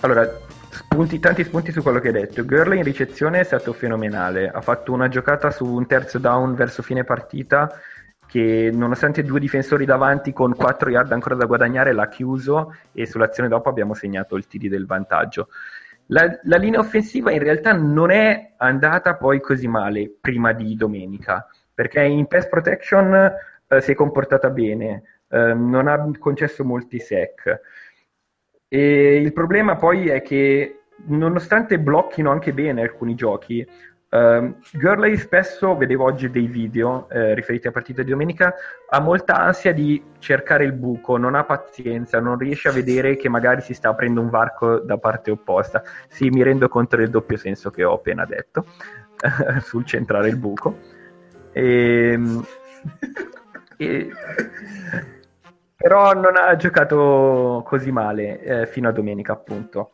Allora, 0.00 0.40
spunti- 0.78 1.18
tanti 1.18 1.42
spunti 1.42 1.72
su 1.72 1.82
quello 1.82 1.98
che 1.98 2.08
hai 2.08 2.14
detto. 2.14 2.44
Gurley 2.44 2.78
in 2.78 2.84
ricezione 2.84 3.40
è 3.40 3.44
stato 3.44 3.72
fenomenale. 3.72 4.48
Ha 4.48 4.60
fatto 4.60 4.92
una 4.92 5.08
giocata 5.08 5.50
su 5.50 5.66
un 5.66 5.86
terzo 5.86 6.18
down 6.18 6.54
verso 6.54 6.82
fine 6.82 7.04
partita 7.04 7.68
che 8.26 8.70
nonostante 8.72 9.22
due 9.22 9.40
difensori 9.40 9.84
davanti 9.86 10.32
con 10.32 10.54
4 10.54 10.90
yard 10.90 11.12
ancora 11.12 11.34
da 11.34 11.46
guadagnare 11.46 11.92
l'ha 11.92 12.08
chiuso 12.08 12.74
e 12.92 13.06
sull'azione 13.06 13.48
dopo 13.48 13.70
abbiamo 13.70 13.94
segnato 13.94 14.36
il 14.36 14.46
TD 14.46 14.68
del 14.68 14.86
vantaggio. 14.86 15.48
La, 16.10 16.38
la 16.44 16.56
linea 16.56 16.80
offensiva 16.80 17.32
in 17.32 17.40
realtà 17.40 17.72
non 17.72 18.10
è 18.10 18.54
andata 18.58 19.16
poi 19.16 19.40
così 19.40 19.66
male 19.66 20.10
prima 20.20 20.52
di 20.52 20.74
domenica, 20.76 21.46
perché 21.74 22.02
in 22.02 22.26
pass 22.26 22.48
protection 22.48 23.32
eh, 23.66 23.80
si 23.80 23.92
è 23.92 23.94
comportata 23.94 24.50
bene, 24.50 25.02
eh, 25.28 25.54
non 25.54 25.88
ha 25.88 26.10
concesso 26.18 26.64
molti 26.64 26.98
sec. 26.98 27.60
E 28.68 29.16
il 29.16 29.32
problema 29.32 29.76
poi 29.76 30.08
è 30.08 30.20
che 30.20 30.80
nonostante 31.06 31.78
blocchino 31.78 32.30
anche 32.30 32.52
bene 32.52 32.82
alcuni 32.82 33.14
giochi, 33.14 33.66
ehm, 34.10 34.56
Gurley 34.72 35.16
spesso, 35.16 35.76
vedevo 35.76 36.04
oggi 36.04 36.30
dei 36.30 36.46
video 36.46 37.08
eh, 37.08 37.34
riferiti 37.34 37.66
a 37.68 37.70
partita 37.70 38.02
di 38.02 38.10
domenica, 38.10 38.54
ha 38.90 39.00
molta 39.00 39.36
ansia 39.36 39.72
di 39.72 40.02
cercare 40.18 40.64
il 40.64 40.72
buco, 40.72 41.16
non 41.16 41.34
ha 41.34 41.44
pazienza, 41.44 42.20
non 42.20 42.36
riesce 42.36 42.68
a 42.68 42.72
vedere 42.72 43.16
che 43.16 43.28
magari 43.28 43.62
si 43.62 43.72
sta 43.72 43.88
aprendo 43.88 44.20
un 44.20 44.28
varco 44.28 44.80
da 44.80 44.98
parte 44.98 45.30
opposta. 45.30 45.82
Sì, 46.08 46.28
mi 46.28 46.42
rendo 46.42 46.68
conto 46.68 46.96
del 46.96 47.10
doppio 47.10 47.36
senso 47.36 47.70
che 47.70 47.84
ho 47.84 47.94
appena 47.94 48.26
detto 48.26 48.66
sul 49.60 49.86
centrare 49.86 50.28
il 50.28 50.36
buco. 50.36 50.78
Ehm, 51.52 52.44
e- 53.78 54.10
però 55.80 56.12
non 56.12 56.36
ha 56.36 56.56
giocato 56.56 57.62
così 57.64 57.92
male 57.92 58.40
eh, 58.40 58.66
fino 58.66 58.88
a 58.88 58.92
domenica, 58.92 59.32
appunto. 59.32 59.90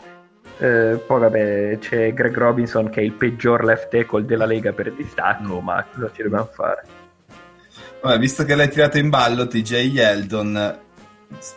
Eh, 0.57 0.99
poi 1.07 1.20
vabbè, 1.20 1.78
c'è 1.78 2.14
Greg 2.14 2.35
Robinson 2.35 2.89
che 2.89 3.01
è 3.01 3.05
il 3.05 3.12
peggior 3.12 3.64
left 3.64 3.91
tackle 3.91 4.24
della 4.24 4.47
Lega 4.47 4.72
per 4.72 4.95
distacco, 4.95 5.61
ma 5.61 5.85
cosa 5.93 6.11
ci 6.14 6.22
dobbiamo 6.22 6.47
fare? 6.47 6.85
Vabbè, 8.01 8.18
visto 8.18 8.45
che 8.45 8.55
l'hai 8.55 8.70
tirato 8.70 8.97
in 8.97 9.11
ballo, 9.11 9.47
TJ 9.47 9.72
Yeldon, 9.93 10.78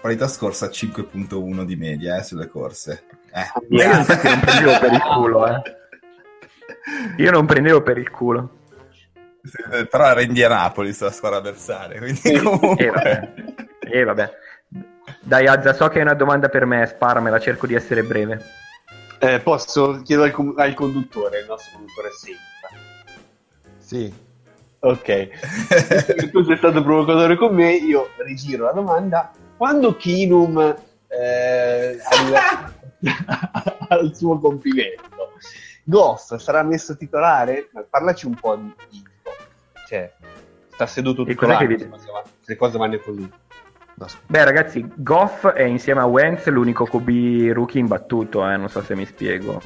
partita 0.02 0.28
scorsa 0.28 0.68
5.1 0.68 1.64
di 1.64 1.76
media 1.78 2.18
eh, 2.18 2.24
sulle 2.24 2.48
corse. 2.48 3.06
Eh. 3.32 3.46
Ma 3.70 3.84
io 3.84 3.94
non 3.94 4.06
prendevo 4.42 4.80
per 4.80 4.92
il 4.92 5.02
culo, 5.02 5.48
eh. 5.48 5.62
Io 7.24 7.32
non 7.32 7.46
prendevo 7.46 7.82
per 7.82 7.98
il 7.98 8.10
culo. 8.10 8.52
Eh, 9.72 9.88
Però 9.88 10.06
era 10.06 10.22
Indianapolis 10.22 11.00
la 11.00 11.12
squadra 11.12 11.38
avversaria, 11.38 11.98
quindi 11.98 12.38
comunque... 12.40 13.66
E 13.92 14.04
vabbè. 14.04 14.24
E 14.24 14.26
vabbè. 14.26 14.34
Dai, 15.22 15.48
Azza, 15.48 15.74
so 15.74 15.88
che 15.88 15.98
hai 15.98 16.04
una 16.04 16.14
domanda 16.14 16.50
per 16.50 16.66
me, 16.66 16.86
sparamela, 16.86 17.40
cerco 17.40 17.68
di 17.68 17.76
essere 17.76 18.04
breve. 18.04 18.42
Eh, 19.20 19.40
posso 19.40 20.02
chiedere 20.04 20.30
al, 20.30 20.34
com- 20.34 20.54
al 20.58 20.74
conduttore, 20.74 21.40
il 21.40 21.46
nostro 21.48 21.78
conduttore 21.78 22.10
sempre. 22.12 22.46
Sì, 23.80 24.14
Ok, 24.80 26.30
tu 26.32 26.44
sei 26.44 26.56
stato 26.56 26.84
provocatore 26.84 27.36
con 27.36 27.54
me, 27.54 27.74
io 27.74 28.10
rigiro 28.18 28.66
la 28.66 28.74
domanda. 28.74 29.32
Quando 29.58 29.96
Kinum 29.96 30.60
eh, 31.08 31.98
arriva 32.00 32.72
al 33.90 34.16
suo 34.16 34.38
compimento, 34.38 35.34
Goff 35.84 36.36
sarà 36.36 36.62
messo 36.62 36.96
titolare? 36.96 37.70
Parlaci 37.90 38.28
un 38.28 38.36
po' 38.36 38.56
di 38.56 38.74
info. 38.92 39.32
Cioè, 39.88 40.14
sta 40.70 40.86
seduto 40.86 41.24
tutto 41.26 41.48
l'anno, 41.48 41.76
le 42.46 42.56
cose 42.56 42.78
vanno 42.78 43.00
così. 43.00 43.32
Beh, 44.28 44.44
ragazzi, 44.44 44.88
Goff 44.96 45.48
è 45.48 45.64
insieme 45.64 46.02
a 46.02 46.06
Wentz 46.06 46.46
l'unico 46.50 46.86
QB 46.86 47.52
rookie 47.52 47.80
imbattuto, 47.80 48.48
eh, 48.48 48.56
non 48.56 48.70
so 48.70 48.84
se 48.84 48.94
mi 48.96 49.08
spiego. 49.08 49.60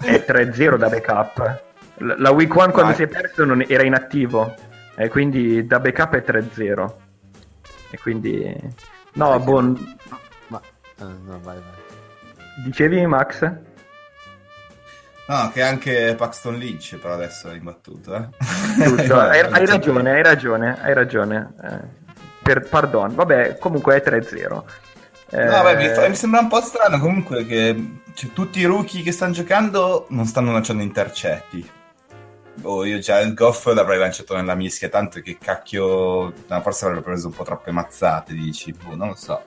È 0.00 0.24
3-0 0.26 0.76
da 0.76 0.88
backup. 0.88 1.62
La 1.96 2.30
week 2.30 2.54
1 2.54 2.70
quando 2.70 2.84
Vai. 2.84 2.94
si 2.94 3.02
è 3.02 3.06
perso 3.06 3.44
non 3.44 3.62
era 3.66 3.82
inattivo, 3.82 4.54
e 4.96 5.08
quindi 5.08 5.66
da 5.66 5.78
backup 5.78 6.14
è 6.14 6.22
3-0. 6.22 6.94
E 7.90 7.98
quindi... 7.98 8.56
No, 9.14 9.38
boh, 9.40 9.60
Ma... 10.46 10.60
eh, 10.98 11.04
no, 11.04 11.40
vai, 11.42 11.56
vai. 11.56 12.64
dicevi 12.64 13.04
Max? 13.04 13.52
No, 15.26 15.50
che 15.52 15.60
anche 15.60 16.14
Paxton 16.16 16.56
Lynch 16.56 16.96
però 16.96 17.12
adesso 17.12 17.50
è 17.50 17.54
imbattuto. 17.54 18.14
Eh? 18.14 18.28
Giusto, 18.82 19.18
hai, 19.20 19.40
hai 19.40 19.66
ragione, 19.66 20.10
hai 20.12 20.22
ragione, 20.22 20.80
hai 20.80 20.94
ragione. 20.94 21.54
Eh, 21.62 21.97
per, 22.48 22.66
pardon, 22.66 23.14
vabbè, 23.14 23.58
comunque 23.58 24.00
è 24.00 24.08
3-0. 24.08 24.62
Eh, 25.30 25.44
No, 25.44 25.62
beh, 25.62 25.76
mi, 26.08 26.14
sembra 26.14 26.40
un 26.40 26.48
po' 26.48 26.62
strano 26.62 26.98
comunque 26.98 27.44
che 27.44 28.00
cioè, 28.14 28.32
tutti 28.32 28.60
i 28.60 28.64
rookie 28.64 29.02
che 29.02 29.12
stanno 29.12 29.32
giocando 29.32 30.06
non 30.08 30.24
stanno 30.24 30.52
lanciando 30.52 30.82
intercetti. 30.82 31.70
Oh, 32.62 32.86
io 32.86 32.98
già 32.98 33.20
il 33.20 33.34
Goff 33.34 33.66
l'avrei 33.66 33.98
lanciato 33.98 34.34
nella 34.34 34.54
mischia, 34.54 34.88
tanto 34.88 35.20
che 35.20 35.36
cacchio, 35.38 36.32
no, 36.46 36.60
forse 36.62 36.86
avrebbe 36.86 37.02
preso 37.02 37.26
un 37.26 37.34
po' 37.34 37.44
troppe 37.44 37.70
mazzate, 37.70 38.32
dici, 38.32 38.72
boh, 38.72 38.96
non 38.96 39.08
lo 39.08 39.14
so. 39.14 39.42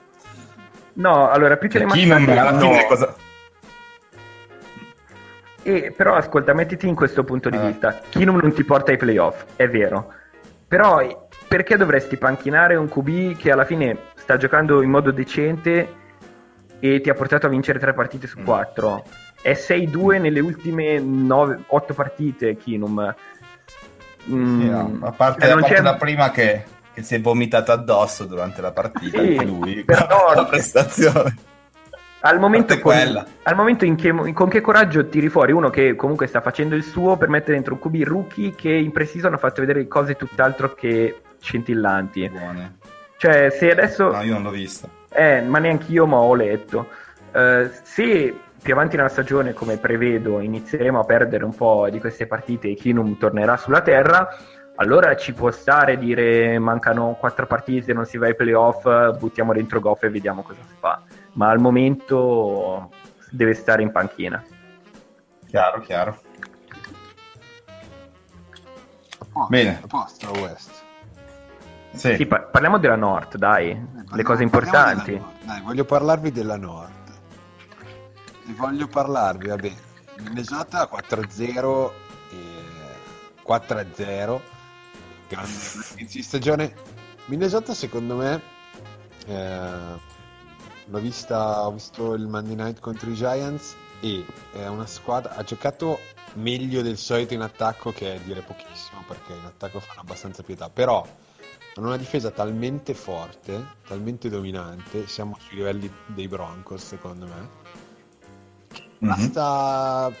No, 0.94 1.28
allora, 1.28 1.56
più 1.56 1.68
che 1.68 1.80
le 1.80 1.86
Chi 1.86 2.06
non 2.06 2.22
mazzate, 2.22 2.38
alla 2.38 2.50
no. 2.52 2.60
fine 2.60 2.86
cosa... 2.86 3.14
E, 5.64 5.92
però 5.96 6.14
ascolta, 6.14 6.54
mettiti 6.54 6.86
in 6.86 6.94
questo 6.94 7.24
punto 7.24 7.50
di 7.50 7.56
Eh. 7.56 7.66
vista. 7.66 8.00
Kinum 8.08 8.38
non 8.40 8.52
ti 8.54 8.64
porta 8.64 8.92
ai 8.92 8.96
playoff, 8.96 9.44
è 9.56 9.68
vero. 9.68 10.12
Però 10.68 11.00
perché 11.52 11.76
dovresti 11.76 12.16
panchinare 12.16 12.76
un 12.76 12.88
QB 12.88 13.36
che 13.36 13.50
alla 13.52 13.66
fine 13.66 13.94
sta 14.14 14.38
giocando 14.38 14.80
in 14.80 14.88
modo 14.88 15.10
decente 15.10 15.86
e 16.80 17.02
ti 17.02 17.10
ha 17.10 17.14
portato 17.14 17.44
a 17.44 17.50
vincere 17.50 17.78
tre 17.78 17.92
partite 17.92 18.26
su 18.26 18.40
Mm. 18.40 18.44
quattro? 18.44 19.04
È 19.42 19.52
6-2 19.52 20.18
nelle 20.18 20.40
ultime 20.40 20.98
8 21.66 21.92
partite, 21.92 22.56
Kinum. 22.56 23.14
Mm, 24.30 24.60
Sì, 24.60 24.68
no, 24.70 24.98
A 25.02 25.12
parte, 25.12 25.42
cioè, 25.42 25.50
a 25.50 25.60
parte 25.60 25.82
la 25.82 25.96
prima 25.96 26.30
che, 26.30 26.64
che 26.94 27.02
si 27.02 27.16
è 27.16 27.20
vomitato 27.20 27.70
addosso 27.70 28.24
durante 28.24 28.62
la 28.62 28.72
partita, 28.72 29.20
Sì, 29.20 29.28
anche 29.28 29.44
lui, 29.44 29.84
però- 29.84 30.32
la 30.34 30.46
prestazione. 30.46 31.36
Al 32.20 32.38
momento, 32.38 32.78
con, 32.78 32.94
al 33.42 33.54
momento 33.56 33.84
in 33.84 33.94
che, 33.96 34.10
con 34.32 34.48
che 34.48 34.62
coraggio 34.62 35.06
tiri 35.06 35.28
fuori 35.28 35.52
uno 35.52 35.68
che 35.68 35.96
comunque 35.96 36.28
sta 36.28 36.40
facendo 36.40 36.74
il 36.76 36.84
suo 36.84 37.18
per 37.18 37.28
mettere 37.28 37.52
dentro 37.54 37.74
un 37.74 37.80
QB 37.80 38.04
rookie 38.04 38.54
che 38.54 38.70
in 38.70 38.90
precision 38.92 39.34
ha 39.34 39.38
fatto 39.38 39.60
vedere 39.60 39.86
cose 39.86 40.14
tutt'altro 40.14 40.72
che 40.72 41.20
scintillanti. 41.42 42.28
Buone. 42.30 42.78
Cioè, 43.18 43.50
se 43.50 43.70
adesso... 43.70 44.10
No, 44.10 44.22
io 44.22 44.34
non 44.34 44.44
l'ho 44.44 44.50
vista. 44.50 44.88
Eh, 45.10 45.42
ma 45.42 45.58
neanche 45.58 45.92
io, 45.92 46.06
ma 46.06 46.16
ho 46.16 46.34
letto. 46.34 46.88
Eh, 47.32 47.70
se 47.82 48.34
più 48.62 48.72
avanti 48.72 48.96
nella 48.96 49.08
stagione, 49.08 49.52
come 49.52 49.76
prevedo, 49.76 50.40
inizieremo 50.40 51.00
a 51.00 51.04
perdere 51.04 51.44
un 51.44 51.54
po' 51.54 51.88
di 51.90 51.98
queste 51.98 52.26
partite 52.26 52.68
e 52.68 52.74
Kinum 52.74 53.18
tornerà 53.18 53.56
sulla 53.56 53.80
terra, 53.82 54.28
allora 54.76 55.16
ci 55.16 55.32
può 55.32 55.50
stare 55.50 55.98
dire 55.98 56.58
mancano 56.58 57.16
quattro 57.18 57.46
partite, 57.46 57.92
non 57.92 58.06
si 58.06 58.18
va 58.18 58.26
ai 58.26 58.36
playoff, 58.36 58.84
buttiamo 59.18 59.52
dentro 59.52 59.80
Goff 59.80 60.04
e 60.04 60.10
vediamo 60.10 60.42
cosa 60.42 60.60
si 60.66 60.74
fa. 60.78 61.02
Ma 61.32 61.50
al 61.50 61.58
momento 61.58 62.90
deve 63.30 63.54
stare 63.54 63.82
in 63.82 63.90
panchina. 63.90 64.42
Chiaro, 65.48 65.80
chiaro. 65.80 66.20
A 69.18 69.26
posto, 69.30 69.48
Bene. 69.50 69.80
A 69.82 69.86
posto, 69.86 70.30
West. 70.40 70.81
Sì. 71.94 72.16
Sì, 72.16 72.26
pa- 72.26 72.40
parliamo 72.40 72.78
della 72.78 72.96
Nord, 72.96 73.36
dai, 73.36 73.70
Eh, 73.70 73.74
le 73.74 73.78
parliamo- 73.78 74.06
cose 74.06 74.22
parliamo 74.22 74.44
importanti. 74.44 75.22
Dai, 75.44 75.60
voglio 75.60 75.84
parlarvi 75.84 76.32
della 76.32 76.56
Nord. 76.56 76.90
E 78.48 78.52
voglio 78.54 78.86
parlarvi, 78.88 79.48
vabbè, 79.48 79.72
Minnesota 80.18 80.86
4-0 80.88 81.92
e 82.30 82.36
4-0. 83.42 84.40
Grande 85.28 85.50
inizio 85.96 86.20
di 86.20 86.22
stagione. 86.22 86.74
Minnesota 87.26 87.72
secondo 87.72 88.16
me 88.16 88.40
eh, 89.26 90.00
l'ho 90.86 90.98
vista, 90.98 91.66
ho 91.66 91.72
visto 91.72 92.14
il 92.14 92.26
Monday 92.26 92.56
Night 92.56 92.80
contro 92.80 93.08
i 93.10 93.14
Giants 93.14 93.76
e 94.00 94.24
è 94.52 94.66
una 94.66 94.86
squadra 94.86 95.36
ha 95.36 95.42
giocato 95.44 96.00
meglio 96.34 96.82
del 96.82 96.96
solito 96.96 97.32
in 97.34 97.40
attacco 97.42 97.92
che 97.92 98.14
è 98.16 98.18
dire 98.20 98.40
pochissimo 98.40 99.04
perché 99.06 99.32
in 99.34 99.44
attacco 99.44 99.78
fanno 99.78 100.00
abbastanza 100.00 100.42
pietà, 100.42 100.68
però 100.68 101.06
hanno 101.74 101.86
una 101.88 101.96
difesa 101.96 102.30
talmente 102.30 102.94
forte, 102.94 103.64
talmente 103.86 104.28
dominante, 104.28 105.06
siamo 105.06 105.36
sui 105.40 105.56
livelli 105.56 105.90
dei 106.06 106.28
Broncos 106.28 106.84
secondo 106.84 107.26
me. 107.26 107.48
Mhm. 108.98 109.08
Basta 109.08 110.12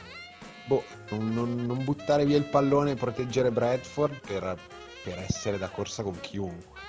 boh, 0.66 0.84
non, 1.10 1.56
non- 1.66 1.84
buttare 1.84 2.24
via 2.24 2.36
il 2.36 2.44
pallone 2.44 2.92
e 2.92 2.94
proteggere 2.96 3.50
Bradford 3.50 4.20
per, 4.26 4.58
per 5.04 5.18
essere 5.18 5.58
da 5.58 5.68
corsa 5.68 6.02
con 6.02 6.18
chiunque. 6.20 6.80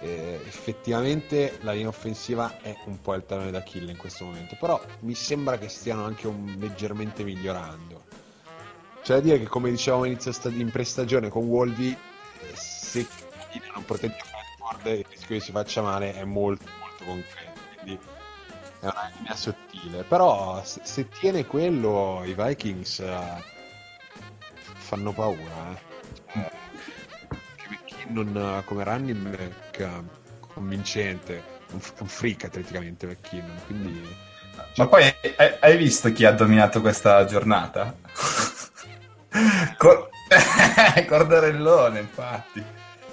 E 0.00 0.40
effettivamente 0.46 1.58
la 1.62 1.72
linea 1.72 1.88
offensiva 1.88 2.60
è 2.60 2.76
un 2.86 3.00
po' 3.00 3.14
il 3.14 3.24
talone 3.24 3.50
d'Achille 3.50 3.90
in 3.90 3.96
questo 3.96 4.24
momento, 4.24 4.56
però 4.60 4.80
mi 5.00 5.14
sembra 5.14 5.56
che 5.56 5.68
stiano 5.68 6.04
anche 6.04 6.26
un- 6.26 6.56
leggermente 6.58 7.24
migliorando. 7.24 8.02
C'è 9.02 9.14
da 9.14 9.20
dire 9.20 9.38
che, 9.38 9.46
come 9.46 9.70
dicevamo 9.70 10.04
inizio 10.04 10.32
sta- 10.32 10.48
in 10.50 10.70
prestagione 10.70 11.28
con 11.28 11.44
Wolvi, 11.46 11.90
eh, 11.90 12.52
se 12.56 13.06
linea 13.54 13.72
non 13.74 13.84
protegge 13.84 14.22
Bradford, 14.30 14.86
il 14.98 15.06
rischio 15.08 15.36
che 15.36 15.40
si 15.40 15.52
faccia 15.52 15.82
male 15.82 16.14
è 16.14 16.24
molto, 16.24 16.66
molto 16.80 17.04
concreto. 17.04 17.60
Quindi 17.74 17.98
è 18.80 18.84
una 18.84 19.10
linea 19.16 19.34
sottile. 19.36 20.02
Però 20.02 20.62
se, 20.64 20.80
se 20.82 21.08
tiene 21.08 21.46
quello, 21.46 22.22
i 22.24 22.34
Vikings 22.34 23.00
eh, 23.00 23.42
fanno 24.62 25.12
paura. 25.12 25.78
Eh. 26.32 26.50
Che 27.56 27.68
McKinnon 27.68 28.58
eh, 28.58 28.64
come 28.64 28.84
running 28.84 29.28
back 29.28 29.78
eh, 29.78 30.02
convincente, 30.40 31.42
un, 31.70 31.80
un 32.00 32.06
freak 32.06 32.44
atleticamente 32.44 33.06
McKinnon. 33.06 33.60
Quindi 33.66 34.16
Ma 34.76 34.86
poi 34.86 35.12
hai 35.60 35.76
visto 35.76 36.12
chi 36.12 36.24
ha 36.24 36.32
dominato 36.32 36.80
questa 36.80 37.24
giornata? 37.24 37.94
Cor- 39.76 40.10
Cordarellone, 41.06 42.00
infatti. 42.00 42.64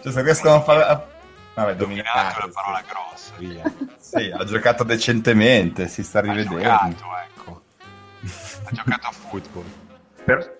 Cioè, 0.01 0.11
se 0.11 0.21
riescono 0.21 0.55
a 0.55 0.61
fare... 0.61 1.07
Vabbè, 1.53 1.75
dominato 1.75 2.39
è 2.39 2.43
una 2.43 2.53
parola 2.53 2.81
grossa, 2.87 3.33
via. 3.37 3.63
Sì, 3.97 4.31
ha 4.31 4.43
giocato 4.45 4.83
decentemente, 4.83 5.87
si 5.87 6.01
sta 6.03 6.19
ha 6.19 6.21
rivedendo. 6.21 6.57
giocato, 6.59 7.03
ecco. 7.27 7.61
Ha 8.65 8.69
giocato 8.71 9.07
a 9.07 9.11
football. 9.11 9.63
Per- 10.23 10.59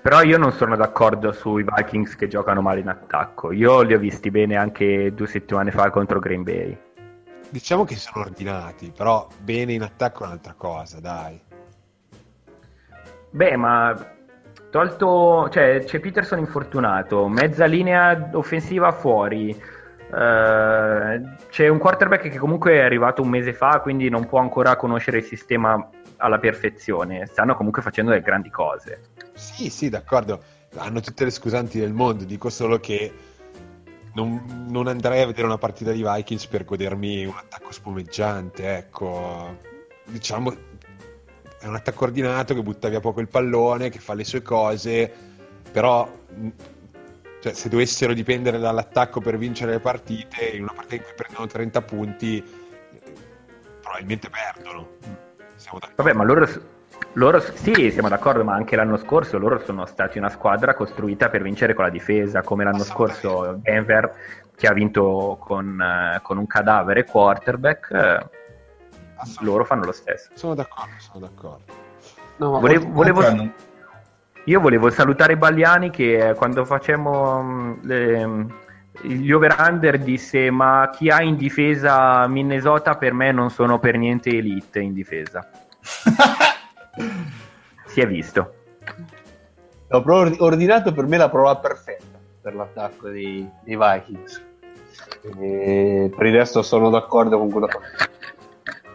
Però 0.00 0.22
io 0.22 0.38
non 0.38 0.52
sono 0.52 0.76
d'accordo 0.76 1.32
sui 1.32 1.64
Vikings 1.64 2.16
che 2.16 2.28
giocano 2.28 2.62
male 2.62 2.80
in 2.80 2.88
attacco. 2.88 3.52
Io 3.52 3.82
li 3.82 3.92
ho 3.92 3.98
visti 3.98 4.30
bene 4.30 4.56
anche 4.56 5.12
due 5.12 5.26
settimane 5.26 5.72
fa 5.72 5.90
contro 5.90 6.20
Green 6.20 6.42
Bay. 6.42 6.78
Diciamo 7.50 7.84
che 7.84 7.96
sono 7.96 8.24
ordinati, 8.24 8.92
però 8.96 9.26
bene 9.40 9.72
in 9.72 9.82
attacco 9.82 10.22
è 10.22 10.26
un'altra 10.26 10.54
cosa, 10.56 11.00
dai. 11.00 11.38
Beh, 13.32 13.56
ma 13.56 13.94
tolto, 14.70 15.48
cioè 15.50 15.82
c'è 15.84 16.00
Peterson 16.00 16.38
infortunato, 16.38 17.28
mezza 17.28 17.66
linea 17.66 18.30
offensiva 18.32 18.92
fuori. 18.92 19.50
eh, 19.50 21.20
c'è 21.48 21.68
un 21.68 21.78
quarterback 21.78 22.28
che 22.28 22.38
comunque 22.38 22.74
è 22.74 22.80
arrivato 22.80 23.22
un 23.22 23.28
mese 23.28 23.52
fa, 23.52 23.80
quindi 23.80 24.08
non 24.08 24.26
può 24.26 24.38
ancora 24.40 24.76
conoscere 24.76 25.18
il 25.18 25.24
sistema 25.24 25.88
alla 26.16 26.38
perfezione. 26.38 27.26
Stanno 27.26 27.54
comunque 27.54 27.82
facendo 27.82 28.10
delle 28.10 28.22
grandi 28.22 28.50
cose. 28.50 29.02
Sì, 29.34 29.70
sì, 29.70 29.88
d'accordo. 29.88 30.42
Hanno 30.76 31.00
tutte 31.00 31.24
le 31.24 31.30
scusanti 31.30 31.78
del 31.78 31.92
mondo. 31.92 32.24
Dico 32.24 32.50
solo 32.50 32.78
che 32.78 33.12
non, 34.14 34.66
non 34.68 34.86
andrei 34.86 35.22
a 35.22 35.26
vedere 35.26 35.46
una 35.46 35.58
partita 35.58 35.92
di 35.92 36.04
Vikings 36.04 36.46
per 36.46 36.64
godermi 36.64 37.24
un 37.24 37.34
attacco 37.36 37.72
spumeggiante. 37.72 38.76
Ecco, 38.76 39.56
diciamo, 40.04 40.52
è 41.60 41.66
un 41.66 41.74
attacco 41.74 42.04
ordinato 42.04 42.54
che 42.54 42.62
butta 42.62 42.88
via 42.88 43.00
poco 43.00 43.20
il 43.20 43.28
pallone, 43.28 43.90
che 43.90 43.98
fa 43.98 44.14
le 44.14 44.24
sue 44.24 44.40
cose. 44.40 45.12
Però, 45.70 46.10
mh, 46.34 46.48
cioè, 47.40 47.52
se 47.52 47.68
dovessero 47.68 48.14
dipendere 48.14 48.58
dall'attacco 48.58 49.20
per 49.20 49.36
vincere 49.36 49.72
le 49.72 49.80
partite, 49.80 50.46
in 50.46 50.62
una 50.62 50.72
partita 50.74 50.96
in 50.96 51.02
cui 51.02 51.12
prendono 51.14 51.46
30 51.46 51.82
punti, 51.82 52.38
eh, 52.38 53.02
probabilmente 53.82 54.30
perdono. 54.30 54.88
Vabbè, 55.96 56.14
ma 56.14 56.24
loro, 56.24 56.48
loro 57.12 57.40
sì, 57.40 57.90
siamo 57.90 58.08
d'accordo, 58.08 58.42
ma 58.42 58.54
anche 58.54 58.74
l'anno 58.74 58.96
scorso 58.96 59.36
loro 59.36 59.58
sono 59.62 59.84
stati 59.84 60.16
una 60.16 60.30
squadra 60.30 60.74
costruita 60.74 61.28
per 61.28 61.42
vincere 61.42 61.74
con 61.74 61.84
la 61.84 61.90
difesa, 61.90 62.40
come 62.40 62.64
l'anno 62.64 62.84
scorso 62.84 63.58
Denver 63.60 64.12
che 64.56 64.66
ha 64.66 64.72
vinto 64.72 65.36
con, 65.38 65.80
eh, 65.80 66.20
con 66.22 66.38
un 66.38 66.46
cadavere 66.46 67.04
quarterback. 67.04 68.28
Eh, 69.22 69.44
loro 69.44 69.64
fanno 69.64 69.84
lo 69.84 69.92
stesso. 69.92 70.30
Sono 70.34 70.54
d'accordo, 70.54 70.92
sono 70.98 71.26
d'accordo. 71.26 71.72
No, 72.36 72.58
Volevo, 72.60 72.88
volevo- 72.90 73.50
Io 74.44 74.60
volevo 74.60 74.90
salutare 74.90 75.36
Bagliani 75.36 75.90
che 75.90 76.30
eh, 76.30 76.34
quando 76.34 76.64
facemmo 76.64 77.42
mm, 77.42 77.72
le- 77.82 78.46
gli 79.02 79.30
over-under 79.30 79.98
disse 79.98 80.50
ma 80.50 80.90
chi 80.92 81.08
ha 81.08 81.22
in 81.22 81.36
difesa 81.36 82.26
Minnesota 82.26 82.96
per 82.96 83.12
me 83.14 83.30
non 83.32 83.48
sono 83.50 83.78
per 83.78 83.96
niente 83.96 84.30
elite 84.30 84.80
in 84.80 84.92
difesa. 84.94 85.48
si 87.86 88.00
è 88.00 88.06
visto. 88.06 88.54
Ho 89.90 90.02
proprio 90.02 90.44
ordinato 90.44 90.92
per 90.92 91.06
me 91.06 91.16
la 91.16 91.28
prova 91.28 91.56
perfetta 91.56 92.18
per 92.40 92.54
l'attacco 92.54 93.08
dei, 93.08 93.48
dei 93.62 93.76
Vikings. 93.76 94.42
E 95.38 96.12
per 96.16 96.26
il 96.26 96.34
resto 96.34 96.62
sono 96.62 96.90
d'accordo 96.90 97.38
con 97.38 97.50
quello 97.50 97.66
che. 97.66 97.78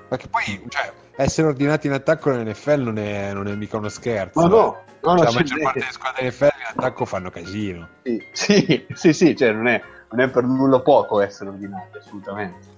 Perché 0.07 0.27
poi, 0.27 0.63
cioè, 0.69 0.93
essere 1.15 1.47
ordinati 1.47 1.87
in 1.87 1.93
attacco 1.93 2.29
nell'NFL 2.29 2.81
non 2.81 2.97
è, 2.97 3.33
non 3.33 3.47
è 3.47 3.55
mica 3.55 3.77
uno 3.77 3.89
scherzo. 3.89 4.39
Ma 4.39 4.47
no, 4.47 4.75
eh. 4.75 4.91
no, 5.01 5.13
no, 5.13 5.17
Cioè, 5.17 5.25
la 5.25 5.31
maggior 5.31 5.61
parte 5.61 5.79
delle 5.79 5.91
squadre 5.91 6.27
NFL 6.27 6.43
in 6.43 6.65
attacco 6.67 7.05
fanno 7.05 7.29
casino. 7.29 7.89
Sì, 8.03 8.21
sì, 8.33 8.85
sì, 8.93 9.13
sì, 9.13 9.35
cioè 9.35 9.51
non 9.51 9.67
è, 9.67 9.81
non 10.11 10.21
è 10.21 10.29
per 10.29 10.43
nulla 10.43 10.79
poco 10.81 11.21
essere 11.21 11.49
ordinati, 11.49 11.97
assolutamente. 11.97 12.73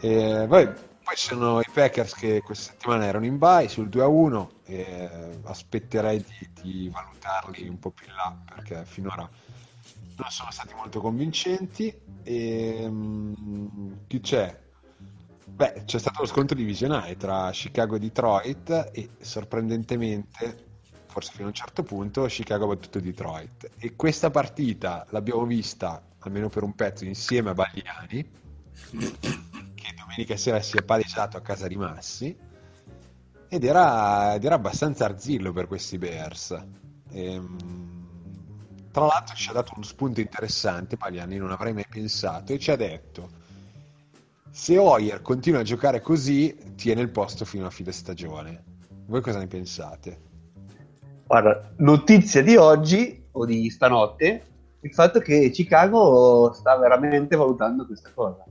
E, 0.00 0.46
poi, 0.48 0.66
poi 0.66 1.16
ci 1.16 1.26
sono 1.28 1.60
i 1.60 1.68
Packers 1.72 2.14
che 2.14 2.42
questa 2.42 2.72
settimana 2.72 3.06
erano 3.06 3.24
in 3.24 3.38
bye 3.38 3.68
sul 3.68 3.88
2-1 3.88 4.46
e 4.66 5.38
aspetterei 5.44 6.22
di, 6.22 6.50
di 6.62 6.90
valutarli 6.92 7.66
un 7.66 7.78
po' 7.78 7.90
più 7.90 8.06
in 8.08 8.14
là 8.14 8.36
perché 8.54 8.84
finora 8.84 9.28
non 10.18 10.30
sono 10.30 10.50
stati 10.50 10.74
molto 10.74 11.00
convincenti. 11.00 11.94
E, 12.22 12.90
chi 14.06 14.20
c'è? 14.20 14.64
Beh, 15.56 15.84
c'è 15.86 15.98
stato 15.98 16.20
lo 16.20 16.26
scontro 16.26 16.54
divisionale 16.54 17.16
tra 17.16 17.48
Chicago 17.50 17.96
e 17.96 17.98
Detroit 17.98 18.90
e 18.92 19.08
sorprendentemente, 19.20 20.64
forse 21.06 21.30
fino 21.32 21.44
a 21.44 21.46
un 21.46 21.54
certo 21.54 21.82
punto, 21.82 22.26
Chicago 22.26 22.64
ha 22.64 22.74
battuto 22.74 23.00
Detroit. 23.00 23.70
E 23.78 23.96
questa 23.96 24.28
partita 24.28 25.06
l'abbiamo 25.08 25.46
vista, 25.46 26.02
almeno 26.18 26.50
per 26.50 26.62
un 26.62 26.74
pezzo, 26.74 27.06
insieme 27.06 27.48
a 27.48 27.54
Bagliani, 27.54 28.30
che 29.74 29.94
domenica 29.96 30.36
sera 30.36 30.60
si 30.60 30.76
è 30.76 30.82
palessato 30.82 31.38
a 31.38 31.40
casa 31.40 31.66
di 31.66 31.76
Massi, 31.76 32.36
ed 33.48 33.64
era, 33.64 34.34
ed 34.34 34.44
era 34.44 34.56
abbastanza 34.56 35.06
arzillo 35.06 35.54
per 35.54 35.68
questi 35.68 35.96
Bears. 35.96 36.66
Ehm, 37.12 38.04
tra 38.90 39.06
l'altro 39.06 39.34
ci 39.34 39.48
ha 39.48 39.54
dato 39.54 39.72
uno 39.74 39.84
spunto 39.84 40.20
interessante, 40.20 40.96
Bagliani 40.96 41.38
non 41.38 41.50
avrei 41.50 41.72
mai 41.72 41.86
pensato, 41.88 42.52
e 42.52 42.58
ci 42.58 42.70
ha 42.70 42.76
detto 42.76 43.44
se 44.56 44.78
Hoyer 44.78 45.20
continua 45.20 45.60
a 45.60 45.64
giocare 45.64 46.00
così, 46.00 46.56
tiene 46.76 47.02
il 47.02 47.10
posto 47.10 47.44
fino 47.44 47.66
a 47.66 47.70
fine 47.70 47.92
stagione. 47.92 48.64
Voi 49.04 49.20
cosa 49.20 49.38
ne 49.38 49.48
pensate? 49.48 50.18
Guarda, 51.26 51.72
notizia 51.76 52.42
di 52.42 52.56
oggi 52.56 53.22
o 53.32 53.44
di 53.44 53.68
stanotte, 53.68 54.46
il 54.80 54.94
fatto 54.94 55.20
che 55.20 55.50
Chicago 55.50 56.54
sta 56.54 56.74
veramente 56.78 57.36
valutando 57.36 57.84
questa 57.84 58.10
cosa. 58.14 58.44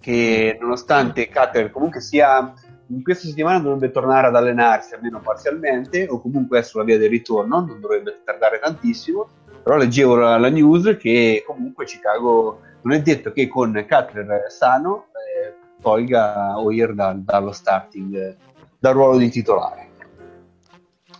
Che 0.00 0.56
nonostante 0.58 1.28
Cutter 1.28 1.70
comunque 1.70 2.00
sia 2.00 2.54
in 2.86 3.02
questa 3.02 3.28
settimana 3.28 3.58
dovrebbe 3.58 3.90
tornare 3.90 4.28
ad 4.28 4.36
allenarsi 4.36 4.94
almeno 4.94 5.20
parzialmente, 5.20 6.06
o 6.08 6.22
comunque 6.22 6.60
è 6.60 6.62
sulla 6.62 6.84
via 6.84 6.96
del 6.96 7.10
ritorno, 7.10 7.66
non 7.66 7.80
dovrebbe 7.82 8.22
tardare 8.24 8.60
tantissimo. 8.60 9.28
Però 9.62 9.76
leggevo 9.76 10.14
la, 10.14 10.38
la 10.38 10.48
news 10.48 10.96
che 10.98 11.44
comunque 11.46 11.84
Chicago 11.84 12.62
non 12.82 12.92
è 12.94 13.02
detto 13.02 13.32
che 13.32 13.48
con 13.48 13.72
Cutler 13.72 14.50
sano 14.50 15.06
eh, 15.12 15.54
tolga 15.80 16.58
Hoyer 16.58 16.94
dal- 16.94 17.20
dallo 17.22 17.52
starting, 17.52 18.14
eh, 18.14 18.36
dal 18.78 18.94
ruolo 18.94 19.18
di 19.18 19.30
titolare. 19.30 19.88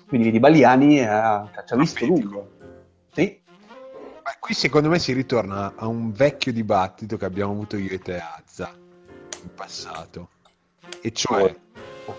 Quindi 0.08 0.30
di 0.30 0.40
Baliani 0.40 1.00
eh, 1.00 1.04
ci 1.66 1.74
ha 1.74 1.76
visto 1.76 2.04
lungo. 2.06 2.48
Sì, 3.12 3.40
Beh, 4.22 4.36
qui 4.38 4.54
secondo 4.54 4.88
me 4.88 4.98
si 4.98 5.12
ritorna 5.12 5.74
a 5.76 5.86
un 5.86 6.12
vecchio 6.12 6.52
dibattito 6.52 7.16
che 7.16 7.24
abbiamo 7.24 7.52
avuto 7.52 7.76
io 7.76 7.90
e 7.90 7.98
te, 7.98 8.18
Azza, 8.18 8.70
in 9.42 9.54
passato. 9.54 10.28
E 11.02 11.12
cioè, 11.12 11.42
te 11.44 11.58
lo 12.06 12.16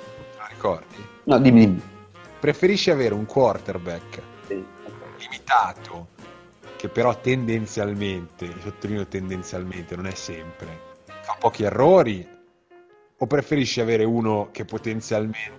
ricordi? 0.49 1.05
no, 1.25 1.37
dimmi, 1.39 1.59
dimmi. 1.59 1.81
Preferisci 2.39 2.89
avere 2.89 3.13
un 3.13 3.25
quarterback 3.25 4.21
Sì. 4.47 4.65
limitato, 5.19 6.07
che 6.81 6.89
però 6.89 7.15
tendenzialmente, 7.19 8.51
sottolineo 8.59 9.05
tendenzialmente, 9.05 9.95
non 9.95 10.07
è 10.07 10.15
sempre, 10.15 10.95
fa 11.05 11.35
pochi 11.39 11.61
errori, 11.61 12.27
o 13.19 13.27
preferisci 13.27 13.81
avere 13.81 14.03
uno 14.03 14.49
che 14.51 14.65
potenzialmente 14.65 15.51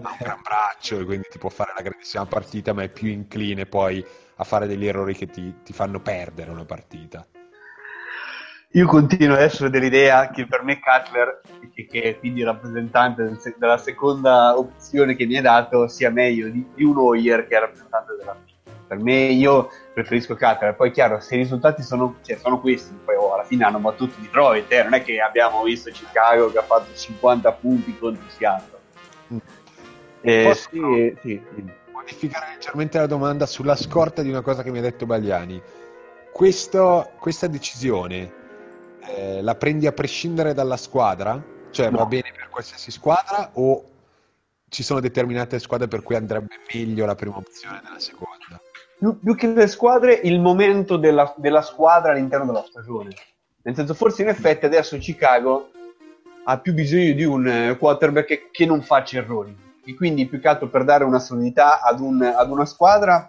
ha 0.00 0.08
un 0.08 0.16
gran 0.18 0.40
braccio 0.40 0.98
e 0.98 1.04
quindi 1.04 1.28
ti 1.30 1.36
può 1.36 1.50
fare 1.50 1.74
la 1.76 1.82
grandissima 1.82 2.24
partita, 2.24 2.72
ma 2.72 2.84
è 2.84 2.88
più 2.88 3.08
incline 3.08 3.66
poi 3.66 4.02
a 4.36 4.44
fare 4.44 4.66
degli 4.66 4.86
errori 4.86 5.14
che 5.14 5.26
ti, 5.26 5.56
ti 5.62 5.74
fanno 5.74 6.00
perdere 6.00 6.50
una 6.50 6.64
partita? 6.64 7.26
Io 8.70 8.86
continuo 8.86 9.34
ad 9.36 9.42
essere 9.42 9.68
dell'idea 9.68 10.30
che 10.30 10.46
per 10.46 10.62
me 10.62 10.80
Cutler, 10.80 11.42
che, 11.74 11.84
che 11.84 12.02
è 12.02 12.18
quindi 12.18 12.42
rappresentante 12.42 13.24
del 13.24 13.38
se- 13.38 13.56
della 13.58 13.76
seconda 13.76 14.56
opzione 14.56 15.16
che 15.16 15.26
mi 15.26 15.36
hai 15.36 15.42
dato, 15.42 15.86
sia 15.86 16.08
meglio 16.08 16.48
di, 16.48 16.66
di 16.74 16.82
un 16.82 16.96
Hoyer 16.96 17.46
che 17.46 17.58
è 17.58 17.60
rappresentante 17.60 18.16
della 18.16 18.32
prima. 18.32 18.51
Per 18.92 19.00
me 19.00 19.28
io 19.28 19.70
preferisco 19.94 20.36
Cutler, 20.36 20.74
poi 20.74 20.90
è 20.90 20.92
chiaro, 20.92 21.18
se 21.18 21.36
i 21.36 21.38
risultati 21.38 21.82
sono, 21.82 22.16
cioè, 22.22 22.36
sono 22.36 22.60
questi, 22.60 22.92
poi 23.02 23.14
oh, 23.16 23.32
alla 23.32 23.44
fine 23.44 23.64
hanno 23.64 23.78
battuto 23.78 24.20
Detroit, 24.20 24.70
eh, 24.70 24.82
non 24.82 24.92
è 24.92 25.02
che 25.02 25.18
abbiamo 25.18 25.62
visto 25.62 25.90
Chicago 25.90 26.50
che 26.52 26.58
ha 26.58 26.62
fatto 26.62 26.94
50 26.94 27.52
punti 27.52 27.96
contro 27.98 28.22
Seattle. 28.36 28.78
Mm. 29.32 29.38
Eh, 30.20 30.42
Posso- 30.44 30.68
sì, 30.70 31.16
sì, 31.22 31.42
modificare 31.90 32.52
leggermente 32.52 32.98
la 32.98 33.06
domanda 33.06 33.46
sulla 33.46 33.76
scorta 33.76 34.20
di 34.20 34.28
una 34.28 34.42
cosa 34.42 34.62
che 34.62 34.70
mi 34.70 34.76
ha 34.76 34.82
detto 34.82 35.06
Bagliani. 35.06 35.58
Questo- 36.30 37.12
questa 37.18 37.46
decisione 37.46 38.40
eh, 39.06 39.40
la 39.40 39.54
prendi 39.54 39.86
a 39.86 39.92
prescindere 39.92 40.52
dalla 40.52 40.76
squadra? 40.76 41.42
Cioè 41.70 41.90
va 41.90 42.00
No. 42.00 42.06
bene 42.06 42.30
per 42.36 42.48
qualsiasi 42.50 42.90
squadra 42.90 43.52
o 43.54 43.84
ci 44.68 44.82
sono 44.82 45.00
determinate 45.00 45.58
squadre 45.58 45.86
per 45.86 46.02
cui 46.02 46.14
andrebbe 46.14 46.60
meglio 46.72 47.04
la 47.04 47.14
prima 47.14 47.36
opzione 47.36 47.80
della 47.84 47.98
seconda? 47.98 48.31
Più, 49.02 49.18
più 49.18 49.34
che 49.34 49.48
le 49.48 49.66
squadre, 49.66 50.20
il 50.22 50.40
momento 50.40 50.96
della, 50.96 51.34
della 51.36 51.62
squadra 51.62 52.12
all'interno 52.12 52.46
della 52.46 52.64
stagione. 52.64 53.10
Nel 53.62 53.74
senso, 53.74 53.94
forse 53.94 54.22
in 54.22 54.28
effetti 54.28 54.64
adesso 54.64 54.96
Chicago 54.96 55.70
ha 56.44 56.58
più 56.60 56.72
bisogno 56.72 57.12
di 57.12 57.24
un 57.24 57.48
eh, 57.48 57.76
quarterback 57.76 58.26
che, 58.26 58.48
che 58.52 58.64
non 58.64 58.80
faccia 58.80 59.18
errori. 59.18 59.56
E 59.84 59.94
quindi 59.96 60.28
più 60.28 60.38
che 60.38 60.46
altro 60.46 60.68
per 60.68 60.84
dare 60.84 61.02
una 61.02 61.18
solidità 61.18 61.80
ad, 61.80 61.98
un- 61.98 62.22
ad 62.22 62.48
una 62.48 62.64
squadra, 62.64 63.28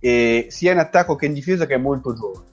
eh, 0.00 0.46
sia 0.48 0.72
in 0.72 0.78
attacco 0.78 1.14
che 1.14 1.26
in 1.26 1.32
difesa, 1.32 1.64
che 1.64 1.74
è 1.74 1.78
molto 1.78 2.12
giovane. 2.12 2.46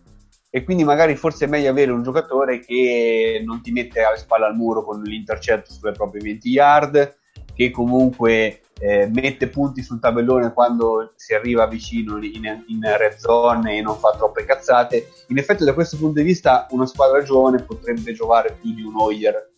E 0.51 0.63
quindi 0.63 0.83
magari 0.83 1.15
forse 1.15 1.45
è 1.45 1.47
meglio 1.47 1.71
avere 1.71 1.89
un 1.89 2.03
giocatore 2.03 2.59
che 2.59 3.41
non 3.43 3.63
ti 3.63 3.71
mette 3.71 4.03
alle 4.03 4.17
spalle 4.17 4.45
al 4.45 4.55
muro 4.55 4.83
con 4.83 5.01
l'intercetto 5.01 5.71
sulle 5.71 5.93
proprie 5.93 6.21
20 6.21 6.49
yard, 6.49 7.15
che 7.55 7.71
comunque 7.71 8.61
eh, 8.81 9.07
mette 9.13 9.47
punti 9.47 9.83
sul 9.83 9.99
tabellone 9.99 10.53
quando 10.53 11.13
si 11.15 11.35
arriva 11.35 11.67
vicino 11.67 12.17
in, 12.17 12.63
in 12.67 12.97
red 12.97 13.15
zone 13.17 13.77
e 13.77 13.81
non 13.81 13.95
fa 13.97 14.15
troppe 14.17 14.43
cazzate. 14.43 15.07
In 15.27 15.37
effetti, 15.37 15.63
da 15.63 15.73
questo 15.73 15.97
punto 15.97 16.19
di 16.19 16.25
vista, 16.25 16.65
una 16.71 16.87
squadra 16.87 17.21
giovane 17.21 17.61
potrebbe 17.61 18.11
giovare 18.13 18.57
più 18.59 18.73
di 18.73 18.81
un 18.81 18.95
Hoyer 18.95 19.49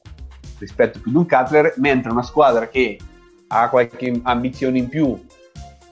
rispetto 0.60 1.00
più 1.00 1.12
di 1.12 1.18
un 1.18 1.28
Cutler, 1.28 1.74
mentre 1.78 2.12
una 2.12 2.22
squadra 2.22 2.68
che 2.68 3.00
ha 3.48 3.70
qualche 3.70 4.20
ambizione 4.24 4.78
in 4.78 4.90
più 4.90 5.26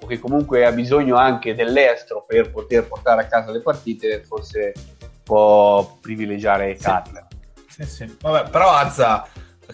o 0.02 0.08
che 0.08 0.20
comunque 0.20 0.66
ha 0.66 0.72
bisogno 0.72 1.16
anche 1.16 1.56
dell'estero 1.56 2.26
per 2.28 2.52
poter 2.52 2.88
portare 2.88 3.22
a 3.22 3.28
casa 3.28 3.52
le 3.52 3.62
partite, 3.62 4.24
forse 4.24 4.74
può 5.24 5.98
privilegiare 6.02 6.76
Sì. 6.78 6.84
Cutler. 6.84 7.28
Sì, 7.70 7.84
sì. 7.86 8.18
Vabbè, 8.20 8.50
però 8.50 8.72
Azza, 8.72 9.26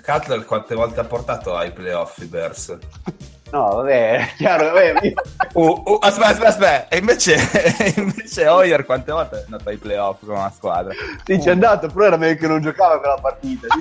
Cutler 0.03 0.45
quante 0.45 0.75
volte 0.75 0.99
ha 0.99 1.05
portato 1.05 1.55
ai 1.55 1.71
playoff 1.71 2.19
i 2.19 2.25
Bears? 2.25 2.77
No, 3.51 3.75
vabbè, 3.75 4.17
è 4.17 4.27
chiaro, 4.37 4.65
vabbè, 4.71 5.13
Uh, 5.53 5.81
uh, 5.85 5.99
aspetta, 6.01 6.27
aspetta, 6.29 6.47
aspetta. 6.49 6.87
E 6.89 6.97
invece, 6.97 7.35
invece 7.95 8.47
Hoyer 8.47 8.85
quante 8.85 9.11
volte 9.11 9.39
è 9.39 9.43
andato 9.45 9.69
ai 9.69 9.77
playoff 9.77 10.19
con 10.25 10.35
una 10.35 10.51
squadra? 10.51 10.93
sì, 11.23 11.37
c'è 11.37 11.51
andato, 11.51 11.87
però 11.87 12.05
era 12.07 12.17
meglio 12.17 12.35
che 12.39 12.47
non 12.47 12.61
giocava 12.61 12.99
quella 12.99 13.17
partita. 13.19 13.67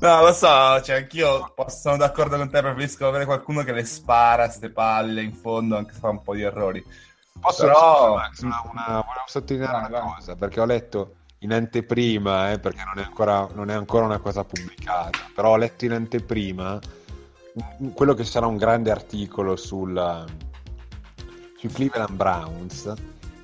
No, 0.00 0.22
lo 0.22 0.32
so, 0.32 0.80
cioè 0.82 0.96
anch'io 0.96 1.52
sono 1.68 1.96
d'accordo 1.98 2.36
con 2.36 2.48
te, 2.50 2.60
preferisco 2.60 3.06
avere 3.06 3.26
qualcuno 3.26 3.62
che 3.62 3.72
le 3.72 3.84
spara 3.84 4.48
ste 4.48 4.70
palle 4.70 5.20
in 5.22 5.34
fondo, 5.34 5.76
anche 5.76 5.92
se 5.92 5.98
fa 6.00 6.08
un 6.08 6.22
po' 6.22 6.34
di 6.34 6.42
errori. 6.42 6.82
Posso 7.38 7.66
Però- 7.66 8.14
Max, 8.16 8.40
una- 8.42 8.62
una- 8.70 8.84
volevo 8.86 9.24
sottolineare 9.26 9.86
una 9.88 10.00
cosa, 10.00 10.36
perché 10.36 10.60
ho 10.60 10.64
letto 10.64 11.14
in 11.40 11.52
anteprima, 11.52 12.52
eh, 12.52 12.58
perché 12.58 12.82
non 12.84 13.02
è, 13.02 13.06
ancora, 13.06 13.48
non 13.54 13.70
è 13.70 13.74
ancora 13.74 14.04
una 14.04 14.18
cosa 14.18 14.44
pubblicata, 14.44 15.18
però 15.34 15.50
ho 15.50 15.56
letto 15.56 15.84
in 15.84 15.92
anteprima 15.92 16.78
un- 17.78 17.92
quello 17.92 18.14
che 18.14 18.24
sarà 18.24 18.46
un 18.46 18.56
grande 18.56 18.90
articolo 18.90 19.56
sul, 19.56 20.24
sui 21.56 21.68
Cleveland 21.70 22.12
Browns 22.12 22.92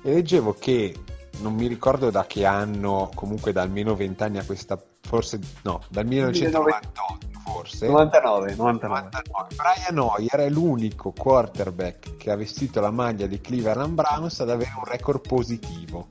e 0.03 0.13
leggevo 0.13 0.53
che 0.53 0.95
non 1.39 1.53
mi 1.55 1.67
ricordo 1.67 2.09
da 2.09 2.25
che 2.25 2.45
anno, 2.45 3.09
comunque 3.15 3.51
da 3.51 3.63
almeno 3.63 3.95
vent'anni 3.95 4.37
a 4.37 4.43
questa, 4.43 4.81
forse 5.01 5.39
no, 5.63 5.81
dal 5.89 6.05
1998 6.05 7.27
forse. 7.43 7.87
99, 7.87 8.55
99. 8.55 9.09
99. 9.11 9.55
Brian 9.55 9.97
Hoyer 9.97 10.35
è 10.35 10.49
l'unico 10.49 11.11
quarterback 11.11 12.17
che 12.17 12.31
ha 12.31 12.35
vestito 12.35 12.79
la 12.79 12.91
maglia 12.91 13.25
di 13.25 13.39
Cleveland 13.41 13.93
Browns 13.93 14.39
ad 14.39 14.49
avere 14.49 14.73
un 14.77 14.85
record 14.85 15.21
positivo. 15.27 16.07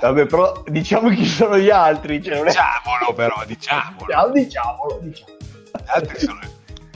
Vabbè, 0.00 0.26
però 0.26 0.62
diciamo 0.66 1.10
chi 1.10 1.26
sono 1.26 1.58
gli 1.58 1.70
altri. 1.70 2.22
Cioè, 2.22 2.36
non 2.36 2.46
è... 2.46 2.50
Diciamolo 2.50 3.12
però, 3.14 3.42
diciamolo. 3.46 4.06
Diciamo, 4.06 4.32
diciamolo, 4.32 4.98
diciamo. 5.02 5.32
Gli 5.72 5.86
altri 5.86 6.18
sono, 6.18 6.40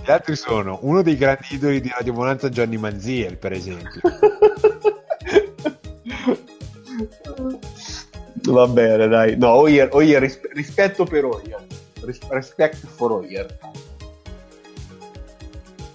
gli 0.02 0.10
altri 0.10 0.36
sono 0.36 0.78
uno 0.82 1.02
dei 1.02 1.16
grandi 1.16 1.46
idoli 1.50 1.80
di 1.80 1.92
Radio 1.94 2.12
Bonanza, 2.12 2.48
Johnny 2.48 2.76
Manziel, 2.76 3.36
per 3.36 3.52
esempio. 3.52 4.00
Va 8.46 8.66
bene, 8.66 9.08
dai. 9.08 9.36
No, 9.36 9.52
Oyer, 9.52 9.88
Oyer, 9.92 10.20
ris- 10.20 10.40
rispetto 10.52 11.04
per 11.04 11.24
Oyer. 11.24 11.64
Ris- 12.02 12.20
respect 12.28 12.86
for 12.86 13.12
Oyer. 13.12 13.58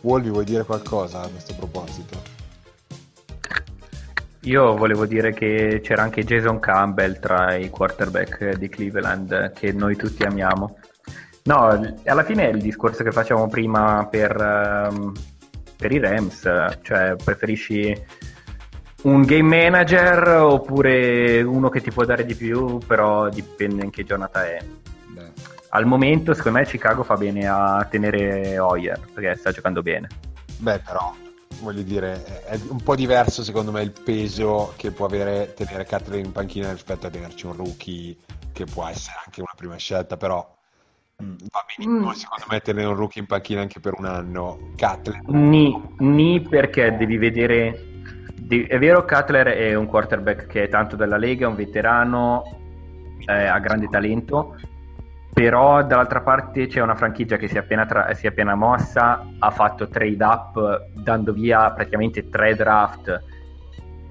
Wolvi, 0.02 0.30
vuoi 0.30 0.46
dire 0.46 0.64
qualcosa 0.64 1.22
a 1.22 1.28
questo 1.28 1.54
proposito? 1.56 2.39
Io 4.44 4.76
volevo 4.76 5.06
dire 5.06 5.34
che 5.34 5.82
c'era 5.84 6.04
anche 6.04 6.24
Jason 6.24 6.60
Campbell 6.60 7.20
tra 7.20 7.56
i 7.56 7.70
quarterback 7.70 8.56
di 8.56 8.70
Cleveland 8.70 9.52
che 9.52 9.74
noi 9.74 9.96
tutti 9.96 10.24
amiamo. 10.24 10.78
No, 11.44 11.94
alla 12.06 12.24
fine 12.24 12.50
è 12.50 12.54
il 12.54 12.62
discorso 12.62 13.04
che 13.04 13.12
facevamo 13.12 13.48
prima 13.48 14.08
per, 14.10 14.36
ehm, 14.40 15.12
per 15.76 15.92
i 15.92 16.00
Rams, 16.00 16.42
cioè 16.82 17.16
preferisci 17.22 18.06
un 19.02 19.22
game 19.24 19.70
manager 19.70 20.28
oppure 20.42 21.42
uno 21.42 21.70
che 21.70 21.82
ti 21.82 21.92
può 21.92 22.06
dare 22.06 22.26
di 22.26 22.36
più, 22.36 22.80
però 22.80 23.30
dipende 23.30 23.84
in 23.84 23.90
che 23.90 24.04
giornata 24.04 24.46
è. 24.46 24.60
Beh, 25.08 25.32
Al 25.70 25.86
momento, 25.86 26.34
secondo 26.34 26.60
me, 26.60 26.66
Chicago 26.66 27.04
fa 27.04 27.16
bene 27.16 27.48
a 27.48 27.86
tenere 27.90 28.58
Hoyer 28.58 29.00
perché 29.14 29.36
sta 29.36 29.52
giocando 29.52 29.82
bene. 29.82 30.08
Beh, 30.58 30.80
però, 30.80 31.14
voglio 31.62 31.82
dire, 31.82 32.44
è 32.46 32.60
un 32.70 32.82
po' 32.82 32.96
diverso 32.96 33.44
secondo 33.44 33.72
me 33.72 33.82
il 33.82 33.92
peso 33.92 34.74
che 34.78 34.92
può 34.92 35.06
avere 35.06 35.54
tenere 35.54 35.86
Cutler 35.86 36.20
in 36.20 36.32
panchina 36.32 36.72
rispetto 36.72 37.08
a 37.08 37.10
tenerci 37.10 37.46
un 37.46 37.56
rookie 37.56 38.16
che 38.52 38.66
può 38.66 38.86
essere 38.88 39.18
anche 39.26 39.42
una 39.42 39.54
prima 39.56 39.76
scelta, 39.78 40.18
però 40.18 40.38
mm. 41.22 41.36
va 41.52 41.66
benissimo 41.76 42.14
secondo 42.14 42.46
me 42.50 42.60
tenere 42.62 42.88
un 42.88 42.96
rookie 42.96 43.22
in 43.22 43.28
panchina 43.28 43.62
anche 43.62 43.80
per 43.80 43.94
un 43.98 44.06
anno. 44.06 44.72
Cutler 44.76 45.22
Ni, 45.28 45.96
ni 46.00 46.42
perché 46.42 46.96
devi 46.98 47.18
vedere. 47.18 48.04
è 48.48 48.78
vero, 48.78 49.06
Cutler 49.06 49.48
è 49.48 49.76
un 49.76 49.86
quarterback 49.86 50.48
che 50.48 50.64
è 50.64 50.70
tanto 50.70 50.96
della 50.96 51.18
Lega, 51.18 51.46
è 51.46 51.50
un 51.50 51.56
veterano, 51.56 52.44
eh, 53.26 53.46
ha 53.46 53.60
grande 53.60 53.88
talento. 53.88 54.56
Però 55.34 55.84
dall'altra 55.84 56.22
parte 56.22 56.68
c'è 56.68 56.82
una 56.82 56.96
franchigia 56.96 57.38
che 57.38 57.48
si 57.48 57.56
è 57.56 57.60
appena, 57.60 57.86
tra- 57.86 58.14
si 58.14 58.26
è 58.26 58.30
appena 58.30 58.56
mossa, 58.56 59.26
ha 59.38 59.52
fatto 59.52 59.88
trade 59.88 60.24
up 60.24 60.88
dando 60.96 61.32
via 61.34 61.72
praticamente 61.72 62.30
tre 62.30 62.56
draft 62.56 63.24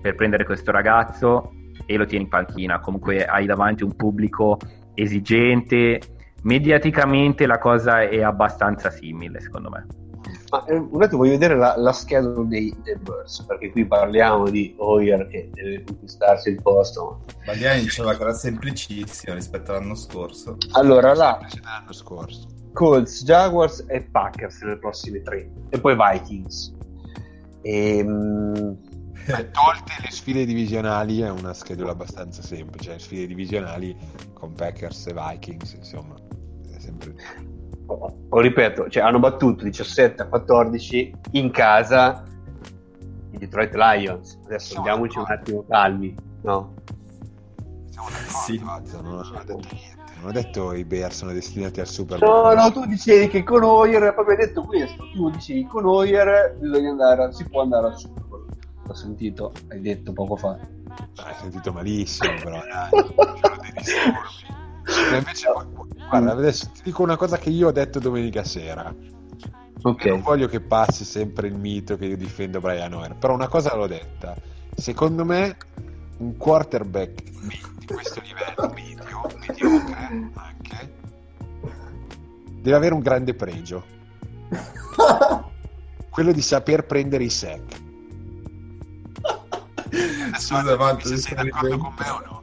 per 0.00 0.14
prendere 0.14 0.44
questo 0.44 0.70
ragazzo 0.70 1.52
e 1.86 1.96
lo 1.96 2.06
tieni 2.06 2.24
in 2.24 2.30
panchina. 2.30 2.80
Comunque 2.80 3.24
hai 3.24 3.46
davanti 3.46 3.82
un 3.82 3.94
pubblico 3.94 4.58
esigente. 4.94 6.00
Mediaticamente 6.42 7.46
la 7.46 7.58
cosa 7.58 8.02
è 8.02 8.22
abbastanza 8.22 8.90
simile, 8.90 9.40
secondo 9.40 9.70
me. 9.70 10.07
Ma 10.51 10.64
eh, 10.64 10.76
un 10.76 11.03
attimo 11.03 11.18
voglio 11.18 11.32
vedere 11.32 11.57
la, 11.57 11.74
la 11.76 11.92
schedule 11.92 12.49
dei, 12.49 12.74
dei 12.82 12.96
Bears, 12.96 13.42
perché 13.42 13.70
qui 13.70 13.86
parliamo 13.86 14.49
di 14.49 14.74
Oyer 14.78 15.26
che 15.28 15.51
deve 15.53 15.84
conquistarsi 15.84 16.51
il 16.51 16.62
posto. 16.62 17.24
Bagliani 17.44 17.82
diceva 17.82 18.16
che 18.16 18.22
era 18.22 18.32
semplicissimo 18.32 19.34
rispetto 19.34 19.72
all'anno 19.72 19.94
scorso. 19.94 20.57
Allora, 20.72 21.14
là, 21.14 21.38
dell'anno 21.53 21.92
scorso. 21.92 22.46
Colts, 22.72 23.24
Jaguars 23.24 23.84
e 23.88 24.03
Packers 24.03 24.61
nelle 24.62 24.78
prossime 24.78 25.22
tre. 25.22 25.51
E 25.68 25.80
poi 25.80 25.96
Vikings. 25.96 26.74
Ehm, 27.62 28.78
Beh, 29.28 29.51
tolte 29.51 29.92
le 30.01 30.11
sfide 30.11 30.46
divisionali 30.46 31.20
è 31.20 31.28
una 31.28 31.53
schedula 31.53 31.90
abbastanza 31.90 32.40
semplice, 32.40 32.92
le 32.92 32.99
sfide 32.99 33.26
divisionali 33.26 33.94
con 34.32 34.55
Packers 34.55 35.09
e 35.09 35.12
Vikings, 35.12 35.72
insomma, 35.74 36.14
è 36.74 36.78
sempre... 36.78 37.14
o 37.91 38.41
ripeto, 38.41 38.89
cioè, 38.91 39.03
hanno 39.03 39.18
battuto 39.18 39.64
17 39.64 40.22
a 40.22 40.26
14 40.26 41.14
in 41.32 41.51
casa 41.51 42.22
i 43.30 43.39
Detroit 43.39 43.74
Lions. 43.74 44.39
Adesso 44.45 44.74
Sono 44.74 44.80
andiamoci 44.80 45.18
un 45.18 45.24
attimo 45.28 45.64
calmi, 45.68 46.14
no? 46.43 46.74
Siamo 47.91 48.09
Sì. 48.45 48.59
Vazza, 48.59 49.01
non 49.01 49.14
ho 49.18 49.22
detto 49.22 49.55
niente, 49.55 49.97
non 50.20 50.28
ho 50.28 50.32
detto 50.32 50.72
i 50.74 50.84
Bears 50.84 51.16
sono 51.16 51.32
destinati 51.32 51.80
al 51.80 51.86
Super 51.86 52.20
No, 52.20 52.26
Bowl. 52.26 52.57
no, 52.57 52.72
tu 52.72 52.84
dicevi 52.86 53.28
che 53.28 53.43
con 53.43 53.62
Hoyer, 53.62 54.12
proprio 54.14 54.36
hai 54.36 54.45
detto 54.47 54.62
questo, 54.62 55.05
tu 55.14 55.30
dicevi 55.30 55.66
con 55.66 55.84
Hoyer 55.86 56.57
bisogna 56.61 56.91
andare, 56.91 57.32
si 57.32 57.49
può 57.49 57.62
andare 57.62 57.86
al 57.86 57.99
Super 57.99 58.22
Bowl. 58.24 58.47
L'ho 58.86 58.95
sentito, 58.95 59.53
hai 59.70 59.80
detto 59.80 60.12
poco 60.12 60.36
fa. 60.36 60.59
Hai 61.16 61.34
sentito 61.41 61.72
malissimo, 61.72 62.32
però 62.43 62.59
dai, 62.61 62.91
Ma 65.11 65.16
invece, 65.16 65.49
guarda, 66.09 66.32
adesso 66.32 66.70
ti 66.72 66.80
dico 66.84 67.03
una 67.03 67.16
cosa 67.16 67.36
che 67.36 67.51
io 67.51 67.68
ho 67.68 67.72
detto 67.72 67.99
domenica 67.99 68.43
sera. 68.45 68.95
Ok. 69.82 70.05
Non 70.07 70.22
voglio 70.22 70.49
che 70.49 70.61
passi 70.61 71.05
sempre 71.05 71.49
il 71.49 71.55
mito 71.55 71.97
che 71.97 72.07
io 72.07 72.16
difendo 72.16 72.61
Brian 72.61 72.93
Hoyer, 72.95 73.14
però 73.16 73.34
una 73.34 73.49
cosa 73.49 73.74
l'ho 73.76 73.86
detta. 73.86 74.34
Secondo 74.74 75.24
me 75.24 75.57
un 76.18 76.36
quarterback 76.36 77.22
di 77.22 77.86
questo 77.86 78.20
livello 78.22 78.72
medio, 78.74 79.30
mediocre 79.47 80.30
anche, 80.34 80.93
deve 82.61 82.76
avere 82.76 82.95
un 82.95 83.01
grande 83.01 83.34
pregio. 83.34 83.84
Quello 86.09 86.32
di 86.32 86.43
saper 86.43 86.84
prendere 86.84 87.24
i 87.24 87.30
sack. 87.30 87.86
Adesso 89.91 90.57
Scusa, 90.57 90.99
se 91.01 91.16
sei 91.16 91.34
d'accordo 91.34 91.78
con 91.78 91.95
me 91.97 92.09
o 92.09 92.22
no? 92.24 92.38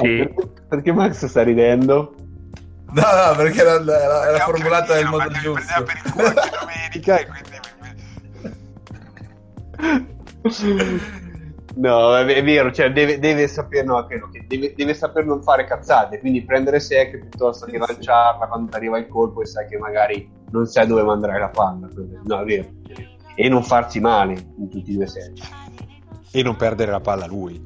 Sì. 0.00 0.16
Perché, 0.16 0.34
perché 0.68 0.92
Max 0.92 1.26
sta 1.26 1.42
ridendo? 1.42 2.14
No, 2.92 3.02
no, 3.02 3.36
perché 3.36 3.60
era, 3.60 3.74
era- 3.80 4.28
era 4.28 4.38
formulata 4.40 4.94
nel 4.94 5.06
modo 5.06 5.28
giusto. 5.30 5.52
prendeva 5.52 5.82
per 5.84 6.00
il 6.04 6.12
culo 6.12 6.26
anche 6.26 6.50
domenica 6.60 7.18
e 7.18 7.26
quindi 7.26 7.58
No, 11.76 12.16
è, 12.16 12.24
è 12.24 12.42
vero, 12.42 12.72
cioè 12.72 12.90
deve, 12.92 13.18
deve 13.20 13.46
saper, 13.46 13.84
no, 13.84 14.04
credo 14.06 14.28
che 14.28 14.44
deve, 14.46 14.74
deve 14.74 14.92
saper 14.92 15.24
non 15.24 15.40
fare 15.42 15.64
cazzate, 15.66 16.18
quindi 16.18 16.42
prendere 16.44 16.80
sec 16.80 17.16
piuttosto 17.16 17.64
che 17.66 17.78
lanciarla 17.78 18.48
quando 18.48 18.70
ti 18.70 18.76
arriva 18.76 18.98
il 18.98 19.06
colpo 19.06 19.40
e 19.40 19.46
sai 19.46 19.68
che 19.68 19.78
magari 19.78 20.28
non 20.50 20.66
sai 20.66 20.86
dove 20.88 21.02
mandare 21.04 21.38
la 21.38 21.48
palla. 21.48 21.88
No, 22.24 22.40
è 22.40 22.44
vero. 22.44 22.68
E 23.36 23.48
non 23.48 23.62
farsi 23.62 24.00
male 24.00 24.32
in 24.58 24.68
tutti 24.68 24.90
i 24.90 24.96
due 24.96 25.06
sensi. 25.06 25.42
e 26.32 26.42
non 26.42 26.56
perdere 26.56 26.90
la 26.90 27.00
palla 27.00 27.24
a 27.24 27.28
lui. 27.28 27.60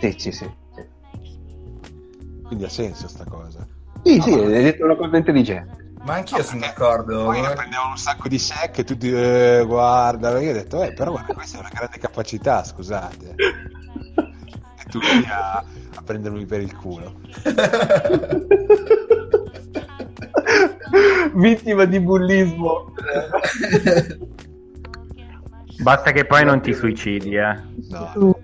Sì, 0.00 0.14
sì, 0.18 0.32
sì. 0.32 0.50
Quindi 2.44 2.64
ha 2.64 2.68
senso 2.68 3.08
sta 3.08 3.24
cosa. 3.24 3.66
sì, 4.02 4.20
sì, 4.20 4.32
hai 4.32 4.62
detto 4.62 4.84
una 4.84 4.96
cosa 4.96 5.16
intelligente. 5.16 5.82
Ma 6.04 6.14
anch'io 6.14 6.42
sono 6.42 6.60
Perché 6.60 6.74
d'accordo. 6.76 7.24
Poi 7.24 7.40
ne 7.40 7.52
prendevano 7.54 7.90
un 7.90 7.96
sacco 7.96 8.28
di 8.28 8.38
sec 8.38 8.78
e 8.78 8.84
tutti 8.84 9.10
eh, 9.10 9.64
guarda, 9.66 10.38
io 10.38 10.50
ho 10.50 10.52
detto, 10.52 10.82
eh, 10.82 10.92
però 10.92 11.12
guarda, 11.12 11.32
questa 11.32 11.56
è 11.56 11.60
una 11.60 11.70
grande 11.72 11.98
capacità, 11.98 12.62
scusate. 12.62 13.34
E 14.76 14.90
tutti 14.90 15.06
a, 15.28 15.56
a 15.58 16.02
prendermi 16.04 16.44
per 16.44 16.60
il 16.60 16.76
culo. 16.76 17.20
Vittima 21.34 21.84
di 21.86 22.00
bullismo. 22.00 22.92
Basta 25.80 26.12
che 26.12 26.26
poi 26.26 26.44
non 26.44 26.60
ti 26.60 26.74
suicidi, 26.74 27.34
eh. 27.36 27.56
No, 27.88 28.12
no. 28.14 28.38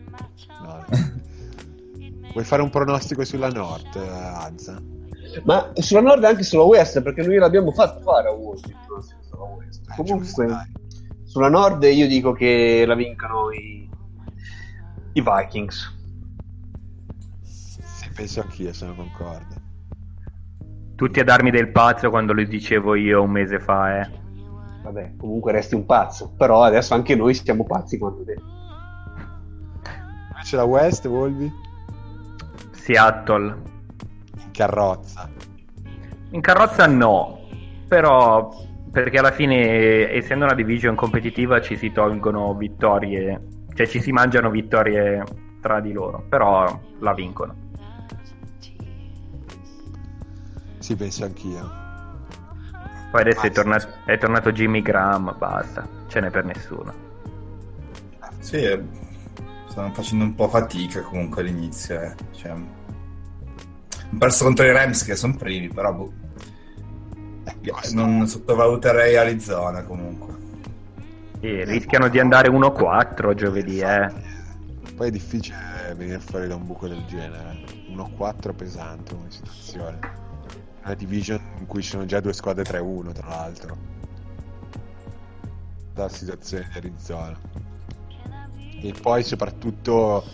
Vuoi 2.33 2.45
fare 2.45 2.63
un 2.63 2.71
pronostico 2.71 3.25
sulla 3.25 3.49
Nord, 3.49 3.97
eh, 3.97 4.09
Azza? 4.09 4.81
Ma 5.45 5.71
sulla 5.75 6.01
nord 6.01 6.25
e 6.25 6.27
anche 6.27 6.43
sulla 6.43 6.65
west, 6.65 7.01
perché 7.03 7.23
noi 7.23 7.37
l'abbiamo 7.37 7.71
fatto 7.71 8.01
fare 8.01 8.29
a 8.29 8.33
Wolf. 8.33 8.63
Sulla 9.29 9.45
west. 9.45 9.81
Eh, 9.89 9.95
Comunque, 9.97 10.27
giusto, 10.27 10.45
sulla 11.25 11.49
nord 11.49 11.83
io 11.85 12.09
dico 12.09 12.33
che 12.33 12.85
la 12.87 12.95
vincano 12.95 13.51
i, 13.53 13.89
i 15.13 15.23
Vikings. 15.23 15.99
Sì, 17.43 18.11
penso 18.15 18.41
anch'io, 18.41 18.73
sono 18.73 18.95
concorde. 18.95 19.69
Tutti 20.97 21.21
a 21.21 21.25
darmi 21.25 21.51
del 21.51 21.71
pazzo 21.71 22.11
quando 22.11 22.33
lo 22.33 22.45
dicevo 22.45 22.95
io 22.95 23.23
un 23.23 23.31
mese 23.31 23.61
fa, 23.61 24.01
eh. 24.01 24.11
Vabbè, 24.83 25.15
comunque 25.17 25.53
resti 25.53 25.75
un 25.75 25.87
pazzo, 25.87 26.33
però 26.37 26.63
adesso 26.63 26.95
anche 26.95 27.15
noi 27.15 27.35
siamo 27.35 27.65
pazzi 27.65 27.99
quanto 27.99 28.25
te. 28.25 28.35
Invece 30.33 30.57
la 30.57 30.65
West, 30.65 31.07
Volvi? 31.07 31.69
Seattle. 32.91 33.63
In 34.37 34.51
carrozza. 34.51 35.31
In 36.33 36.41
carrozza 36.41 36.89
no, 36.89 37.47
però 37.87 38.51
perché 38.91 39.19
alla 39.19 39.31
fine, 39.31 40.11
essendo 40.11 40.45
una 40.45 40.55
division 40.55 40.97
competitiva, 40.97 41.61
ci 41.61 41.77
si 41.77 41.93
tolgono 41.93 42.53
vittorie, 42.57 43.41
cioè 43.75 43.87
ci 43.87 44.01
si 44.01 44.11
mangiano 44.11 44.51
vittorie 44.51 45.23
tra 45.61 45.79
di 45.79 45.93
loro, 45.93 46.25
però 46.29 46.81
la 46.99 47.15
vincono. 47.15 47.55
Sì, 50.79 50.97
penso 50.97 51.25
anch'io. 51.25 51.71
Poi 53.13 53.21
adesso 53.21 53.47
è 53.47 53.51
tornato, 53.53 53.87
è 54.05 54.19
tornato 54.19 54.51
Jimmy 54.51 54.83
Graham, 54.83 55.37
basta, 55.39 55.87
ce 56.09 56.21
n'è 56.21 56.31
per 56.31 56.45
nessuno. 56.45 56.93
Sì, 58.41 58.57
eh, 58.57 58.83
stanno 59.69 59.93
facendo 59.93 60.25
un 60.25 60.35
po' 60.35 60.49
fatica 60.49 61.03
comunque 61.03 61.43
all'inizio. 61.43 62.01
Eh. 62.01 62.15
Cioè, 62.33 62.79
perso 64.19 64.45
contro 64.45 64.65
i 64.65 64.73
Rams 64.73 65.05
che 65.05 65.15
sono 65.17 65.37
primi, 65.37 65.69
però 65.69 65.93
boh, 65.93 66.13
non 67.93 68.27
sottovaluterei 68.27 69.17
Arizona 69.17 69.83
comunque. 69.83 70.29
E 71.41 71.65
rischiano 71.65 72.09
di 72.09 72.19
andare 72.19 72.51
1-4 72.51 73.35
giovedì, 73.35 73.81
eh. 73.81 74.13
Poi 74.95 75.09
è 75.09 75.11
difficile 75.11 75.95
venire 75.97 76.19
fuori 76.19 76.47
da 76.47 76.57
un 76.57 76.67
buco 76.67 76.87
del 76.87 77.05
genere. 77.07 77.59
1-4 77.89 78.55
pesante 78.55 79.15
come 79.15 79.31
situazione. 79.31 79.99
Una 80.85 80.95
division 80.95 81.41
in 81.59 81.67
cui 81.67 81.83
ci 81.83 81.91
sono 81.91 82.05
già 82.05 82.21
due 82.21 82.33
squadre 82.33 82.65
3-1, 82.65 83.13
tra 83.13 83.29
l'altro. 83.29 83.77
La 85.95 86.09
situazione 86.09 86.69
di 86.71 86.79
Arizona. 86.79 87.39
E 88.83 88.95
poi 89.01 89.23
soprattutto 89.23 90.25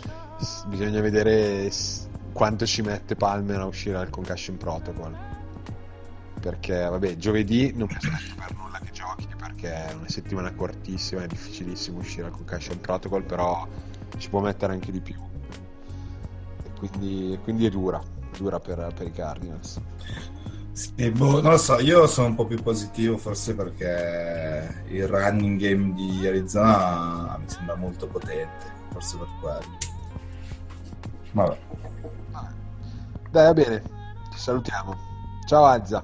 bisogna 0.66 1.01
vedere 1.01 1.70
quanto 2.37 2.66
ci 2.66 2.82
mette 2.82 3.16
Palmer 3.16 3.61
a 3.61 3.64
uscire 3.64 3.97
dal 3.97 4.11
concussion 4.11 4.59
protocol. 4.59 5.16
Perché, 6.39 6.84
vabbè, 6.84 7.16
giovedì 7.16 7.72
non 7.74 7.89
mi 7.89 7.97
aspetto 7.97 8.34
per 8.37 8.55
nulla 8.55 8.78
che 8.78 8.91
giochi 8.93 9.26
perché 9.39 9.87
è 9.87 9.95
una 9.95 10.09
settimana 10.09 10.53
cortissima, 10.53 11.22
è 11.22 11.26
difficilissimo 11.26 11.99
uscire 11.99 12.24
dal 12.24 12.32
concussion 12.32 12.78
protocol, 12.78 13.22
però 13.22 13.66
ci 14.18 14.28
può 14.28 14.41
mettere 14.41 14.74
anche 14.74 14.93
di 14.93 15.01
più. 15.01 15.14
E 16.62 16.70
quindi, 16.78 17.39
quindi 17.43 17.64
è 17.64 17.70
dura, 17.70 18.03
dura 18.37 18.61
per, 18.61 18.93
per 18.95 19.07
i 19.07 19.12
Cardinals. 19.12 19.80
Sì, 20.72 21.11
boh, 21.11 21.41
non 21.41 21.53
lo 21.53 21.57
so, 21.57 21.80
io 21.80 22.07
sono 22.07 22.26
un 22.26 22.34
po' 22.34 22.45
più 22.45 22.62
positivo 22.62 23.16
forse 23.16 23.55
perché 23.55 24.84
il 24.89 25.09
running 25.09 25.59
game 25.59 25.95
di 25.95 26.26
Arizona 26.26 27.39
mi 27.39 27.49
sembra 27.49 27.76
molto 27.76 28.07
potente, 28.07 28.74
forse 28.93 29.16
per 29.16 29.28
quello. 29.41 29.78
Vabbè. 31.32 31.59
Va 33.37 33.53
bene, 33.53 33.82
ci 34.32 34.39
salutiamo. 34.39 34.97
Ciao 35.47 35.66
Azza. 35.66 36.03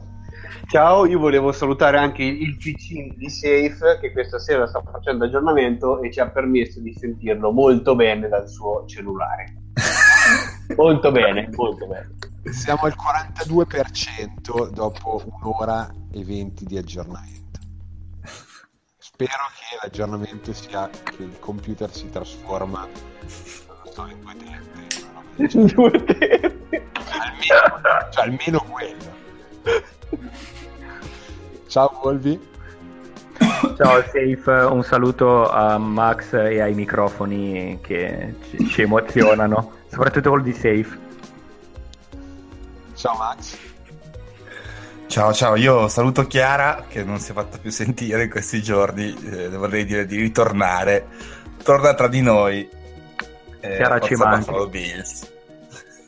Ciao, 0.66 1.06
io 1.06 1.18
volevo 1.18 1.50
salutare 1.50 1.96
anche 1.96 2.22
il 2.22 2.58
PC 2.58 3.16
di 3.16 3.30
Safe 3.30 3.98
che 4.02 4.12
questa 4.12 4.38
sera 4.38 4.66
sta 4.66 4.82
facendo 4.82 5.24
aggiornamento 5.24 6.02
e 6.02 6.12
ci 6.12 6.20
ha 6.20 6.28
permesso 6.28 6.78
di 6.80 6.92
sentirlo 6.92 7.50
molto 7.50 7.94
bene 7.94 8.28
dal 8.28 8.46
suo 8.46 8.84
cellulare. 8.84 9.54
molto 10.76 11.10
bene, 11.10 11.48
molto 11.54 11.86
bene. 11.86 12.16
Siamo 12.52 12.82
al 12.82 12.94
42% 12.94 14.68
dopo 14.68 15.22
un'ora 15.40 15.88
e 16.12 16.22
20 16.22 16.66
di 16.66 16.76
aggiornamento. 16.76 17.60
Spero 18.98 19.48
che 19.56 19.78
l'aggiornamento 19.80 20.52
sia 20.52 20.90
che 20.90 21.22
il 21.22 21.38
computer 21.38 21.90
si 21.90 22.10
trasforma 22.10 22.86
so, 23.92 24.06
in 24.06 24.16
due 24.22 24.34
tette. 24.34 25.48
genere. 25.48 25.72
Due 25.72 26.04
tempi. 26.04 26.82
almeno, 27.18 27.80
cioè, 28.10 28.24
almeno 28.24 28.64
quello. 28.70 29.20
Ciao 31.66 32.00
Volvi. 32.02 32.50
Ciao 33.76 34.02
Safe, 34.02 34.50
un 34.50 34.82
saluto 34.82 35.50
a 35.50 35.78
Max 35.78 36.32
e 36.34 36.60
ai 36.60 36.74
microfoni 36.74 37.78
che 37.82 38.34
ci, 38.48 38.66
ci 38.66 38.82
emozionano, 38.82 39.72
soprattutto 39.88 40.30
quello 40.30 40.44
di 40.44 40.52
Safe. 40.52 40.98
Ciao 42.94 43.16
Max. 43.16 43.56
Ciao 45.06 45.32
ciao, 45.32 45.56
io 45.56 45.88
saluto 45.88 46.26
Chiara 46.26 46.84
che 46.88 47.04
non 47.04 47.18
si 47.18 47.32
è 47.32 47.34
fatta 47.34 47.58
più 47.58 47.70
sentire 47.70 48.24
in 48.24 48.30
questi 48.30 48.62
giorni, 48.62 49.14
eh, 49.30 49.48
vorrei 49.50 49.84
dire 49.84 50.06
di 50.06 50.16
ritornare, 50.16 51.06
torna 51.62 51.94
tra 51.94 52.08
di 52.08 52.22
noi. 52.22 52.80
Eh, 53.62 53.76
Chiara 53.76 54.00
ci. 54.00 54.16
Buffalo 54.16 54.66
Bills. 54.66 55.30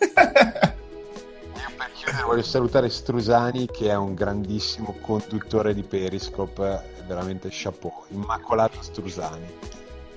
Io 0.01 1.71
per 1.77 1.91
chiudere 1.95 2.25
voglio 2.27 2.43
salutare 2.43 2.91
Strusani 2.91 3.67
che 3.67 3.91
è 3.91 3.95
un 3.95 4.15
grandissimo 4.15 4.97
conduttore 5.01 5.73
di 5.73 5.85
Periscope, 5.85 6.83
veramente 7.07 7.49
chapeau, 7.53 7.93
immacolato 8.09 8.83
Strusani. 8.83 9.47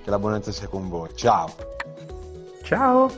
Che 0.03 0.09
la 0.09 0.17
buonanza 0.17 0.51
sia 0.51 0.67
con 0.67 0.89
voi. 0.89 1.09
Ciao. 1.13 1.53
Ciao! 2.63 3.11